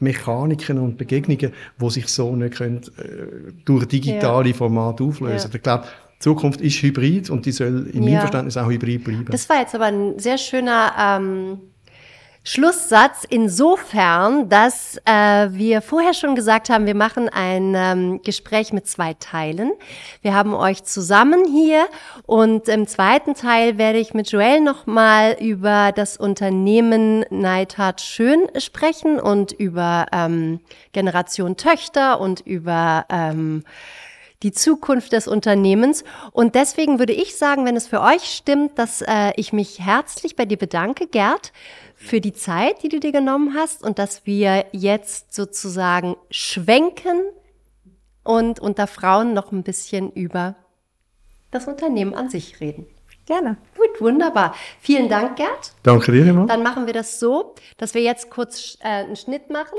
Mechaniken 0.01 0.79
und 0.79 0.97
Begegnungen, 0.97 1.53
die 1.81 1.91
sich 1.91 2.09
so 2.09 2.35
nicht 2.35 2.55
können, 2.55 2.83
äh, 2.99 3.53
durch 3.65 3.87
digitale. 3.87 4.55
Formate 4.55 5.05
auflösen. 5.05 5.51
Ja. 5.51 5.57
Ich 5.57 5.63
glaube, 5.63 5.85
Zukunft 6.19 6.61
ist 6.61 6.83
hybrid 6.83 7.31
und 7.31 7.47
die 7.47 7.53
soll 7.53 7.91
in 7.93 8.05
meinem 8.05 8.21
Verständnis 8.21 8.57
auch 8.57 8.69
hybrid 8.69 9.05
bleiben. 9.05 9.27
Das 9.31 9.49
war 9.49 9.61
jetzt 9.61 9.75
aber 9.75 9.87
ein 9.87 10.19
sehr 10.19 10.39
schöner 10.39 10.93
ähm, 10.99 11.59
Schlusssatz 12.47 13.25
insofern, 13.27 14.51
dass 14.51 14.99
äh, 15.07 15.49
wir 15.51 15.81
vorher 15.81 16.13
schon 16.13 16.35
gesagt 16.35 16.69
haben, 16.69 16.85
wir 16.85 16.95
machen 16.95 17.31
ein 17.31 17.75
ähm, 17.75 18.21
Gespräch 18.23 18.71
mit 18.75 18.87
zwei 18.87 19.15
Teilen. 19.15 19.73
Wir 20.21 20.35
haben 20.35 20.53
euch 20.53 20.85
zusammen 20.85 21.47
hier 21.47 21.87
und 22.27 22.69
im 22.69 22.87
zweiten 22.87 23.33
Teil 23.33 23.79
werde 23.79 23.99
ich 23.99 24.13
mit 24.13 24.31
Joel 24.31 24.61
nochmal 24.61 25.39
über 25.41 25.91
das 25.93 26.19
Unternehmen 26.19 27.25
Neidhart 27.31 28.03
Schön 28.03 28.47
sprechen 28.59 29.19
und 29.19 29.53
über 29.53 30.05
ähm, 30.13 30.61
Generation 30.93 31.57
Töchter 31.57 32.21
und 32.21 32.41
über 32.41 33.07
ähm, 33.09 33.65
die 34.45 34.53
Zukunft 34.53 35.13
des 35.13 35.27
Unternehmens. 35.27 36.05
Und 36.31 36.55
deswegen 36.55 37.01
würde 37.01 37.15
ich 37.15 37.37
sagen, 37.37 37.65
wenn 37.65 37.77
es 37.77 37.89
für 37.89 38.01
euch 38.01 38.25
stimmt, 38.25 38.79
dass 38.79 39.03
äh, 39.03 39.33
ich 39.37 39.53
mich 39.53 39.81
herzlich 39.81 40.37
bei 40.37 40.45
dir 40.45 40.59
bedanke, 40.59 41.09
Gerd, 41.09 41.53
für 41.97 42.21
die 42.21 42.35
Zeit, 42.35 42.83
die 42.83 42.89
du 42.89 43.01
dir 43.01 43.13
genommen 43.13 43.55
hast 43.55 43.83
und 43.83 43.99
dass 43.99 44.27
wir 44.27 44.67
jetzt 44.73 45.35
sozusagen 45.35 46.17
schwenken 46.31 47.23
und 48.23 48.61
unter 48.61 48.87
Frauen 48.87 49.33
noch 49.33 49.51
ein 49.51 49.63
bisschen 49.63 50.13
über 50.13 50.55
das 51.51 51.67
Unternehmen 51.67 52.15
an 52.15 52.29
sich 52.29 52.61
reden. 52.61 52.87
Gerne. 53.27 53.57
Gut, 53.75 54.03
wunderbar. 54.03 54.55
Vielen 54.81 55.09
Dank, 55.09 55.37
Gerd. 55.37 55.73
Danke 55.83 56.13
dir, 56.13 56.27
immer. 56.27 56.47
Dann 56.47 56.63
machen 56.63 56.85
wir 56.85 56.93
das 56.93 57.19
so, 57.19 57.55
dass 57.79 57.95
wir 57.95 58.03
jetzt 58.03 58.29
kurz 58.29 58.77
äh, 58.81 58.89
einen 58.89 59.17
Schnitt 59.17 59.49
machen. 59.49 59.79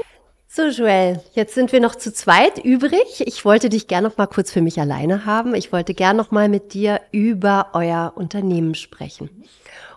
So, 0.56 0.68
Joel, 0.68 1.20
jetzt 1.34 1.54
sind 1.54 1.74
wir 1.74 1.82
noch 1.82 1.96
zu 1.96 2.14
zweit 2.14 2.64
übrig. 2.64 3.28
Ich 3.28 3.44
wollte 3.44 3.68
dich 3.68 3.90
gern 3.90 4.06
noch 4.06 4.16
mal 4.16 4.26
kurz 4.26 4.52
für 4.54 4.62
mich 4.62 4.80
alleine 4.80 5.26
haben. 5.26 5.54
Ich 5.54 5.74
wollte 5.74 5.94
gern 5.94 6.16
noch 6.16 6.32
mal 6.32 6.48
mit 6.48 6.74
dir 6.74 7.02
über 7.12 7.72
euer 7.74 8.14
Unternehmen 8.16 8.74
sprechen. 8.74 9.30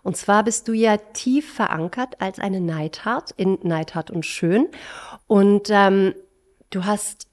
Und 0.02 0.16
zwar 0.16 0.42
bist 0.42 0.66
du 0.66 0.72
ja 0.72 0.96
tief 0.96 1.54
verankert 1.54 2.20
als 2.20 2.40
eine 2.40 2.60
Neidhart 2.60 3.30
in 3.36 3.60
Neidhart 3.62 4.10
und 4.10 4.26
Schön. 4.26 4.66
Und 5.28 5.68
ähm, 5.70 6.14
du 6.70 6.84
hast 6.86 7.28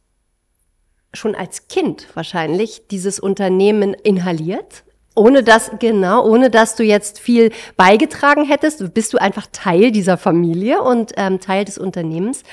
schon 1.12 1.34
als 1.34 1.68
Kind 1.68 2.06
wahrscheinlich 2.14 2.86
dieses 2.90 3.20
Unternehmen 3.20 3.96
inhaliert 3.96 4.84
ohne 5.16 5.44
dass, 5.44 5.72
genau, 5.80 6.26
ohne 6.28 6.50
dass 6.50 6.76
du 6.76 6.84
jetzt 6.84 7.20
viel 7.20 7.52
beigetragen 7.78 8.46
hättest, 8.46 8.94
bist 8.94 9.14
du 9.14 9.18
einfach 9.18 9.48
Teil 9.52 9.92
dieser 9.92 10.18
Familie 10.18 10.82
und 10.82 11.14
ähm, 11.16 11.40
Teil 11.40 11.66
des 11.66 11.78
Unternehmens. 11.78 12.44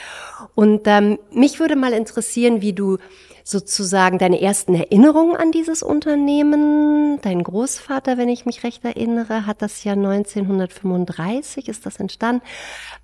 Und 0.55 0.83
ähm, 0.87 1.19
mich 1.31 1.61
würde 1.61 1.77
mal 1.77 1.93
interessieren, 1.93 2.61
wie 2.61 2.73
du 2.73 2.99
sozusagen 3.45 4.19
deine 4.19 4.41
ersten 4.41 4.75
Erinnerungen 4.75 5.37
an 5.37 5.51
dieses 5.51 5.83
Unternehmen, 5.83 7.21
dein 7.23 7.43
Großvater, 7.43 8.19
wenn 8.19 8.29
ich 8.29 8.47
mich 8.47 8.63
recht 8.63 8.85
erinnere, 8.85 9.47
hat 9.47 9.63
das 9.63 9.83
ja 9.85 9.93
1935, 9.93 11.69
ist 11.69 11.87
das 11.87 11.97
entstanden. 11.97 12.43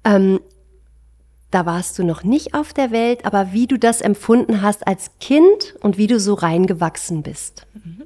Ähm, 0.05 0.41
da 1.51 1.65
warst 1.65 1.99
du 1.99 2.05
noch 2.05 2.25
nicht 2.25 2.55
auf 2.55 2.75
der 2.75 2.91
Welt, 2.91 3.25
aber 3.25 3.53
wie 3.53 3.67
du 3.67 3.79
das 3.79 4.01
empfunden 4.01 4.61
hast 4.61 4.87
als 4.87 5.13
Kind 5.19 5.75
und 5.81 5.97
wie 5.97 6.07
du 6.07 6.21
so 6.21 6.35
reingewachsen 6.35 7.23
bist. 7.23 7.67
Mhm. 7.73 8.03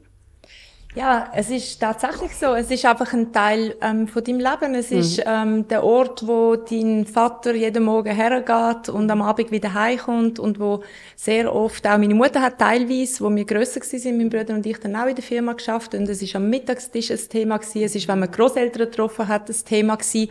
Ja, 0.95 1.31
es 1.35 1.49
ist 1.49 1.81
tatsächlich 1.81 2.37
so. 2.37 2.55
Es 2.55 2.71
ist 2.71 2.85
einfach 2.85 3.15
ein 3.15 3.33
Teil 3.33 3.75
ähm, 3.81 4.07
von 4.07 4.23
deinem 4.23 4.41
Leben. 4.41 4.75
Es 4.75 4.91
mhm. 4.91 4.99
ist 4.99 5.23
ähm, 5.25 5.67
der 5.69 5.83
Ort, 5.85 6.27
wo 6.27 6.57
dein 6.57 7.07
Vater 7.07 7.55
jeden 7.55 7.85
Morgen 7.85 8.15
hergeht 8.15 8.91
und 8.91 9.11
am 9.11 9.23
Abend 9.23 9.51
wieder 9.51 9.73
heimkommt 9.73 10.39
und 10.39 10.61
wo 10.61 10.83
sehr 11.17 11.55
oft 11.55 11.87
auch 11.87 11.97
meine 11.97 12.15
Mutter 12.15 12.43
hat 12.43 12.59
teilweise, 12.59 13.25
wo 13.25 13.35
wir 13.35 13.47
grösser 13.47 13.81
sind, 13.83 14.19
mein 14.19 14.29
Bruder 14.29 14.55
und 14.55 14.67
ich, 14.67 14.79
dann 14.81 14.95
auch 14.95 15.07
in 15.07 15.15
der 15.15 15.25
Firma 15.25 15.55
geschafft 15.55 15.95
und 15.95 16.07
es 16.11 16.21
ist 16.21 16.37
am 16.37 16.51
Mittagstisch 16.51 17.11
ein 17.11 17.21
Thema 17.31 17.57
gewesen. 17.57 17.85
Es 17.85 17.95
ist, 17.95 18.07
wenn 18.07 18.19
man 18.19 18.31
Großeltern 18.31 18.91
getroffen 18.91 19.29
hat, 19.29 19.49
ein 19.49 19.57
Thema 19.65 19.97
gewesen. 19.97 20.29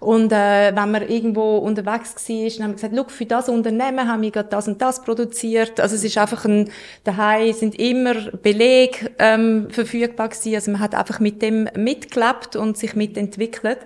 Und 0.00 0.32
äh, 0.32 0.74
wenn 0.74 0.90
man 0.90 1.08
irgendwo 1.08 1.58
unterwegs 1.58 2.14
war, 2.28 2.48
dann 2.50 2.62
haben 2.62 2.70
wir 2.70 2.74
gesagt, 2.74 2.94
Look, 2.94 3.10
für 3.10 3.26
das 3.26 3.48
Unternehmen 3.48 4.08
haben 4.08 4.22
wir 4.22 4.30
gerade 4.30 4.48
das 4.48 4.68
und 4.68 4.80
das 4.80 5.02
produziert. 5.02 5.80
Also 5.80 5.96
es 5.96 6.04
ist 6.04 6.16
einfach 6.18 6.44
ein, 6.44 6.70
daheim 7.04 7.52
sind 7.52 7.78
immer 7.78 8.14
Belege 8.42 9.10
ähm, 9.18 9.68
verfügbar 9.70 10.28
gewesen. 10.28 10.54
Also 10.54 10.70
man 10.70 10.80
hat 10.80 10.94
einfach 10.94 11.20
mit 11.20 11.42
dem 11.42 11.68
mitgelebt 11.74 12.56
und 12.56 12.78
sich 12.78 12.94
mitentwickelt. 12.94 13.78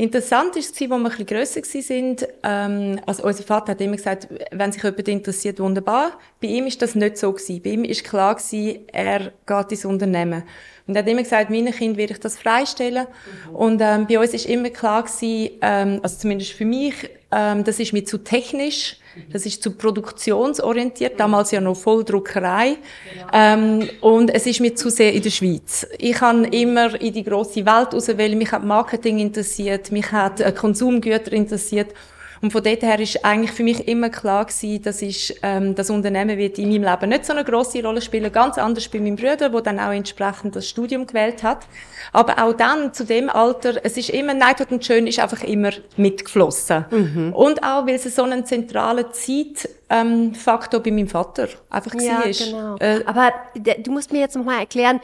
Interessant 0.00 0.56
ist 0.56 0.74
es, 0.74 0.80
wo 0.88 0.94
wir 0.94 0.96
ein 0.96 1.02
bisschen 1.04 1.26
grösser 1.26 1.60
sind. 1.62 2.26
Ähm, 2.42 2.98
also 3.04 3.22
unser 3.22 3.42
Vater 3.42 3.72
hat 3.72 3.82
immer 3.82 3.96
gesagt, 3.96 4.28
wenn 4.50 4.72
sich 4.72 4.82
jemand 4.82 5.08
interessiert, 5.08 5.60
wunderbar. 5.60 6.12
Bei 6.40 6.48
ihm 6.48 6.66
ist 6.66 6.80
das 6.80 6.94
nicht 6.94 7.18
so 7.18 7.30
gewesen. 7.30 7.60
Bei 7.62 7.70
ihm 7.70 7.84
ist 7.84 8.04
klar 8.04 8.34
gewesen, 8.34 8.78
er 8.92 9.32
geht 9.46 9.72
ins 9.72 9.84
Unternehmen. 9.84 10.44
Und 10.90 10.96
er 10.96 11.02
hat 11.02 11.08
immer 11.08 11.22
gesagt, 11.22 11.50
meinen 11.50 11.72
Kind 11.72 11.96
werde 11.96 12.14
ich 12.14 12.18
das 12.18 12.36
freistellen. 12.36 13.06
Mhm. 13.48 13.54
Und 13.54 13.80
ähm, 13.80 14.08
bei 14.08 14.18
uns 14.18 14.34
ist 14.34 14.44
immer 14.46 14.70
klar 14.70 15.04
gewesen, 15.04 15.52
ähm, 15.62 16.00
also 16.02 16.16
zumindest 16.18 16.50
für 16.50 16.64
mich, 16.64 16.94
ähm, 17.30 17.62
das 17.62 17.78
ist 17.78 17.92
mir 17.92 18.04
zu 18.04 18.18
technisch, 18.18 18.96
das 19.32 19.46
ist 19.46 19.62
zu 19.62 19.70
produktionsorientiert, 19.70 21.20
damals 21.20 21.52
ja 21.52 21.60
noch 21.60 21.76
Volldruckerei. 21.76 22.76
Genau. 23.14 23.26
Ähm, 23.32 23.88
und 24.00 24.34
es 24.34 24.46
ist 24.46 24.58
mir 24.58 24.74
zu 24.74 24.90
sehr 24.90 25.12
in 25.12 25.22
der 25.22 25.30
Schweiz. 25.30 25.86
Ich 25.96 26.20
habe 26.20 26.48
immer 26.48 27.00
in 27.00 27.12
die 27.12 27.22
große 27.22 27.64
Welt 27.64 27.94
raus, 27.94 28.08
weil 28.08 28.34
mich 28.34 28.50
hat 28.50 28.64
Marketing 28.64 29.20
interessiert, 29.20 29.92
mich 29.92 30.10
hat 30.10 30.40
äh, 30.40 30.50
Konsumgüter 30.50 31.30
interessiert. 31.30 31.94
Und 32.42 32.52
von 32.52 32.62
dort 32.62 32.82
her 32.82 32.98
ist 32.98 33.22
eigentlich 33.24 33.52
für 33.52 33.62
mich 33.62 33.86
immer 33.86 34.08
klar 34.08 34.46
gewesen, 34.46 34.82
dass 34.82 35.02
ich, 35.02 35.38
ähm, 35.42 35.74
das 35.74 35.90
Unternehmen 35.90 36.38
wird 36.38 36.58
in 36.58 36.70
meinem 36.70 36.84
Leben 36.90 37.10
nicht 37.10 37.26
so 37.26 37.34
eine 37.34 37.44
große 37.44 37.82
Rolle 37.82 38.00
spielen. 38.00 38.32
Ganz 38.32 38.56
anders 38.56 38.88
bei 38.88 38.98
meinem 38.98 39.16
Bruder, 39.16 39.50
der 39.50 39.60
dann 39.60 39.78
auch 39.78 39.92
entsprechend 39.92 40.56
das 40.56 40.66
Studium 40.66 41.06
gewählt 41.06 41.42
hat. 41.42 41.66
Aber 42.12 42.42
auch 42.42 42.54
dann, 42.54 42.94
zu 42.94 43.04
dem 43.04 43.28
Alter, 43.28 43.84
es 43.84 43.96
ist 43.98 44.10
immer, 44.10 44.32
Neidhart 44.32 44.72
und 44.72 44.84
Schön 44.84 45.06
ist 45.06 45.18
einfach 45.18 45.42
immer 45.42 45.70
mitgeflossen. 45.96 46.86
Mhm. 46.90 47.32
Und 47.34 47.62
auch, 47.62 47.86
weil 47.86 47.96
es 47.96 48.04
so 48.14 48.22
einen 48.22 48.46
zentralen 48.46 49.04
Zeitfaktor 49.12 50.78
ähm, 50.78 50.82
bei 50.82 50.90
meinem 50.90 51.08
Vater 51.08 51.48
einfach 51.68 51.94
ja, 52.00 52.20
ist. 52.20 52.46
Genau. 52.46 52.76
Äh, 52.76 53.02
Aber 53.04 53.32
du 53.54 53.92
musst 53.92 54.12
mir 54.12 54.20
jetzt 54.20 54.36
nochmal 54.36 54.60
erklären, 54.60 55.00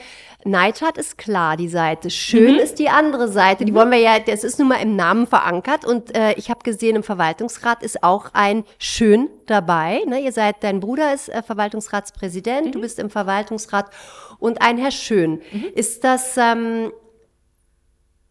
Neidhart 0.47 0.97
ist 0.97 1.19
klar, 1.19 1.57
die 1.57 1.69
Seite. 1.69 2.09
Schön 2.09 2.55
mhm. 2.55 2.61
ist 2.61 2.79
die 2.79 2.89
andere 2.89 3.29
Seite. 3.29 3.65
Die 3.65 3.73
mhm. 3.73 3.77
wollen 3.77 3.91
wir 3.91 3.99
ja, 3.99 4.19
das 4.21 4.45
ist 4.45 4.59
nun 4.59 4.69
mal 4.69 4.81
im 4.81 4.95
Namen 4.95 5.27
verankert. 5.27 5.85
Und 5.85 6.17
äh, 6.17 6.35
ich 6.35 6.51
habe 6.51 6.61
gesehen, 6.63 6.97
im 6.97 7.03
Verwaltungsrat 7.03 7.83
ist 7.83 8.03
auch 8.03 8.31
ein 8.33 8.65
Schön 8.79 9.29
dabei. 9.47 10.03
Ne? 10.07 10.21
Ihr 10.21 10.33
seid, 10.33 10.63
dein 10.63 10.81
Bruder 10.81 11.13
ist 11.13 11.29
äh, 11.29 11.43
Verwaltungsratspräsident, 11.43 12.67
mhm. 12.67 12.73
du 12.73 12.81
bist 12.81 12.99
im 12.99 13.11
Verwaltungsrat 13.11 13.91
und 14.39 14.63
ein 14.63 14.79
Herr 14.79 14.93
Schön. 14.93 15.43
Mhm. 15.51 15.65
Ist 15.75 16.05
das 16.05 16.37
ähm, 16.37 16.93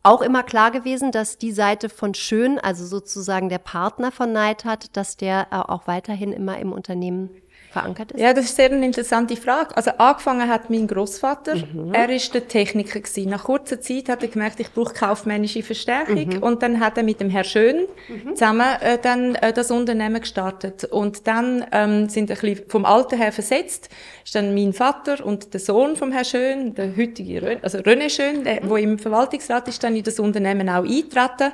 auch 0.04 0.22
immer 0.22 0.44
klar 0.44 0.72
gewesen, 0.72 1.12
dass 1.12 1.38
die 1.38 1.52
Seite 1.52 1.90
von 1.90 2.14
Schön, 2.14 2.60
also 2.60 2.86
sozusagen 2.86 3.50
der 3.50 3.58
Partner 3.58 4.12
von 4.12 4.32
Neidhart, 4.32 4.96
dass 4.96 5.18
der 5.18 5.48
äh, 5.52 5.56
auch 5.56 5.88
weiterhin 5.88 6.32
immer 6.32 6.60
im 6.60 6.72
Unternehmen 6.72 7.32
verankert 7.76 8.14
ist? 8.14 8.22
Ja, 8.22 8.34
das 8.34 8.46
ist 8.46 8.56
sehr 8.56 8.72
eine 8.72 8.86
interessante 8.86 9.36
Frage. 9.36 9.76
Also 9.76 9.92
angefangen 9.98 10.50
hat 10.50 10.70
mein 10.70 10.88
Großvater. 10.88 11.56
Mhm. 11.56 11.94
Er 11.94 12.10
ist 12.10 12.34
der 12.34 12.48
Techniker 12.48 13.00
gewesen. 13.00 13.30
Nach 13.30 13.44
kurzer 13.44 13.82
Zeit 13.82 14.08
hat 14.10 14.24
er 14.24 14.30
gemerkt, 14.30 14.60
ich 14.60 14.72
brauche 14.72 14.94
kaufmännische 14.94 15.62
Verstärkung 15.62 16.28
mhm. 16.28 16.44
und 16.44 16.64
dann 16.64 16.80
hat 16.80 16.98
er 16.98 17.04
mit 17.04 17.20
dem 17.20 17.30
Herr 17.30 17.44
Schön 17.44 17.88
mhm. 18.08 18.36
zusammen 18.36 18.68
äh, 18.82 18.98
dann 19.02 19.36
äh, 19.36 19.52
das 19.52 19.72
Unternehmen 19.72 20.22
gestartet 20.22 20.86
und 20.86 21.28
dann 21.28 21.66
ähm, 21.72 22.08
sind 22.10 22.32
ein 22.32 22.38
bisschen 22.38 22.70
vom 22.70 22.86
Alter 22.86 23.18
her 23.18 23.32
versetzt. 23.32 23.90
Ist 24.24 24.36
dann 24.36 24.56
mein 24.56 24.74
Vater 24.74 25.26
und 25.26 25.54
der 25.54 25.60
Sohn 25.60 25.96
vom 25.96 26.12
Herr 26.12 26.24
Schön, 26.24 26.74
der 26.76 26.96
heutige 26.96 27.42
René, 27.42 27.62
also 27.62 27.80
René 27.80 28.10
Schön, 28.10 28.44
der, 28.44 28.62
wo 28.70 28.78
im 28.78 28.98
Verwaltungsrat 28.98 29.68
ist, 29.68 29.84
dann 29.84 29.96
in 29.96 30.04
das 30.04 30.20
Unternehmen 30.20 30.70
auch 30.70 30.84
eintreten. 30.84 31.52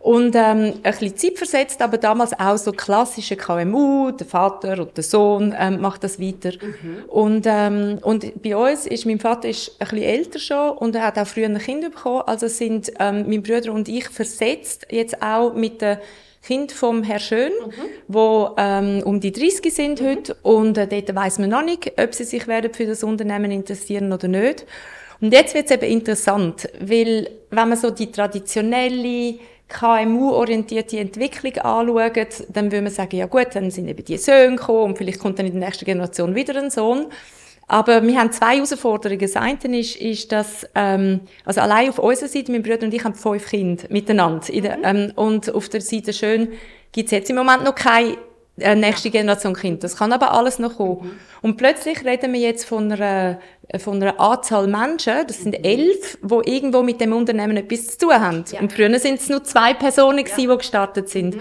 Und 0.00 0.34
ähm, 0.34 0.72
ein 0.82 0.82
bisschen 0.82 1.14
Zeit 1.14 1.36
versetzt, 1.36 1.82
aber 1.82 1.98
damals 1.98 2.32
auch 2.40 2.56
so 2.56 2.72
klassische 2.72 3.36
KMU, 3.36 4.10
der 4.12 4.26
Vater 4.26 4.80
und 4.80 4.96
der 4.96 5.04
Sohn 5.04 5.54
ähm, 5.58 5.82
macht 5.82 6.02
das 6.02 6.18
weiter. 6.18 6.52
Mhm. 6.52 7.04
Und, 7.06 7.44
ähm, 7.46 7.98
und 8.00 8.42
bei 8.42 8.56
uns 8.56 8.86
ist, 8.86 9.04
mein 9.04 9.20
Vater 9.20 9.50
ist 9.50 9.76
ein 9.78 9.88
bisschen 9.88 10.02
älter 10.02 10.38
schon 10.38 10.70
und 10.78 10.94
er 10.94 11.06
hat 11.06 11.18
auch 11.18 11.26
früher 11.26 11.44
ein 11.46 11.58
Kind 11.58 11.82
bekommen, 11.82 12.22
also 12.26 12.48
sind 12.48 12.90
ähm, 12.98 13.26
mein 13.28 13.42
Bruder 13.42 13.74
und 13.74 13.90
ich 13.90 14.08
versetzt, 14.08 14.86
jetzt 14.90 15.20
auch 15.20 15.52
mit 15.52 15.82
der 15.82 16.00
Kind 16.42 16.72
vom 16.72 17.02
Herr 17.02 17.18
Schön, 17.18 17.52
mhm. 17.52 17.72
wo 18.08 18.54
ähm, 18.56 19.02
um 19.04 19.20
die 19.20 19.32
30 19.32 19.74
sind 19.74 20.00
mhm. 20.00 20.06
heute 20.06 20.34
und 20.42 20.78
äh, 20.78 20.86
dort 20.86 21.14
weiß 21.14 21.40
man 21.40 21.50
noch 21.50 21.62
nicht, 21.62 21.92
ob 22.00 22.14
sie 22.14 22.24
sich 22.24 22.48
werden 22.48 22.72
für 22.72 22.86
das 22.86 23.04
Unternehmen 23.04 23.50
interessieren 23.50 24.10
oder 24.14 24.28
nicht. 24.28 24.64
Und 25.20 25.34
jetzt 25.34 25.54
wird 25.54 25.66
es 25.66 25.72
eben 25.72 25.84
interessant, 25.84 26.70
weil 26.80 27.28
wenn 27.50 27.68
man 27.68 27.76
so 27.76 27.90
die 27.90 28.10
traditionelle 28.10 29.38
KMU-orientierte 29.70 30.98
Entwicklung 30.98 31.56
anschaut, 31.58 32.44
dann 32.48 32.70
würde 32.70 32.82
man 32.82 32.92
sagen, 32.92 33.16
ja 33.16 33.26
gut, 33.26 33.48
dann 33.54 33.70
sind 33.70 33.88
eben 33.88 34.04
die 34.04 34.18
Söhne 34.18 34.56
gekommen 34.56 34.90
und 34.90 34.98
vielleicht 34.98 35.20
kommt 35.20 35.38
dann 35.38 35.46
in 35.46 35.52
der 35.58 35.68
nächsten 35.68 35.84
Generation 35.84 36.34
wieder 36.34 36.56
ein 36.56 36.70
Sohn. 36.70 37.06
Aber 37.66 38.02
wir 38.02 38.18
haben 38.18 38.32
zwei 38.32 38.56
Herausforderungen. 38.56 39.20
Das 39.20 39.36
eine 39.36 39.78
ist, 39.78 39.94
ist 39.94 40.32
dass, 40.32 40.68
ähm, 40.74 41.20
also 41.44 41.60
allein 41.60 41.88
auf 41.88 42.00
unserer 42.00 42.28
Seite, 42.28 42.50
mein 42.50 42.64
Bruder 42.64 42.84
und 42.84 42.92
ich 42.92 43.04
haben 43.04 43.14
fünf 43.14 43.48
Kinder 43.48 43.84
miteinander. 43.90 44.44
Mhm. 44.52 44.62
Der, 44.62 44.78
ähm, 44.82 45.12
und 45.14 45.54
auf 45.54 45.68
der 45.68 45.80
Seite 45.80 46.12
schön 46.12 46.48
gibt 46.90 47.06
es 47.06 47.12
jetzt 47.12 47.30
im 47.30 47.36
Moment 47.36 47.62
noch 47.62 47.76
keine 47.76 48.16
äh, 48.60 48.74
nächste 48.74 49.10
Generation 49.10 49.54
Kind. 49.54 49.84
Das 49.84 49.96
kann 49.96 50.12
aber 50.12 50.32
alles 50.32 50.58
noch 50.58 50.76
kommen. 50.76 51.00
Mhm. 51.02 51.10
Und 51.42 51.56
plötzlich 51.56 52.04
reden 52.04 52.32
wir 52.32 52.40
jetzt 52.40 52.64
von 52.64 52.92
einer, 52.92 53.40
von 53.78 54.02
einer 54.02 54.18
Anzahl 54.20 54.66
Menschen, 54.66 55.26
das 55.26 55.42
sind 55.42 55.58
mhm. 55.58 55.64
elf, 55.64 56.18
die 56.22 56.54
irgendwo 56.54 56.82
mit 56.82 57.00
dem 57.00 57.12
Unternehmen 57.12 57.56
etwas 57.56 57.98
zu 57.98 58.06
tun 58.06 58.20
haben. 58.20 58.44
Ja. 58.50 58.60
Und 58.60 58.72
früher 58.72 58.98
sind 58.98 59.20
es 59.20 59.28
nur 59.28 59.44
zwei 59.44 59.74
Personen, 59.74 60.24
gewesen, 60.24 60.48
ja. 60.48 60.52
die 60.52 60.58
gestartet 60.58 61.08
sind. 61.08 61.36
Mhm. 61.36 61.40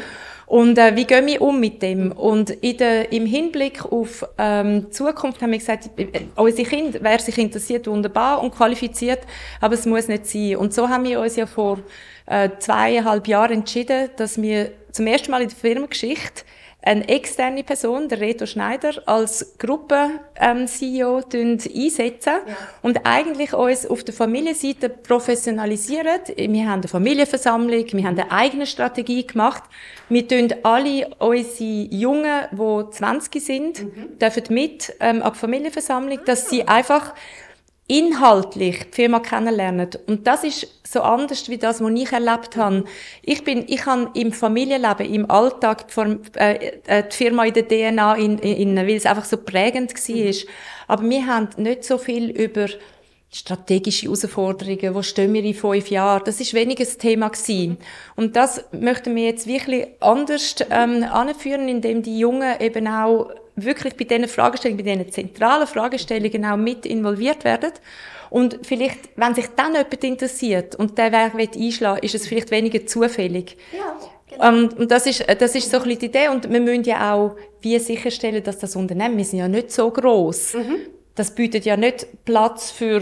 Und 0.50 0.80
äh, 0.80 0.96
wie 0.96 1.06
gehen 1.06 1.28
wir 1.28 1.43
um 1.43 1.60
mit 1.60 1.84
dem? 1.84 2.12
Und 2.12 2.50
in 2.50 2.78
der, 2.78 3.12
im 3.12 3.28
Hinblick 3.28 3.86
auf 3.86 4.26
ähm, 4.39 4.91
Zukunft 4.91 5.43
haben 5.43 5.52
wir 5.52 5.60
gesagt, 5.60 5.91
äh, 5.98 6.22
unsere 6.36 6.68
Kinder, 6.68 6.98
wer 7.04 7.20
sich 7.20 7.38
interessiert, 7.38 7.86
wunderbar 7.86 8.41
und 8.41 8.56
qualifiziert, 8.56 9.20
aber 9.62 9.76
es 9.76 9.86
muss 9.86 10.08
nicht 10.08 10.26
sein. 10.26 10.56
Und 10.56 10.74
so 10.74 10.89
haben 10.89 11.04
wir 11.04 11.20
uns 11.20 11.36
ja 11.36 11.46
vor 11.46 11.78
äh, 12.26 12.50
zweieinhalb 12.58 13.28
Jahren 13.28 13.60
entschieden, 13.60 14.10
dass 14.18 14.41
wir 14.41 14.72
zum 14.91 15.06
ersten 15.06 15.30
Mal 15.30 15.43
in 15.43 15.50
der 15.50 15.58
Firmengeschichte 15.58 16.43
eine 16.82 17.08
externe 17.10 17.64
Person, 17.64 18.08
der 18.08 18.22
Reto 18.22 18.46
Schneider, 18.46 18.94
als 19.06 19.58
Gruppen-CEO 19.58 21.22
ähm, 21.34 21.58
einsetzen 21.76 22.34
ja. 22.48 22.58
und 22.82 23.06
eigentlich 23.06 23.54
uns 23.54 23.86
auf 23.86 24.04
der 24.06 24.14
Familienseite 24.14 24.88
professionalisieren. 24.88 26.22
Wir 26.38 26.70
haben 26.70 26.80
eine 26.80 26.88
Familienversammlung, 26.88 27.86
wir 27.92 28.04
haben 28.06 28.18
eine 28.18 28.32
eigene 28.32 28.66
Strategie 28.66 29.28
gemacht. 29.28 29.64
Wir 30.08 30.26
tun 30.26 30.54
alle 30.64 31.10
unsere 31.20 31.88
Jungen, 31.92 32.46
die 32.52 32.92
20 32.92 33.44
sind, 33.44 33.84
mhm. 33.84 34.18
dürfen 34.18 34.44
mit 34.50 34.94
ähm, 35.02 35.22
ab 35.22 35.36
Familienversammlung, 35.36 36.20
dass 36.26 36.50
sie 36.50 36.66
einfach 36.66 37.14
inhaltlich 37.90 38.92
die 38.92 38.96
Firma 38.96 39.20
kennenlernen. 39.20 39.90
Und 40.06 40.28
das 40.28 40.44
ist 40.44 40.68
so 40.88 41.02
anders 41.02 41.50
wie 41.50 41.58
das, 41.58 41.82
was 41.82 41.92
ich 41.92 42.12
erlebt 42.12 42.56
habe. 42.56 42.86
Ich 43.24 43.44
bin, 43.44 43.66
ich 43.68 43.86
habe 43.86 44.12
im 44.14 44.32
Familienleben, 44.32 45.12
im 45.12 45.30
Alltag 45.30 45.88
die, 45.88 46.40
äh, 46.40 46.80
äh, 46.86 47.04
Firma 47.10 47.46
in 47.46 47.54
der 47.54 47.68
DNA, 47.68 48.16
in, 48.16 48.38
in, 48.38 48.76
weil 48.76 48.92
es 48.92 49.08
einfach 49.08 49.26
so 49.26 49.38
prägend 49.38 49.92
war. 49.96 50.34
Aber 50.88 51.10
wir 51.10 51.26
haben 51.26 51.50
nicht 51.58 51.84
so 51.84 51.98
viel 51.98 52.30
über 52.30 52.68
strategische 53.32 54.06
Herausforderungen, 54.06 54.94
wo 54.94 55.02
stehen 55.02 55.34
wir 55.34 55.44
in 55.44 55.56
fünf 55.56 55.90
Jahren, 55.90 56.24
das 56.26 56.40
ist 56.40 56.54
weniger 56.54 56.84
das 56.84 56.98
Thema 56.98 57.30
gewesen. 57.30 57.78
Und 58.16 58.36
das 58.36 58.64
möchten 58.72 59.16
wir 59.16 59.26
jetzt 59.26 59.48
wirklich 59.48 59.88
anders 60.00 60.56
ähm, 60.70 61.04
anführen, 61.04 61.68
indem 61.68 62.04
die 62.04 62.20
Jungen 62.20 62.60
eben 62.60 62.88
auch 62.88 63.32
wirklich 63.64 63.95
bei 63.95 64.05
diesen 64.05 64.28
Fragestellungen, 64.28 64.84
bei 64.84 64.91
diesen 64.91 65.12
zentralen 65.12 65.68
Fragestellungen 65.68 66.45
auch 66.45 66.57
mit 66.57 66.86
involviert 66.86 67.43
werden. 67.43 67.72
Und 68.30 68.60
vielleicht, 68.64 69.10
wenn 69.16 69.34
sich 69.34 69.47
dann 69.55 69.74
jemand 69.74 70.03
interessiert 70.03 70.76
und 70.76 70.97
der 70.97 71.12
Weg 71.12 71.55
einschlagen 71.55 72.03
ist 72.03 72.16
es 72.16 72.28
vielleicht 72.28 72.51
weniger 72.51 72.86
zufällig. 72.86 73.57
Ja. 73.76 73.97
Genau. 74.30 74.47
Ähm, 74.47 74.70
und 74.78 74.91
das 74.91 75.07
ist, 75.07 75.26
das 75.39 75.55
ist 75.55 75.72
so 75.72 75.78
ein 75.78 75.84
bisschen 75.84 75.99
die 75.99 76.05
Idee. 76.05 76.28
Und 76.30 76.49
wir 76.51 76.60
müssen 76.60 76.84
ja 76.84 77.14
auch 77.14 77.36
wie 77.62 77.80
sicherstellen, 77.80 78.43
dass 78.43 78.60
das 78.60 78.76
Unternehmen, 78.76 79.18
wir 79.18 79.26
sind 79.26 79.39
ja 79.39 79.47
nicht 79.47 79.72
so 79.72 79.89
groß. 79.89 80.53
Mhm. 80.53 80.76
Das 81.16 81.34
bietet 81.34 81.66
ja 81.66 81.76
nicht 81.76 82.07
Platz 82.26 82.72
für 82.72 83.01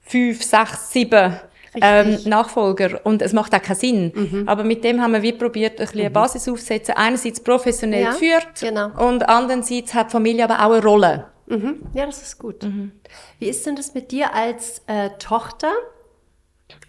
fünf, 0.00 0.42
sechs, 0.42 0.92
sieben 0.92 1.38
ähm, 1.80 2.18
Nachfolger. 2.24 3.00
Und 3.04 3.22
es 3.22 3.32
macht 3.32 3.54
auch 3.54 3.62
keinen 3.62 3.76
Sinn. 3.76 4.12
Mhm. 4.14 4.48
Aber 4.48 4.64
mit 4.64 4.84
dem 4.84 5.00
haben 5.00 5.12
wir 5.12 5.22
wie 5.22 5.32
probiert, 5.32 5.80
ein 5.80 5.86
bisschen 5.86 6.00
eine 6.00 6.10
mhm. 6.10 6.14
Basis 6.14 6.48
aufzusetzen. 6.48 6.94
Einerseits 6.96 7.40
professionell 7.40 8.02
ja, 8.02 8.10
geführt 8.12 8.48
genau. 8.60 8.90
und 9.08 9.28
andererseits 9.28 9.94
hat 9.94 10.10
Familie 10.10 10.44
aber 10.44 10.64
auch 10.64 10.72
eine 10.72 10.82
Rolle. 10.82 11.26
Mhm. 11.46 11.82
Ja, 11.92 12.06
das 12.06 12.22
ist 12.22 12.38
gut. 12.38 12.62
Mhm. 12.62 12.92
Wie 13.38 13.48
ist 13.48 13.66
denn 13.66 13.76
das 13.76 13.94
mit 13.94 14.10
dir 14.12 14.34
als 14.34 14.82
äh, 14.86 15.10
Tochter? 15.18 15.72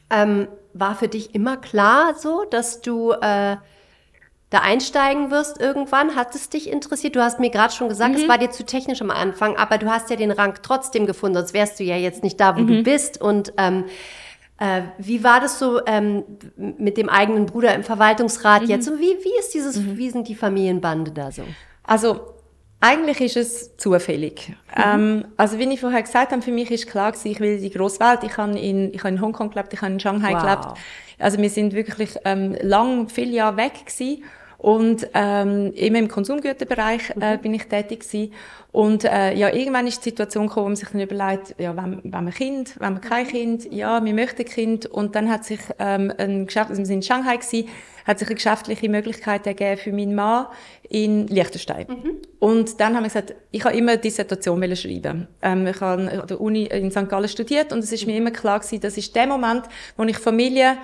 Ähm, 0.09 0.47
war 0.73 0.95
für 0.95 1.07
dich 1.07 1.33
immer 1.33 1.57
klar 1.57 2.15
so, 2.15 2.45
dass 2.49 2.81
du 2.81 3.11
äh, 3.11 3.57
da 4.49 4.59
einsteigen 4.61 5.31
wirst 5.31 5.59
irgendwann? 5.59 6.15
Hat 6.15 6.35
es 6.35 6.49
dich 6.49 6.69
interessiert? 6.69 7.15
Du 7.15 7.21
hast 7.21 7.39
mir 7.39 7.49
gerade 7.49 7.73
schon 7.73 7.89
gesagt, 7.89 8.15
mhm. 8.15 8.21
es 8.21 8.27
war 8.27 8.37
dir 8.37 8.51
zu 8.51 8.65
technisch 8.65 9.01
am 9.01 9.11
Anfang, 9.11 9.57
aber 9.57 9.77
du 9.77 9.89
hast 9.89 10.09
ja 10.09 10.15
den 10.15 10.31
Rang 10.31 10.55
trotzdem 10.61 11.05
gefunden, 11.05 11.37
sonst 11.37 11.53
wärst 11.53 11.79
du 11.79 11.83
ja 11.83 11.97
jetzt 11.97 12.23
nicht 12.23 12.39
da, 12.39 12.55
wo 12.55 12.61
mhm. 12.61 12.67
du 12.67 12.83
bist. 12.83 13.21
Und 13.21 13.53
ähm, 13.57 13.85
äh, 13.85 13.89
wie 14.97 15.23
war 15.23 15.41
das 15.41 15.59
so 15.59 15.85
ähm, 15.85 16.23
mit 16.55 16.97
dem 16.97 17.09
eigenen 17.09 17.45
Bruder 17.45 17.75
im 17.75 17.83
Verwaltungsrat 17.83 18.63
mhm. 18.63 18.69
jetzt? 18.69 18.87
Und 18.87 18.99
wie, 18.99 19.17
wie 19.23 19.39
ist 19.39 19.53
dieses, 19.53 19.77
mhm. 19.77 19.97
wie 19.97 20.09
sind 20.09 20.27
die 20.27 20.35
Familienbande 20.35 21.11
da 21.11 21.31
so? 21.31 21.43
Also 21.83 22.35
eigentlich 22.79 23.19
ist 23.19 23.35
es 23.35 23.77
zufällig. 23.77 24.49
Mhm. 24.49 24.83
Ähm, 24.83 25.25
also 25.37 25.59
wie 25.59 25.63
ich 25.63 25.81
vorher 25.81 26.03
gesagt 26.03 26.31
habe, 26.31 26.41
für 26.41 26.51
mich 26.51 26.71
ist 26.71 26.87
klar 26.87 27.11
gewesen, 27.11 27.31
ich 27.31 27.39
will 27.39 27.59
die 27.59 27.69
grosse 27.69 27.99
Welt. 27.99 28.19
Ich 28.23 28.37
habe 28.37 28.57
in, 28.57 28.93
ich 28.93 28.99
habe 28.99 29.09
in 29.09 29.21
Hongkong 29.21 29.49
gelebt, 29.49 29.73
ich 29.73 29.81
habe 29.81 29.91
in 29.91 29.99
Shanghai 29.99 30.33
wow. 30.33 30.41
gelebt. 30.41 30.67
Also 31.19 31.37
wir 31.37 31.49
sind 31.49 31.73
wirklich 31.73 32.15
ähm, 32.25 32.55
lang, 32.61 33.09
viele 33.09 33.31
Jahre 33.31 33.57
weg 33.57 33.85
gewesen. 33.85 34.23
Und 34.65 35.07
ähm, 35.13 35.73
immer 35.75 35.99
im 35.99 36.07
Konsumgüterbereich 36.07 37.11
äh, 37.21 37.37
mhm. 37.37 37.41
bin 37.41 37.53
ich 37.53 37.65
tätig 37.65 37.99
gewesen. 37.99 38.33
Und 38.71 39.03
äh, 39.03 39.35
ja, 39.35 39.53
irgendwann 39.53 39.85
ist 39.85 39.99
die 39.99 40.09
Situation 40.09 40.47
gekommen, 40.47 40.65
wo 40.65 40.69
man 40.69 40.75
sich 40.75 40.89
dann 40.89 41.01
überlegt, 41.01 41.53
ja, 41.59 41.77
wenn, 41.77 42.01
wenn 42.03 42.23
man 42.23 42.33
Kind, 42.33 42.73
wenn 42.79 42.93
man 42.93 43.01
kein 43.01 43.27
Kind, 43.27 43.71
ja, 43.71 44.03
wir 44.03 44.13
möchten 44.15 44.43
Kind. 44.43 44.87
Und 44.87 45.15
dann 45.15 45.29
hat 45.29 45.45
sich 45.45 45.59
ähm, 45.77 46.11
ein 46.17 46.47
Geschäft, 46.47 46.71
also 46.71 46.81
wir 46.81 46.85
sind 46.87 46.95
in 46.95 47.03
Shanghai 47.03 47.37
gewesen, 47.37 47.69
hat 48.07 48.17
sich 48.17 48.27
eine 48.27 48.35
geschäftliche 48.37 48.89
Möglichkeit 48.89 49.45
ergeben 49.45 49.77
für 49.79 49.93
meinen 49.93 50.15
Mann 50.15 50.47
in 50.89 51.27
Liechtenstein. 51.27 51.85
Mhm. 51.87 52.11
Und 52.39 52.79
dann 52.79 52.95
haben 52.95 53.03
wir 53.03 53.09
gesagt, 53.09 53.35
ich 53.51 53.63
habe 53.65 53.77
immer 53.77 53.97
Dissertation 53.97 54.75
schreiben. 54.75 55.27
Ähm, 55.43 55.67
ich 55.67 55.79
habe 55.79 56.09
an 56.09 56.27
der 56.27 56.41
Uni 56.41 56.63
in 56.63 56.89
St. 56.89 57.07
Gallen 57.07 57.29
studiert 57.29 57.71
und 57.71 57.83
es 57.83 57.91
ist 57.91 58.07
mir 58.07 58.17
immer 58.17 58.31
klar 58.31 58.61
gewesen, 58.61 58.81
das 58.81 58.97
ist 58.97 59.15
der 59.15 59.27
Moment, 59.27 59.65
wo 59.95 60.03
ich 60.05 60.17
Familie 60.17 60.75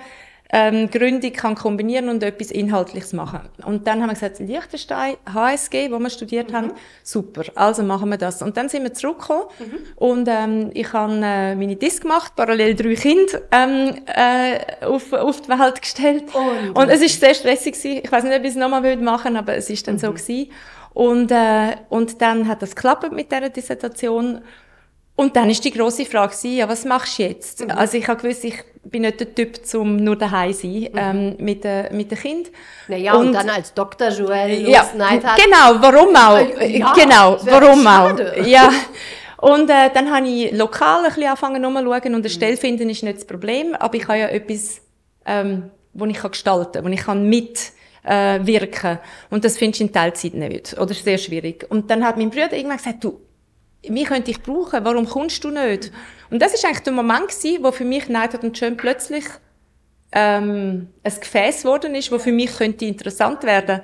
ähm, 0.54 0.90
Gründung 0.90 1.32
kann 1.32 1.54
kombinieren 1.54 2.10
und 2.10 2.22
etwas 2.22 2.50
Inhaltliches 2.50 3.14
machen. 3.14 3.40
Und 3.64 3.86
dann 3.86 4.02
haben 4.02 4.10
wir 4.10 4.14
gesagt, 4.14 4.38
Liechtenstein, 4.38 5.16
HSG, 5.32 5.90
wo 5.90 5.98
wir 5.98 6.10
studiert 6.10 6.50
mhm. 6.50 6.56
haben, 6.56 6.72
super, 7.02 7.44
also 7.54 7.82
machen 7.82 8.10
wir 8.10 8.18
das. 8.18 8.42
Und 8.42 8.58
dann 8.58 8.68
sind 8.68 8.82
wir 8.82 8.92
zurückgekommen 8.92 9.44
mhm. 9.58 9.78
und 9.96 10.28
ähm, 10.28 10.70
ich 10.74 10.92
habe 10.92 11.14
äh, 11.14 11.54
meine 11.54 11.76
Dis 11.76 12.02
gemacht, 12.02 12.36
parallel 12.36 12.74
drei 12.74 12.94
Kinder 12.94 13.40
ähm, 13.50 13.94
äh, 14.06 14.84
auf, 14.84 15.12
auf 15.14 15.40
die 15.40 15.48
Welt 15.48 15.80
gestellt. 15.80 16.24
Und, 16.34 16.76
und 16.76 16.88
es 16.90 17.00
ist 17.00 17.18
sehr 17.18 17.34
stressig 17.34 17.72
gewesen. 17.72 18.00
Ich 18.04 18.12
weiß 18.12 18.24
nicht, 18.24 18.36
ob 18.36 18.42
ich 18.42 18.50
es 18.50 18.56
nochmal 18.56 18.96
machen 18.98 19.36
aber 19.36 19.56
es 19.56 19.70
ist 19.70 19.88
dann 19.88 19.94
mhm. 19.94 20.00
so 20.00 20.12
gewesen. 20.12 20.50
Und, 20.92 21.30
äh, 21.30 21.76
und 21.88 22.20
dann 22.20 22.46
hat 22.46 22.60
das 22.60 22.76
geklappt 22.76 23.10
mit 23.12 23.32
dieser 23.32 23.48
Dissertation. 23.48 24.42
Und 25.14 25.36
dann 25.36 25.50
ist 25.50 25.64
die 25.64 25.70
große 25.70 26.06
Frage, 26.06 26.34
ja, 26.48 26.68
was 26.68 26.84
machst 26.84 27.18
du 27.18 27.24
jetzt? 27.24 27.60
Mhm. 27.60 27.70
Also 27.72 27.98
ich 27.98 28.08
habe 28.08 28.20
gewusst, 28.20 28.44
ich 28.44 28.64
bin 28.82 29.02
nicht 29.02 29.20
der 29.20 29.34
Typ, 29.34 29.64
zum 29.64 29.96
nur 29.96 30.16
daheim 30.16 30.52
sein 30.52 30.70
mhm. 30.70 30.90
ähm, 30.96 31.36
mit 31.38 31.64
den 31.64 31.94
mit 31.96 32.10
den 32.10 32.18
Kind. 32.18 32.50
Naja, 32.88 33.14
und, 33.14 33.28
und 33.28 33.32
dann 33.34 33.50
als 33.50 33.74
Dr. 33.74 34.08
Joel 34.08 34.68
ja, 34.68 34.86
Genau, 35.36 35.80
warum 35.80 36.16
auch? 36.16 36.60
Äh, 36.60 36.78
ja, 36.78 36.92
genau, 36.94 37.38
warum 37.42 37.86
auch? 37.86 38.18
Ja. 38.44 38.70
Und 39.36 39.68
äh, 39.70 39.90
dann 39.92 40.10
habe 40.14 40.26
ich 40.26 40.52
lokal 40.52 41.00
ein 41.00 41.06
bisschen 41.06 41.24
angefangen 41.24 41.64
umzuschauen 41.64 42.14
und 42.14 42.14
eine 42.14 42.22
mhm. 42.22 42.28
Stelle 42.28 42.56
finden 42.56 42.88
ist 42.88 43.02
nicht 43.02 43.18
das 43.18 43.26
Problem, 43.26 43.74
aber 43.74 43.94
ich 43.96 44.06
habe 44.06 44.18
ja 44.18 44.28
etwas, 44.28 44.80
ähm, 45.26 45.70
wo 45.92 46.04
ich 46.06 46.16
kann 46.16 46.30
gestalten 46.30 46.72
kann, 46.72 46.84
wo 46.84 46.88
ich 46.88 47.00
kann 47.00 47.28
mit 47.28 47.72
äh, 48.04 48.40
wirken 48.42 48.98
Und 49.30 49.44
das 49.44 49.58
findest 49.58 49.80
du 49.80 49.84
in 49.84 49.92
Teilzeit 49.92 50.34
nicht. 50.34 50.78
Oder 50.78 50.94
sehr 50.94 51.18
schwierig. 51.18 51.66
Und 51.68 51.90
dann 51.90 52.04
hat 52.04 52.16
mein 52.16 52.30
Bruder 52.30 52.52
irgendwann 52.52 52.78
gesagt, 52.78 53.04
du, 53.04 53.20
mich 53.88 54.06
könnte 54.06 54.30
ich 54.30 54.42
brauchen, 54.42 54.84
warum 54.84 55.08
kommst 55.08 55.42
du 55.44 55.50
nicht? 55.50 55.92
Und 56.30 56.40
das 56.40 56.54
ist 56.54 56.64
eigentlich 56.64 56.80
der 56.80 56.92
Moment 56.92 57.28
gewesen, 57.28 57.62
wo 57.62 57.72
für 57.72 57.84
mich 57.84 58.08
Neidhardt 58.08 58.44
und 58.44 58.56
Schön 58.56 58.76
plötzlich 58.76 59.24
ähm, 60.12 60.88
ein 61.02 61.14
Gefäß 61.20 61.62
geworden 61.62 61.94
ist, 61.94 62.12
wo 62.12 62.18
für 62.18 62.32
mich 62.32 62.56
könnte 62.56 62.84
interessant 62.84 63.42
werden. 63.44 63.80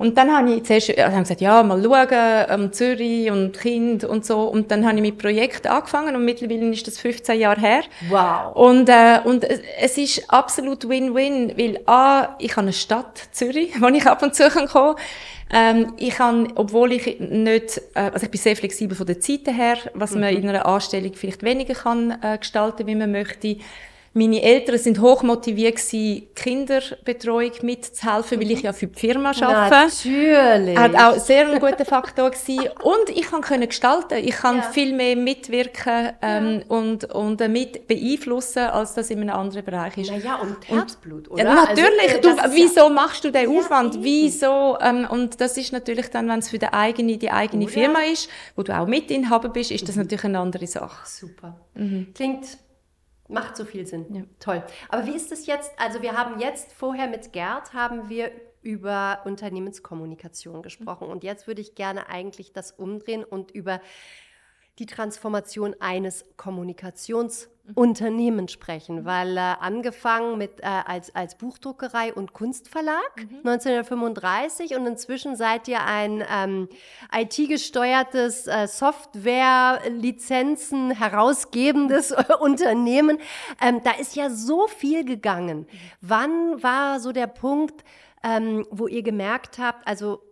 Und 0.00 0.16
dann 0.16 0.34
habe 0.34 0.54
ich 0.54 0.64
zuerst 0.64 0.88
also 0.88 1.12
habe 1.12 1.22
gesagt, 1.24 1.42
ja, 1.42 1.62
mal 1.62 1.82
schauen, 1.82 2.60
um 2.62 2.72
Zürich 2.72 3.30
und 3.30 3.52
Kind 3.52 4.02
und 4.02 4.24
so. 4.24 4.44
Und 4.44 4.70
dann 4.70 4.86
habe 4.86 4.96
ich 4.96 5.02
mit 5.02 5.18
Projekt 5.18 5.66
angefangen 5.66 6.16
und 6.16 6.24
mittlerweile 6.24 6.70
ist 6.70 6.86
das 6.86 6.98
15 6.98 7.38
Jahre 7.38 7.60
her. 7.60 7.82
Wow. 8.08 8.56
Und, 8.56 8.88
äh, 8.88 9.20
und 9.24 9.44
es 9.44 9.98
ist 9.98 10.24
absolut 10.32 10.88
Win-Win, 10.88 11.52
weil 11.58 11.80
A, 11.84 12.34
ich 12.38 12.52
habe 12.52 12.62
eine 12.62 12.72
Stadt, 12.72 13.28
Zürich, 13.32 13.74
wo 13.82 13.88
ich 13.88 14.06
ab 14.06 14.22
und 14.22 14.34
zu 14.34 14.48
kommen 14.48 14.68
kann. 14.68 14.94
Ähm, 15.52 15.94
ich 15.96 16.14
kann, 16.14 16.52
obwohl 16.54 16.92
ich 16.92 17.18
nicht, 17.18 17.80
äh, 17.94 18.10
also 18.12 18.24
ich 18.24 18.30
bin 18.30 18.40
sehr 18.40 18.56
flexibel 18.56 18.96
von 18.96 19.06
der 19.06 19.20
Zeit 19.20 19.46
her, 19.48 19.78
was 19.94 20.12
mhm. 20.12 20.20
man 20.20 20.36
in 20.36 20.48
einer 20.48 20.66
Anstellung 20.66 21.12
vielleicht 21.14 21.42
weniger 21.42 21.74
kann 21.74 22.16
äh, 22.22 22.38
gestalten, 22.38 22.86
wie 22.86 22.94
man 22.94 23.10
möchte. 23.10 23.56
Meine 24.12 24.42
Eltern 24.42 24.76
sind 24.76 25.00
hochmotiviert 25.00 25.76
gewesen, 25.76 26.26
Kinderbetreuung 26.34 27.52
mitzuhelfen, 27.62 28.40
weil 28.40 28.50
ich 28.50 28.62
ja 28.62 28.72
für 28.72 28.88
die 28.88 28.98
Firma 28.98 29.30
arbeite. 29.40 29.86
Natürlich. 29.86 30.76
Hat 30.76 30.94
auch 30.96 31.16
sehr 31.18 31.48
ein 31.48 31.60
guter 31.60 31.84
Faktor 31.84 32.30
gewesen. 32.30 32.68
Und 32.82 33.08
ich 33.10 33.22
kann 33.30 33.40
können 33.40 33.68
gestalten. 33.68 34.18
Ich 34.18 34.34
kann 34.34 34.56
Ja. 34.56 34.62
viel 34.62 34.94
mehr 34.94 35.14
mitwirken 35.14 36.10
ähm, 36.22 36.62
und 36.66 37.04
und 37.14 37.40
äh, 37.40 37.46
mit 37.48 37.86
beeinflussen, 37.86 38.64
als 38.64 38.94
das 38.94 39.10
in 39.10 39.20
einem 39.20 39.30
anderen 39.36 39.64
Bereich 39.64 39.96
ist. 39.96 40.10
Naja, 40.10 40.36
und 40.36 40.56
Herzblut, 40.68 41.30
oder? 41.30 41.44
Ja, 41.44 41.54
natürlich. 41.54 42.14
Also, 42.16 42.30
äh, 42.30 42.34
du, 42.34 42.54
wieso 42.54 42.88
machst 42.88 43.22
du 43.24 43.30
den 43.30 43.48
Aufwand? 43.48 43.98
Wieso? 44.02 44.76
Ähm, 44.80 45.06
und 45.08 45.40
das 45.40 45.56
ist 45.56 45.72
natürlich 45.72 46.08
dann, 46.08 46.28
wenn 46.28 46.40
es 46.40 46.48
für 46.48 46.58
die 46.58 46.72
eigene, 46.72 47.16
die 47.16 47.30
eigene 47.30 47.64
Oder? 47.64 47.72
Firma 47.72 48.00
ist, 48.00 48.28
wo 48.56 48.64
du 48.64 48.76
auch 48.76 48.86
Mitinhaber 48.88 49.50
bist, 49.50 49.70
ist 49.70 49.88
das 49.88 49.94
natürlich 49.94 50.24
eine 50.24 50.40
andere 50.40 50.66
Sache. 50.66 51.06
Super. 51.06 51.56
Klingt, 52.14 52.58
macht 53.30 53.56
so 53.56 53.64
viel 53.64 53.86
Sinn. 53.86 54.06
Ja. 54.14 54.22
Toll. 54.38 54.62
Aber 54.88 55.06
wie 55.06 55.14
ist 55.14 55.32
es 55.32 55.46
jetzt? 55.46 55.72
Also 55.78 56.02
wir 56.02 56.16
haben 56.16 56.40
jetzt 56.40 56.72
vorher 56.72 57.08
mit 57.08 57.32
Gerd 57.32 57.72
haben 57.72 58.08
wir 58.08 58.30
über 58.62 59.20
Unternehmenskommunikation 59.24 60.62
gesprochen 60.62 61.08
und 61.08 61.24
jetzt 61.24 61.46
würde 61.46 61.62
ich 61.62 61.74
gerne 61.74 62.08
eigentlich 62.08 62.52
das 62.52 62.72
umdrehen 62.72 63.24
und 63.24 63.50
über 63.52 63.80
die 64.80 64.86
Transformation 64.86 65.76
eines 65.78 66.24
Kommunikationsunternehmens 66.38 68.50
sprechen, 68.50 69.04
weil 69.04 69.36
äh, 69.36 69.40
angefangen 69.40 70.38
mit 70.38 70.60
äh, 70.60 70.64
als, 70.64 71.14
als 71.14 71.36
Buchdruckerei 71.36 72.14
und 72.14 72.32
Kunstverlag 72.32 73.26
1935 73.44 74.74
und 74.74 74.86
inzwischen 74.86 75.36
seid 75.36 75.68
ihr 75.68 75.84
ein 75.84 76.24
ähm, 76.34 76.70
IT-gesteuertes 77.14 78.46
äh, 78.46 78.66
Software-Lizenzen 78.66 80.92
herausgebendes 80.92 82.14
Unternehmen. 82.40 83.18
Ähm, 83.60 83.82
da 83.84 83.90
ist 83.92 84.16
ja 84.16 84.30
so 84.30 84.66
viel 84.66 85.04
gegangen. 85.04 85.66
Wann 86.00 86.62
war 86.62 87.00
so 87.00 87.12
der 87.12 87.26
Punkt, 87.26 87.84
ähm, 88.22 88.66
wo 88.70 88.86
ihr 88.86 89.02
gemerkt 89.02 89.58
habt, 89.58 89.86
also 89.86 90.22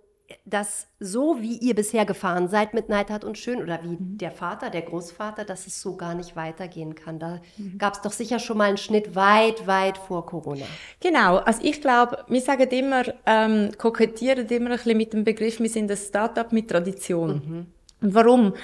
dass 0.45 0.87
so 1.01 1.41
wie 1.41 1.57
ihr 1.57 1.75
bisher 1.75 2.05
gefahren 2.05 2.49
seid 2.49 2.75
mit 2.75 2.89
Neidhardt 2.89 3.25
und 3.25 3.39
Schön 3.39 3.63
oder 3.63 3.81
wie 3.83 3.97
der 3.99 4.31
Vater, 4.31 4.69
der 4.69 4.83
Großvater, 4.83 5.45
dass 5.45 5.67
es 5.67 5.81
so 5.81 5.97
gar 5.97 6.15
nicht 6.15 6.37
weitergehen 6.37 6.95
kann. 6.95 7.19
Da 7.19 7.41
gab 7.79 7.95
es 7.95 8.03
doch 8.03 8.13
sicher 8.13 8.39
schon 8.39 8.59
mal 8.59 8.69
einen 8.69 8.77
Schnitt 8.77 9.15
weit, 9.15 9.67
weit 9.67 9.97
vor 9.97 10.27
Corona. 10.27 10.67
Genau, 11.01 11.37
also 11.39 11.61
ich 11.63 11.81
glaube, 11.81 12.25
wir 12.29 12.41
sagen 12.41 12.69
immer, 12.71 13.05
ähm, 13.25 13.71
kokettieren 13.79 14.47
immer 14.49 14.71
ein 14.71 14.77
bisschen 14.77 14.97
mit 14.97 15.13
dem 15.13 15.25
Begriff, 15.25 15.61
wir 15.61 15.71
sind 15.71 15.91
ein 15.91 15.97
Start-up 15.97 16.53
mit 16.53 16.69
Tradition. 16.69 17.67
Und 18.01 18.15
warum? 18.15 18.55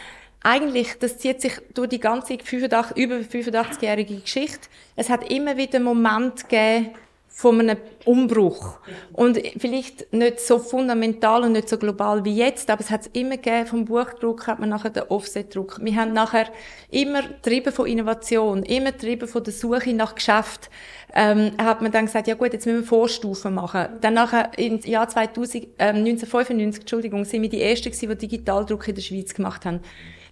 Eigentlich, 0.42 0.98
das 0.98 1.16
zieht 1.16 1.40
sich 1.40 1.54
durch 1.72 1.88
die 1.88 2.00
ganze 2.00 2.36
85, 2.38 2.96
über 2.98 3.14
85-jährige 3.14 4.16
Geschichte. 4.16 4.68
Es 4.94 5.08
hat 5.08 5.30
immer 5.30 5.56
wieder 5.56 5.80
Momente 5.80 6.44
gegeben 6.44 6.90
von 7.36 7.60
einem 7.60 7.78
Umbruch. 8.04 8.78
Und 9.12 9.40
vielleicht 9.58 10.12
nicht 10.12 10.38
so 10.38 10.60
fundamental 10.60 11.42
und 11.42 11.52
nicht 11.52 11.68
so 11.68 11.76
global 11.78 12.24
wie 12.24 12.36
jetzt, 12.36 12.70
aber 12.70 12.80
es 12.80 12.90
hat 12.90 13.02
es 13.02 13.06
immer 13.08 13.36
gegeben, 13.36 13.66
vom 13.66 13.84
Buchdruck 13.86 14.46
hat 14.46 14.60
man 14.60 14.68
nachher 14.68 14.90
den 14.90 15.02
Offset-Druck. 15.08 15.80
Wir 15.82 15.96
haben 15.96 16.12
nachher 16.12 16.46
immer 16.90 17.22
getrieben 17.22 17.72
von 17.72 17.86
Innovation, 17.86 18.62
immer 18.62 18.92
getrieben 18.92 19.26
von 19.26 19.42
der 19.42 19.52
Suche 19.52 19.92
nach 19.92 20.14
Geschäft, 20.14 20.70
ähm, 21.12 21.50
hat 21.58 21.82
man 21.82 21.90
dann 21.90 22.06
gesagt, 22.06 22.28
ja 22.28 22.36
gut, 22.36 22.52
jetzt 22.52 22.66
müssen 22.66 22.82
wir 22.82 22.86
Vorstufen 22.86 23.52
machen. 23.52 23.88
Dann 24.00 24.14
nachher, 24.14 24.56
im 24.56 24.78
Jahr 24.80 25.08
2000, 25.08 25.64
ähm, 25.80 25.96
1995, 26.04 26.82
Entschuldigung, 26.82 27.24
sind 27.24 27.42
wir 27.42 27.48
die 27.48 27.62
Ersten 27.62 27.90
gewesen, 27.90 28.10
die 28.10 28.28
Digitaldruck 28.28 28.86
in 28.86 28.94
der 28.94 29.02
Schweiz 29.02 29.34
gemacht 29.34 29.64
haben. 29.64 29.80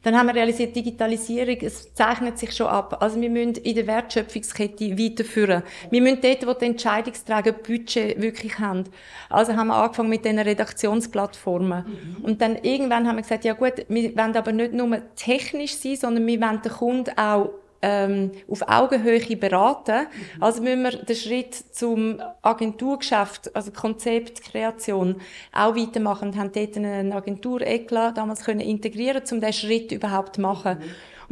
Dann 0.02 0.16
haben 0.16 0.26
wir 0.26 0.34
realisiert, 0.34 0.74
Digitalisierung, 0.74 1.56
es 1.60 1.94
zeichnet 1.94 2.38
sich 2.38 2.54
schon 2.54 2.66
ab. 2.66 2.98
Also 3.00 3.20
wir 3.20 3.30
müssen 3.30 3.54
in 3.54 3.74
der 3.74 3.86
Wertschöpfungskette 3.86 4.98
weiterführen. 4.98 5.62
Wir 5.90 6.02
müssen 6.02 6.20
dort, 6.20 6.46
wo 6.46 6.52
die 6.54 6.66
Entscheidungsträger 6.66 7.52
Budget 7.52 8.20
wirklich 8.20 8.58
haben. 8.58 8.84
Also 9.30 9.54
haben 9.54 9.68
wir 9.68 9.76
angefangen 9.76 10.10
mit 10.10 10.24
den 10.24 10.38
Redaktionsplattformen. 10.38 11.84
Und 12.22 12.40
dann 12.40 12.56
irgendwann 12.56 13.06
haben 13.06 13.16
wir 13.16 13.22
gesagt, 13.22 13.44
ja 13.44 13.52
gut, 13.52 13.86
wir 13.88 14.16
wollen 14.16 14.36
aber 14.36 14.52
nicht 14.52 14.72
nur 14.72 15.00
technisch 15.14 15.76
sein, 15.76 15.96
sondern 15.96 16.26
wir 16.26 16.40
wollen 16.40 16.62
den 16.62 16.72
Kunden 16.72 17.16
auch 17.16 17.50
ähm, 17.82 18.30
auf 18.48 18.62
Augenhöhe 18.68 19.36
beraten. 19.36 20.06
Also 20.40 20.62
müssen 20.62 20.82
wir 20.84 20.90
den 20.92 21.16
Schritt 21.16 21.54
zum 21.54 22.22
Agenturgeschäft, 22.40 23.54
also 23.54 23.72
Konzeptkreation, 23.72 25.20
auch 25.52 25.76
weitermachen 25.76 26.28
und 26.28 26.36
haben 26.36 26.52
dort 26.52 26.76
eine 26.76 27.14
Agentur 27.14 27.60
ECLA 27.60 28.12
damals 28.12 28.44
können 28.44 28.60
integrieren, 28.60 29.22
um 29.30 29.40
diesen 29.40 29.52
Schritt 29.52 29.92
überhaupt 29.92 30.36
zu 30.36 30.40
machen. 30.40 30.78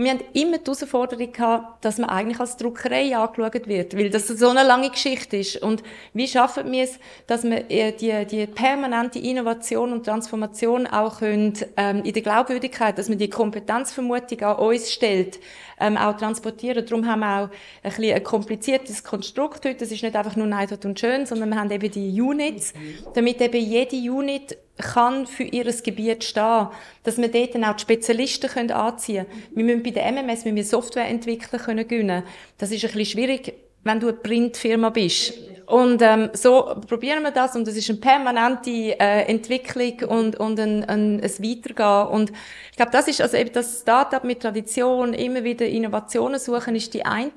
Und 0.01 0.05
wir 0.05 0.13
haben 0.13 0.25
immer 0.33 0.57
die 0.57 0.65
Herausforderung 0.65 1.31
gehabt, 1.31 1.85
dass 1.85 1.99
man 1.99 2.09
eigentlich 2.09 2.41
als 2.41 2.57
Druckerei 2.57 3.15
angeschaut 3.15 3.69
wird, 3.69 3.95
weil 3.95 4.09
das 4.09 4.29
so 4.29 4.49
eine 4.49 4.63
lange 4.63 4.89
Geschichte 4.89 5.37
ist. 5.37 5.61
Und 5.61 5.83
wie 6.15 6.27
schaffen 6.27 6.73
wir 6.73 6.85
es, 6.85 6.99
dass 7.27 7.45
wir 7.45 7.71
äh, 7.71 7.93
die, 7.93 8.25
die 8.25 8.47
permanente 8.47 9.19
Innovation 9.19 9.93
und 9.93 10.05
Transformation 10.07 10.87
auch 10.87 11.19
können, 11.19 11.53
ähm, 11.77 12.03
in 12.03 12.15
der 12.15 12.23
Glaubwürdigkeit, 12.23 12.97
dass 12.97 13.11
man 13.11 13.19
die 13.19 13.29
Kompetenzvermutung 13.29 14.41
an 14.41 14.57
uns 14.57 14.91
stellt, 14.91 15.39
ähm, 15.81 15.97
auch 15.97 16.17
transportieren. 16.17 16.85
Darum 16.87 17.07
haben 17.07 17.21
wir 17.21 17.45
auch 17.45 17.49
ein, 17.83 17.91
bisschen 17.91 18.15
ein 18.15 18.23
kompliziertes 18.23 19.03
Konstrukt 19.03 19.65
heute. 19.65 19.77
Das 19.77 19.91
ist 19.91 20.03
nicht 20.03 20.15
einfach 20.15 20.37
nur 20.37 20.47
Neidhardt 20.47 20.85
und 20.85 21.01
Schön, 21.01 21.27
sondern 21.27 21.49
wir 21.49 21.59
haben 21.59 21.71
eben 21.71 21.91
die 21.91 22.21
Units, 22.21 22.73
damit 23.15 23.41
eben 23.41 23.61
jede 23.61 23.97
Unit 23.97 24.57
kann 24.77 25.27
für 25.27 25.43
ihr 25.43 25.65
Gebiet 25.65 26.25
stehen, 26.25 26.69
dass 27.03 27.19
wir 27.19 27.29
dort 27.29 27.55
dann 27.55 27.65
auch 27.65 27.77
die 27.77 27.83
Spezialisten 27.83 28.49
können 28.49 28.71
anziehen 28.71 29.27
können. 29.27 29.49
Wir 29.55 29.65
müssen 29.65 29.83
bei 29.83 29.91
der 29.91 30.13
MMS 30.13 30.45
wir 30.45 30.53
müssen 30.53 30.71
Softwareentwickler 30.71 31.59
können 31.59 31.87
gewinnen. 31.87 32.23
Das 32.59 32.71
ist 32.71 32.85
ein 32.85 32.93
bisschen 32.93 33.19
schwierig, 33.19 33.55
wenn 33.85 34.01
du 34.01 34.09
eine 34.09 34.17
Printfirma 34.17 34.91
bist. 34.91 35.35
Und 35.71 36.03
ähm, 36.03 36.31
so 36.33 36.75
probieren 36.89 37.23
wir 37.23 37.31
das 37.31 37.55
und 37.55 37.69
es 37.69 37.77
ist 37.77 37.89
eine 37.91 38.01
permanente 38.01 38.99
äh, 38.99 39.23
Entwicklung 39.29 40.01
und, 40.09 40.41
und 40.41 40.59
ein, 40.59 40.85
ein, 40.85 41.21
ein 41.21 41.23
Weitergehen. 41.23 42.09
Und 42.09 42.33
ich 42.73 42.77
glaube, 42.77 42.91
das 42.91 43.07
ist 43.07 43.21
also 43.21 43.37
eben 43.37 43.53
das 43.53 43.83
Startup 43.83 44.25
mit 44.25 44.41
Tradition, 44.41 45.15
immer 45.15 45.45
wieder 45.45 45.67
Innovationen 45.67 46.41
suchen, 46.41 46.75
ist 46.75 46.93
die 46.93 47.05
eine 47.05 47.31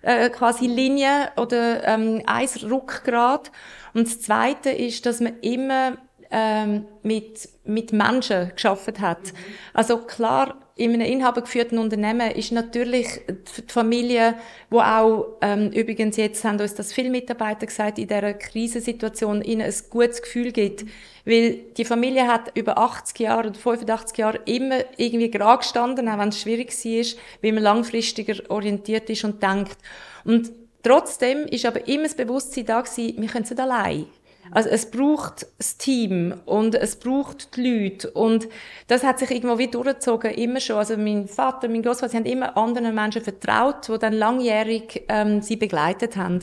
äh, 0.00 0.30
quasi 0.30 0.66
Linie 0.66 1.32
oder 1.36 1.86
ähm, 1.86 2.22
ein 2.24 2.48
Rückgrat. 2.62 3.52
Und 3.92 4.06
das 4.06 4.20
Zweite 4.22 4.70
ist, 4.70 5.04
dass 5.04 5.20
man 5.20 5.38
immer 5.40 5.98
ähm, 6.30 6.86
mit, 7.02 7.46
mit 7.64 7.92
Menschen 7.92 8.52
geschafft 8.54 9.00
hat. 9.00 9.34
Also 9.74 9.98
klar, 9.98 10.56
in 10.78 10.92
einem 10.92 11.10
inhabergeführten 11.10 11.78
Unternehmen 11.78 12.30
ist 12.32 12.52
natürlich 12.52 13.08
die 13.26 13.72
Familie, 13.72 14.34
wo 14.68 14.80
auch, 14.80 15.38
ähm, 15.40 15.70
übrigens 15.70 16.18
jetzt 16.18 16.44
haben 16.44 16.60
uns 16.60 16.74
das 16.74 16.92
viele 16.92 17.08
Mitarbeiter 17.08 17.64
gesagt, 17.64 17.98
in 17.98 18.06
dieser 18.06 18.34
Krisensituation 18.34 19.40
ihnen 19.40 19.62
ein 19.62 19.74
gutes 19.88 20.20
Gefühl 20.20 20.52
gibt. 20.52 20.84
Weil 21.24 21.60
die 21.78 21.86
Familie 21.86 22.26
hat 22.28 22.54
über 22.54 22.76
80 22.76 23.18
Jahre 23.20 23.48
oder 23.48 23.58
85 23.58 24.18
Jahre 24.18 24.40
immer 24.44 24.80
irgendwie 24.98 25.30
gerade 25.30 25.58
gestanden, 25.58 26.10
auch 26.10 26.18
wenn 26.18 26.28
es 26.28 26.42
schwierig 26.42 26.70
war, 26.72 27.20
weil 27.40 27.52
man 27.52 27.62
langfristiger 27.62 28.34
orientiert 28.50 29.08
ist 29.08 29.24
und 29.24 29.42
denkt. 29.42 29.78
Und 30.24 30.52
trotzdem 30.82 31.46
ist 31.46 31.64
aber 31.64 31.88
immer 31.88 32.04
das 32.04 32.14
Bewusstsein 32.14 32.66
da 32.66 32.82
gewesen, 32.82 33.14
wir 33.18 33.28
können 33.28 33.44
es 33.44 33.50
nicht 33.50 33.60
allein. 33.60 34.06
Also 34.50 34.68
es 34.68 34.90
braucht 34.90 35.46
das 35.58 35.76
Team 35.76 36.34
und 36.44 36.74
es 36.74 36.96
braucht 36.96 37.56
die 37.56 37.68
Leute 37.68 38.10
und 38.12 38.48
das 38.86 39.02
hat 39.02 39.18
sich 39.18 39.30
irgendwo 39.30 39.58
wie 39.58 39.68
durchgezogen, 39.68 40.32
immer 40.32 40.60
schon. 40.60 40.76
Also 40.76 40.96
mein 40.96 41.28
Vater, 41.28 41.68
mein 41.68 41.82
Großvater, 41.82 42.10
sie 42.10 42.16
haben 42.16 42.26
immer 42.26 42.56
anderen 42.56 42.94
Menschen 42.94 43.22
vertraut, 43.22 43.88
die 43.88 43.98
dann 43.98 44.12
langjährig 44.12 45.04
ähm, 45.08 45.42
sie 45.42 45.56
begleitet 45.56 46.16
haben. 46.16 46.40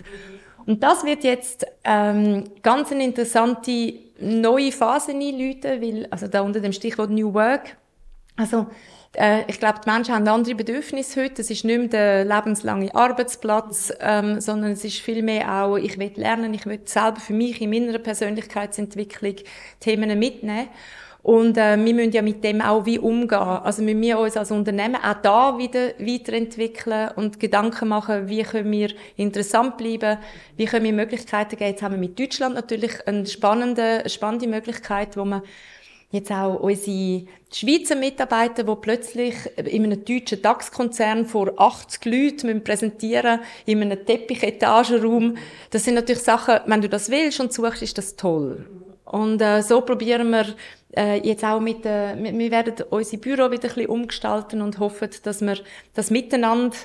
Und 0.65 0.81
das 0.83 1.03
wird 1.03 1.23
jetzt 1.23 1.65
ähm, 1.83 2.45
ganz 2.61 2.91
eine 2.91 3.03
interessante 3.03 3.95
neue 4.19 4.71
Phase 4.71 5.11
einläuten, 5.11 5.81
weil, 5.81 6.07
also 6.09 6.27
da 6.27 6.41
unter 6.41 6.59
dem 6.59 6.71
Stichwort 6.71 7.09
New 7.09 7.33
Work, 7.33 7.75
also 8.35 8.67
äh, 9.15 9.43
ich 9.47 9.59
glaube, 9.59 9.79
die 9.85 9.89
Menschen 9.89 10.15
haben 10.15 10.27
andere 10.27 10.55
Bedürfnisse 10.55 11.23
heute. 11.23 11.41
Es 11.41 11.49
ist 11.49 11.63
nicht 11.63 11.77
mehr 11.77 11.87
der 11.87 12.25
lebenslange 12.25 12.93
Arbeitsplatz, 12.93 13.93
ähm, 13.99 14.41
sondern 14.41 14.71
es 14.71 14.83
ist 14.83 14.99
vielmehr 14.99 15.63
auch, 15.63 15.77
ich 15.77 15.97
will 15.97 16.11
lernen, 16.15 16.53
ich 16.53 16.65
will 16.65 16.79
selber 16.85 17.19
für 17.19 17.33
mich 17.33 17.61
in 17.61 17.69
meiner 17.69 17.99
Persönlichkeitsentwicklung 17.99 19.35
Themen 19.79 20.17
mitnehmen. 20.17 20.69
Und 21.23 21.57
äh, 21.57 21.77
wir 21.77 21.93
müssen 21.93 22.11
ja 22.11 22.21
mit 22.21 22.43
dem 22.43 22.61
auch 22.61 22.85
wie 22.85 22.99
umgehen. 22.99 23.39
Also 23.39 23.81
müssen 23.81 24.01
wir 24.01 24.19
uns 24.19 24.35
als 24.35 24.51
Unternehmen 24.51 24.97
auch 24.97 25.21
da 25.21 25.57
wieder 25.57 25.93
weiterentwickeln 25.97 27.11
und 27.15 27.39
Gedanken 27.39 27.87
machen, 27.87 28.27
wie 28.27 28.43
können 28.43 28.69
wir 28.69 28.89
interessant 29.15 29.77
bleiben, 29.77 30.17
wie 30.57 30.65
können 30.65 30.83
wir 30.83 30.91
Möglichkeiten 30.91 31.55
geben. 31.55 31.71
Jetzt 31.71 31.81
haben 31.81 31.93
wir 31.93 31.99
mit 31.99 32.19
Deutschland 32.19 32.55
natürlich 32.55 33.07
eine 33.07 33.25
spannende, 33.25 34.03
spannende 34.09 34.47
Möglichkeit, 34.47 35.15
wo 35.15 35.23
man 35.23 35.43
jetzt 36.13 36.31
auch 36.31 36.59
unsere 36.59 37.25
Schweizer 37.51 37.95
Mitarbeiter, 37.95 38.63
die 38.63 38.75
plötzlich 38.79 39.35
in 39.57 39.83
einem 39.83 40.05
deutschen 40.05 40.41
DAX-Konzern 40.41 41.25
vor 41.25 41.53
80 41.57 42.05
Leuten 42.05 42.47
müssen 42.47 42.63
präsentieren 42.63 43.39
in 43.65 43.81
einem 43.81 44.05
Teppich-Etageraum. 44.05 45.37
Das 45.71 45.83
sind 45.83 45.95
natürlich 45.95 46.21
Sachen, 46.21 46.59
wenn 46.67 46.81
du 46.81 46.89
das 46.89 47.09
willst 47.09 47.39
und 47.39 47.51
suchst, 47.51 47.81
ist 47.81 47.97
das 47.97 48.15
toll. 48.15 48.65
Und 49.05 49.41
äh, 49.41 49.61
so 49.61 49.81
probieren 49.81 50.29
wir 50.29 50.45
äh, 50.95 51.19
jetzt 51.27 51.43
auch 51.43 51.59
mit, 51.59 51.85
äh, 51.85 52.15
wir, 52.15 52.51
werden 52.51 52.75
unsere 52.91 53.17
Büro 53.17 53.51
wieder 53.51 53.69
ein 53.69 53.73
bisschen 53.73 53.87
umgestalten 53.87 54.61
und 54.61 54.79
hoffen, 54.79 55.09
dass 55.23 55.41
wir 55.41 55.57
das 55.95 56.11
miteinander 56.11 56.75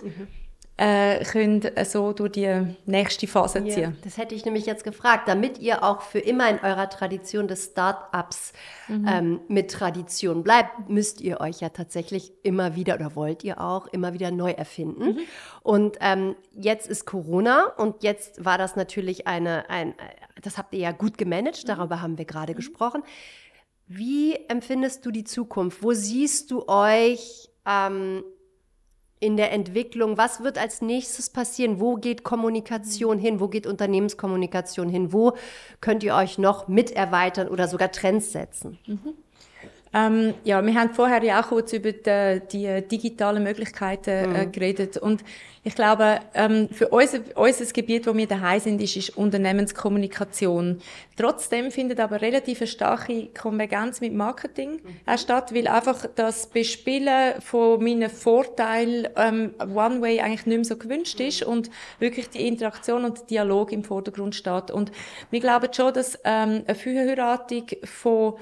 äh, 0.78 1.24
können 1.24 1.60
so 1.84 2.12
durch 2.12 2.32
die 2.32 2.76
nächste 2.86 3.26
Phase 3.26 3.64
ziehen. 3.64 3.82
Ja, 3.82 3.92
das 4.04 4.16
hätte 4.16 4.36
ich 4.36 4.44
nämlich 4.44 4.64
jetzt 4.64 4.84
gefragt, 4.84 5.26
damit 5.26 5.58
ihr 5.58 5.82
auch 5.82 6.02
für 6.02 6.20
immer 6.20 6.48
in 6.48 6.60
eurer 6.60 6.88
Tradition 6.88 7.48
des 7.48 7.66
Start-ups 7.66 8.52
mhm. 8.86 9.08
ähm, 9.08 9.40
mit 9.48 9.72
Tradition 9.72 10.44
bleibt, 10.44 10.88
müsst 10.88 11.20
ihr 11.20 11.40
euch 11.40 11.60
ja 11.60 11.70
tatsächlich 11.70 12.32
immer 12.44 12.76
wieder 12.76 12.94
oder 12.94 13.16
wollt 13.16 13.42
ihr 13.42 13.60
auch 13.60 13.88
immer 13.88 14.12
wieder 14.12 14.30
neu 14.30 14.52
erfinden. 14.52 15.04
Mhm. 15.04 15.18
Und 15.64 15.96
ähm, 16.00 16.36
jetzt 16.52 16.88
ist 16.88 17.06
Corona 17.06 17.72
und 17.76 18.04
jetzt 18.04 18.44
war 18.44 18.56
das 18.56 18.76
natürlich 18.76 19.26
eine, 19.26 19.68
ein, 19.68 19.94
das 20.40 20.58
habt 20.58 20.72
ihr 20.74 20.80
ja 20.80 20.92
gut 20.92 21.18
gemanagt, 21.18 21.64
mhm. 21.64 21.66
darüber 21.66 22.02
haben 22.02 22.18
wir 22.18 22.24
gerade 22.24 22.52
mhm. 22.52 22.56
gesprochen. 22.56 23.02
Wie 23.88 24.36
empfindest 24.48 25.04
du 25.04 25.10
die 25.10 25.24
Zukunft? 25.24 25.82
Wo 25.82 25.92
siehst 25.92 26.52
du 26.52 26.68
euch? 26.68 27.48
Ähm, 27.66 28.22
in 29.20 29.36
der 29.36 29.52
Entwicklung? 29.52 30.16
Was 30.16 30.42
wird 30.42 30.58
als 30.58 30.82
nächstes 30.82 31.30
passieren? 31.30 31.80
Wo 31.80 31.96
geht 31.96 32.24
Kommunikation 32.24 33.18
hin? 33.18 33.40
Wo 33.40 33.48
geht 33.48 33.66
Unternehmenskommunikation 33.66 34.88
hin? 34.88 35.12
Wo 35.12 35.34
könnt 35.80 36.02
ihr 36.02 36.14
euch 36.14 36.38
noch 36.38 36.68
mit 36.68 36.90
erweitern 36.90 37.48
oder 37.48 37.68
sogar 37.68 37.90
Trends 37.92 38.32
setzen? 38.32 38.78
Mhm. 38.86 39.14
Ähm, 39.94 40.34
ja, 40.44 40.64
wir 40.64 40.74
haben 40.74 40.90
vorher 40.94 41.22
ja 41.22 41.40
auch 41.40 41.48
kurz 41.48 41.72
über 41.72 41.92
die, 41.92 42.40
die 42.52 42.88
digitalen 42.88 43.42
Möglichkeiten 43.42 44.10
äh, 44.10 44.46
mhm. 44.46 44.52
geredet 44.52 44.96
und 44.96 45.24
ich 45.64 45.74
glaube, 45.74 46.20
ähm, 46.32 46.68
für 46.70 46.88
unser, 46.88 47.18
unser 47.34 47.66
Gebiet, 47.66 48.06
wo 48.06 48.16
wir 48.16 48.26
daheim 48.26 48.58
sind, 48.58 48.80
ist, 48.80 48.96
ist 48.96 49.16
Unternehmenskommunikation. 49.18 50.80
Trotzdem 51.14 51.70
findet 51.70 52.00
aber 52.00 52.22
relativ 52.22 52.60
eine 52.60 52.68
starke 52.68 53.28
Konvergenz 53.38 54.00
mit 54.00 54.14
Marketing 54.14 54.80
mhm. 54.82 55.18
statt, 55.18 55.54
weil 55.54 55.68
einfach 55.68 56.06
das 56.14 56.46
Bespielen 56.46 57.40
von 57.40 57.82
meinen 57.82 58.08
Vorteilen 58.08 59.08
ähm, 59.16 59.54
One 59.58 60.00
Way 60.00 60.20
eigentlich 60.20 60.46
nicht 60.46 60.56
mehr 60.56 60.64
so 60.64 60.76
gewünscht 60.78 61.20
ist 61.20 61.42
und 61.42 61.70
wirklich 61.98 62.30
die 62.30 62.46
Interaktion 62.46 63.04
und 63.04 63.28
Dialog 63.28 63.70
im 63.70 63.84
Vordergrund 63.84 64.34
steht. 64.34 64.70
Und 64.70 64.90
wir 65.30 65.40
glauben 65.40 65.72
schon, 65.74 65.92
dass 65.92 66.18
ähm, 66.24 66.62
eine 66.66 66.74
Verheiratung 66.74 67.66
von 67.84 68.34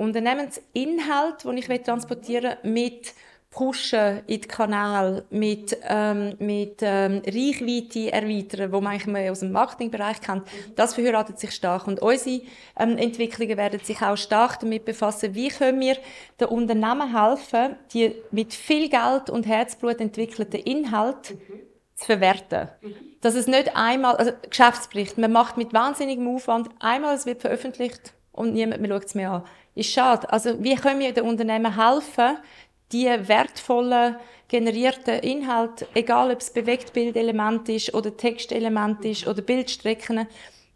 Unternehmensinhalt, 0.00 1.44
den 1.44 1.58
ich 1.58 1.82
transportieren 1.82 2.56
will, 2.62 2.72
mit 2.72 3.14
pushen 3.50 4.22
in 4.26 4.40
die 4.40 4.48
Kanäle, 4.48 5.24
mit, 5.30 5.76
ähm, 5.88 6.36
mit 6.38 6.78
ähm, 6.82 7.20
Reichweite 7.26 8.12
erweitern, 8.12 8.72
wo 8.72 8.80
man 8.80 8.92
eigentlich 8.92 9.06
mehr 9.08 9.32
aus 9.32 9.40
dem 9.40 9.50
Marketingbereich 9.50 10.20
kennt, 10.20 10.44
das 10.76 10.94
verheiratet 10.94 11.40
sich 11.40 11.50
stark. 11.50 11.88
Und 11.88 12.00
unsere 12.00 12.42
ähm, 12.78 12.96
Entwicklungen 12.96 13.56
werden 13.56 13.80
sich 13.80 14.00
auch 14.00 14.16
stark 14.16 14.60
damit 14.60 14.84
befassen, 14.84 15.34
wie 15.34 15.48
können 15.48 15.80
wir 15.80 15.96
den 16.38 16.46
Unternehmen 16.46 17.12
helfen, 17.12 17.76
die 17.92 18.14
mit 18.30 18.54
viel 18.54 18.88
Geld 18.88 19.28
und 19.30 19.46
Herzblut 19.46 20.00
entwickelten 20.00 20.60
Inhalt 20.60 21.34
zu 21.96 22.06
verwerten. 22.06 22.68
Dass 23.20 23.34
es 23.34 23.48
nicht 23.48 23.76
einmal, 23.76 24.14
also 24.16 24.30
Geschäftsbericht, 24.48 25.18
man 25.18 25.32
macht 25.32 25.56
mit 25.56 25.72
wahnsinnigem 25.72 26.28
Aufwand, 26.28 26.70
einmal 26.78 27.16
es 27.16 27.26
wird 27.26 27.40
veröffentlicht 27.40 28.14
und 28.40 28.52
niemand 28.54 28.80
mehr 28.80 28.90
schaut 28.90 29.04
es 29.04 29.14
mehr 29.14 29.30
an 29.30 29.42
ist 29.74 29.92
schade. 29.92 30.30
Also 30.32 30.62
wie 30.62 30.74
können 30.74 31.00
wir 31.00 31.12
den 31.12 31.24
Unternehmen 31.24 31.76
helfen, 31.76 32.38
die 32.92 33.06
wertvollen 33.06 34.16
generierten 34.48 35.20
Inhalte, 35.20 35.86
egal 35.94 36.32
ob 36.32 36.40
es 36.40 36.50
Bewegtbildelement 36.52 37.68
ist 37.68 37.94
oder 37.94 38.16
Textelement 38.16 39.04
ist 39.04 39.26
oder 39.26 39.42
Bildstrecken, 39.42 40.26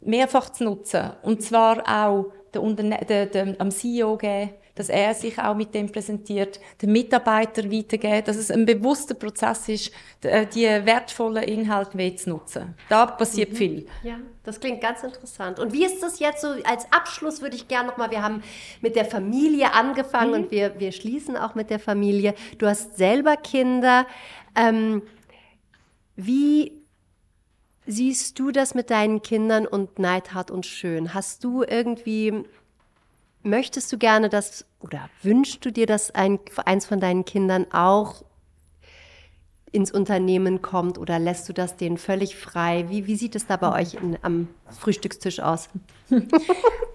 mehrfach 0.01 0.51
zu 0.51 0.65
nutzen. 0.65 1.11
Und 1.23 1.43
zwar 1.43 1.83
auch 1.89 2.27
der 2.53 2.63
Unterne 2.63 3.57
am 3.59 3.71
CEO 3.71 4.17
geben, 4.17 4.51
dass 4.75 4.89
er 4.89 5.15
sich 5.15 5.39
auch 5.39 5.55
mit 5.55 5.75
dem 5.75 5.91
präsentiert, 5.91 6.61
den 6.83 6.93
Mitarbeitern 6.93 7.71
weitergeben, 7.71 8.25
dass 8.25 8.37
es 8.37 8.51
ein 8.51 8.67
bewusster 8.67 9.15
Prozess 9.15 9.69
ist, 9.69 9.93
äh, 10.23 10.47
die 10.47 10.65
wertvollen 10.65 11.45
Inhalte 11.45 12.17
zu 12.17 12.31
nutzen. 12.31 12.75
Da 12.89 13.07
passiert 13.07 13.53
mhm. 13.53 13.57
viel. 13.57 13.87
Ja, 14.03 14.19
das 14.43 14.59
klingt 14.59 14.81
ganz 14.81 15.03
interessant. 15.03 15.61
Und 15.61 15.73
wie 15.73 15.85
ist 15.85 16.03
das 16.03 16.19
jetzt 16.19 16.41
so 16.43 16.49
als 16.65 16.91
Abschluss, 16.93 17.41
würde 17.41 17.57
ich 17.57 17.69
gerne 17.69 17.89
nochmal, 17.89 18.11
wir 18.11 18.23
haben 18.23 18.43
mit 18.81 18.97
der 18.97 19.05
Familie 19.05 19.73
angefangen 19.73 20.31
mhm. 20.31 20.37
und 20.45 20.51
wir, 20.51 20.79
wir 20.81 20.93
schließen 20.93 21.37
auch 21.37 21.55
mit 21.55 21.71
der 21.71 21.79
Familie. 21.79 22.35
Du 22.59 22.67
hast 22.67 22.97
selber 22.97 23.37
Kinder. 23.37 24.07
Ähm, 24.57 25.03
wie 26.17 26.85
siehst 27.87 28.39
du 28.39 28.51
das 28.51 28.75
mit 28.75 28.91
deinen 28.91 29.23
Kindern 29.23 29.67
und 29.67 29.99
Neidhart 29.99 30.51
und 30.51 30.67
Schön? 30.67 31.15
Hast 31.15 31.45
du 31.45 31.63
irgendwie 31.63 32.45
Möchtest 33.47 33.93
du 33.93 33.99
gerne 33.99 34.31
das 34.31 34.65
oder 34.81 35.11
wünschst 35.23 35.63
du 35.67 35.71
dir, 35.71 35.85
dass 35.85 36.11
ein, 36.11 36.41
eins 36.65 36.87
von 36.87 36.99
deinen 36.99 37.27
Kindern 37.27 37.67
auch 37.73 38.25
ins 39.71 39.93
Unternehmen 39.93 40.63
kommt 40.63 40.97
oder 40.97 41.19
lässt 41.19 41.47
du 41.51 41.53
das 41.53 41.77
denen 41.77 41.99
völlig 41.99 42.37
frei? 42.37 42.87
Wie, 42.89 43.07
wie 43.07 43.17
sieht 43.17 43.37
es 43.37 43.47
da 43.47 43.59
bei 43.59 43.83
euch 43.83 43.95
in, 43.95 44.17
am 44.23 44.49
Frühstückstisch 44.79 45.41
aus? 45.41 45.69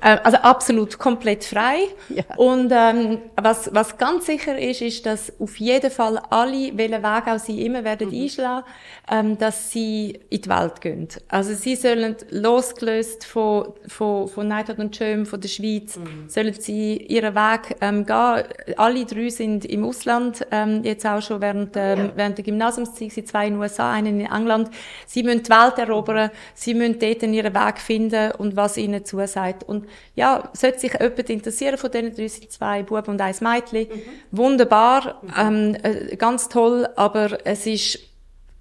Äh, 0.02 0.18
also 0.24 0.38
absolut 0.38 0.98
komplett 0.98 1.44
frei. 1.44 1.90
Ja. 2.08 2.24
Und 2.38 2.72
ähm, 2.74 3.18
was, 3.36 3.70
was 3.74 3.98
ganz 3.98 4.28
sicher 4.28 4.58
ist, 4.58 4.82
ist, 4.82 5.06
dass 5.06 5.34
auf 5.42 5.58
jeden 5.58 5.92
Fall 5.92 6.22
alle, 6.30 6.78
welchen 6.78 7.04
Weg 7.04 7.28
auch 7.28 7.38
sie 7.38 7.66
immer 7.66 7.84
werden 7.84 8.08
mhm. 8.08 8.22
einschlagen, 8.22 8.66
ähm, 9.12 9.38
dass 9.38 9.72
sie 9.72 10.18
in 10.30 10.42
die 10.42 10.50
Welt 10.50 10.80
gehen. 10.80 11.10
Also 11.28 11.54
sie 11.54 11.76
sollen 11.76 12.16
losgelöst 12.30 13.26
von, 13.26 13.74
von, 13.88 14.30
von 14.30 14.48
Neidhardt 14.48 14.80
und 14.80 14.96
Schöm, 14.96 15.26
von 15.26 15.42
der 15.42 15.50
Schweiz, 15.50 15.98
mhm. 15.98 16.30
sollen 16.30 16.54
sie 16.54 16.96
ihren 16.96 17.36
Weg 17.36 17.76
ähm, 17.82 18.06
gehen. 18.06 18.44
Alle 18.78 19.06
drei 19.06 19.28
sind 19.28 19.66
im 19.66 19.84
Ausland, 19.84 20.48
ähm, 20.52 20.82
jetzt 20.86 21.06
auch 21.06 21.22
schon 21.22 21.42
während, 21.42 21.76
ähm, 21.76 22.00
ja. 22.00 22.12
während 22.16 22.38
der 22.38 22.46
Gymnasiumszeit, 22.46 23.12
sie 23.12 23.26
zwei 23.26 23.48
in 23.48 23.56
den 23.56 23.62
USA, 23.62 23.92
einen 23.92 24.22
in 24.22 24.32
England. 24.32 24.70
Sie 25.06 25.24
müssen 25.24 25.44
die 25.44 25.50
Welt 25.50 25.78
erobern, 25.78 26.32
sie 26.54 26.74
müssen 26.74 27.00
dort 27.00 27.22
ihren 27.24 27.54
Weg 27.54 27.69
finden 27.78 28.32
und 28.32 28.56
was 28.56 28.78
ihnen 28.78 29.06
zusagt. 29.06 29.64
Und 29.64 29.88
ja, 30.16 30.50
sollte 30.54 30.80
sich 30.80 30.94
jemand 30.94 31.30
interessieren 31.30 31.78
von 31.78 31.92
diesen 31.92 32.16
drei, 32.16 32.28
sind 32.28 32.52
zwei 32.52 32.84
Buben 32.84 33.12
und 33.12 33.22
ein 33.22 33.36
Mädchen. 33.42 33.88
Mhm. 33.88 34.02
Wunderbar. 34.32 35.22
Ähm, 35.38 35.76
äh, 35.84 36.16
ganz 36.16 36.50
toll, 36.50 36.88
aber 36.96 37.46
es 37.46 37.68
ist 37.68 38.09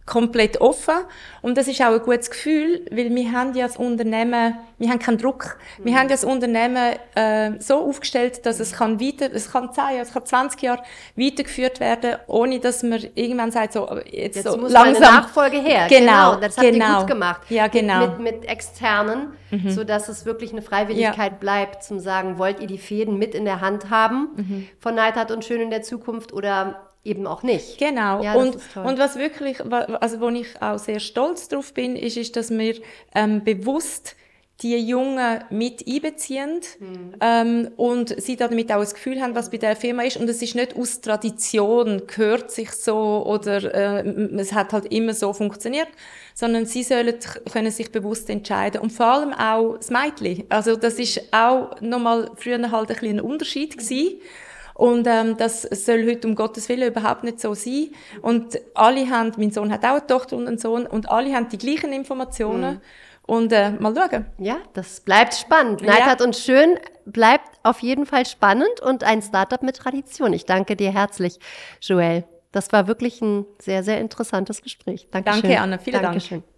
komplett 0.09 0.61
offen. 0.61 0.95
Und 1.43 1.57
das 1.57 1.69
ist 1.69 1.81
auch 1.81 1.93
ein 1.93 2.01
gutes 2.01 2.31
Gefühl, 2.31 2.85
weil 2.91 3.15
wir 3.15 3.33
haben 3.33 3.55
ja 3.55 3.67
das 3.67 3.77
Unternehmen, 3.77 4.57
wir 4.79 4.89
haben 4.91 4.99
keinen 4.99 5.19
Druck. 5.19 5.59
Wir 5.79 5.95
haben 5.95 6.09
ja 6.09 6.17
das 6.17 6.25
Unternehmen 6.25 6.95
äh, 7.15 7.53
so 7.61 7.87
aufgestellt, 7.87 8.45
dass 8.45 8.59
es 8.59 8.73
kann 8.73 9.01
weiter, 9.01 9.31
es 9.33 9.53
kann 9.53 9.73
10 9.73 9.85
Jahre, 9.85 9.99
es 10.01 10.13
kann 10.13 10.27
20 10.27 10.63
Jahre 10.63 10.83
weitergeführt 11.15 11.79
werden, 11.79 12.17
ohne 12.27 12.59
dass 12.59 12.83
man 12.83 13.01
irgendwann 13.15 13.53
sagt, 13.53 13.75
so, 13.75 13.89
jetzt, 14.11 14.37
jetzt 14.37 14.45
so 14.45 14.57
muss 14.57 14.73
langsam. 14.73 15.03
Eine 15.03 15.17
Nachfolge 15.17 15.59
her. 15.59 15.87
Genau, 15.89 16.33
genau. 16.33 16.41
das 16.41 16.57
habt 16.57 16.73
genau. 16.73 16.87
ihr 16.87 16.99
gut 17.01 17.07
gemacht. 17.07 17.41
Ja, 17.51 17.67
genau. 17.69 18.01
Mit, 18.01 18.19
mit, 18.19 18.41
mit 18.41 18.51
externen, 18.51 19.33
mhm. 19.51 19.71
so 19.71 19.85
dass 19.85 20.09
es 20.09 20.25
wirklich 20.27 20.53
eine 20.53 20.63
Freiwilligkeit 20.63 21.33
ja. 21.33 21.39
bleibt, 21.39 21.85
zum 21.85 22.01
sagen, 22.01 22.39
wollt 22.39 22.61
ihr 22.61 22.67
die 22.67 22.79
Fäden 22.79 23.19
mit 23.19 23.35
in 23.35 23.45
der 23.45 23.61
Hand 23.61 23.91
haben 23.91 24.29
mhm. 24.37 24.69
von 24.81 24.95
Neidhardt 24.95 25.31
und 25.31 25.45
Schön 25.45 25.61
in 25.61 25.71
der 25.71 25.83
Zukunft 25.83 26.33
oder 26.33 26.88
eben 27.09 27.27
auch 27.27 27.43
nicht. 27.43 27.79
Genau. 27.79 28.23
Ja, 28.23 28.35
und, 28.35 28.59
und 28.77 28.99
was 28.99 29.17
wirklich, 29.17 29.61
also 29.73 30.21
wo 30.21 30.29
ich 30.29 30.61
auch 30.61 30.79
sehr 30.79 31.01
stolz 31.01 31.49
drauf 31.49 31.73
bin, 31.75 31.97
ist, 31.97 32.17
ist 32.17 32.37
dass 32.37 32.51
wir 32.51 32.77
ähm, 33.15 33.43
bewusst 33.43 34.15
die 34.63 34.77
Jungen 34.77 35.45
mit 35.51 35.87
einbeziehen 35.87 36.61
mhm. 36.81 37.15
ähm, 37.21 37.71
und 37.77 38.21
sie 38.21 38.35
damit 38.35 38.73
auch 38.73 38.81
das 38.81 38.95
Gefühl 38.95 39.21
haben, 39.21 39.35
was 39.37 39.51
bei 39.51 39.59
der 39.59 39.77
Firma 39.77 40.03
ist. 40.03 40.17
Und 40.17 40.29
es 40.29 40.43
ist 40.43 40.57
nicht 40.57 40.77
aus 40.77 41.01
Tradition, 41.01 42.03
gehört 42.09 42.51
sich 42.51 42.73
so 42.73 43.25
oder 43.25 44.03
äh, 44.03 44.09
es 44.37 44.53
hat 44.53 44.73
halt 44.73 44.87
immer 44.87 45.15
so 45.15 45.33
funktioniert, 45.33 45.89
sondern 46.35 46.67
sie 46.67 46.83
sollen 46.83 47.15
können 47.53 47.71
sich 47.71 47.93
bewusst 47.93 48.29
entscheiden. 48.31 48.81
Und 48.81 48.91
vor 48.91 49.07
allem 49.07 49.33
auch 49.33 49.77
das 49.77 49.91
Mädchen. 49.91 50.45
Also 50.49 50.75
das 50.75 50.95
ist 50.95 51.33
auch 51.33 51.81
nochmal 51.81 52.31
früher 52.35 52.59
halt 52.73 52.91
ein 52.91 52.97
bisschen 52.97 53.19
ein 53.19 53.21
Unterschied 53.21 53.79
gewesen. 53.79 54.17
Mhm 54.17 54.23
und 54.79 55.09
ähm, 55.09 55.37
das 55.37 55.63
soll 55.63 56.07
heute 56.07 56.29
um 56.29 56.37
Gottes 56.37 56.69
Willen 56.69 56.93
überhaupt 56.93 57.25
nicht 57.25 57.41
so 57.41 57.53
sein. 57.53 57.89
Und 58.23 58.61
alle 58.75 59.11
haben, 59.11 59.33
mein 59.37 59.51
Sohn 59.51 59.73
hat 59.73 59.85
auch 59.85 59.97
eine 59.97 60.07
Tochter 60.07 60.37
und 60.37 60.47
einen 60.47 60.59
Sohn, 60.59 60.87
und 60.87 61.11
alle 61.11 61.35
haben 61.35 61.49
die 61.49 61.59
gleichen 61.59 61.93
Informationen. 61.93 62.75
Mhm. 62.75 62.81
Und 63.27 63.53
äh, 63.53 63.73
mal 63.73 63.93
schauen. 63.93 64.27
Ja, 64.39 64.59
das 64.75 65.01
bleibt 65.01 65.35
spannend. 65.35 65.81
Ja. 65.81 65.89
Neidhardt 65.89 66.23
und 66.23 66.37
Schön 66.37 66.79
bleibt 67.07 67.59
auf 67.65 67.81
jeden 67.81 68.07
Fall 68.07 68.25
spannend 68.25 68.81
und 68.81 69.03
ein 69.03 69.21
Startup 69.21 69.65
mit 69.65 69.77
Tradition. 69.77 70.33
Ich 70.33 70.47
danke 70.47 70.77
dir 70.77 70.93
herzlich, 70.93 71.41
Joel. 71.81 72.23
Das 72.53 72.73
war 72.73 72.87
wirklich 72.87 73.21
ein 73.21 73.47
sehr, 73.59 73.83
sehr 73.83 74.01
interessantes 74.01 74.63
Gespräch. 74.63 75.09
Dankeschön. 75.11 75.43
Danke, 75.43 75.61
Anne. 75.61 75.79
Vielen 75.81 76.03
Dankeschön. 76.03 76.43
Dank. 76.43 76.58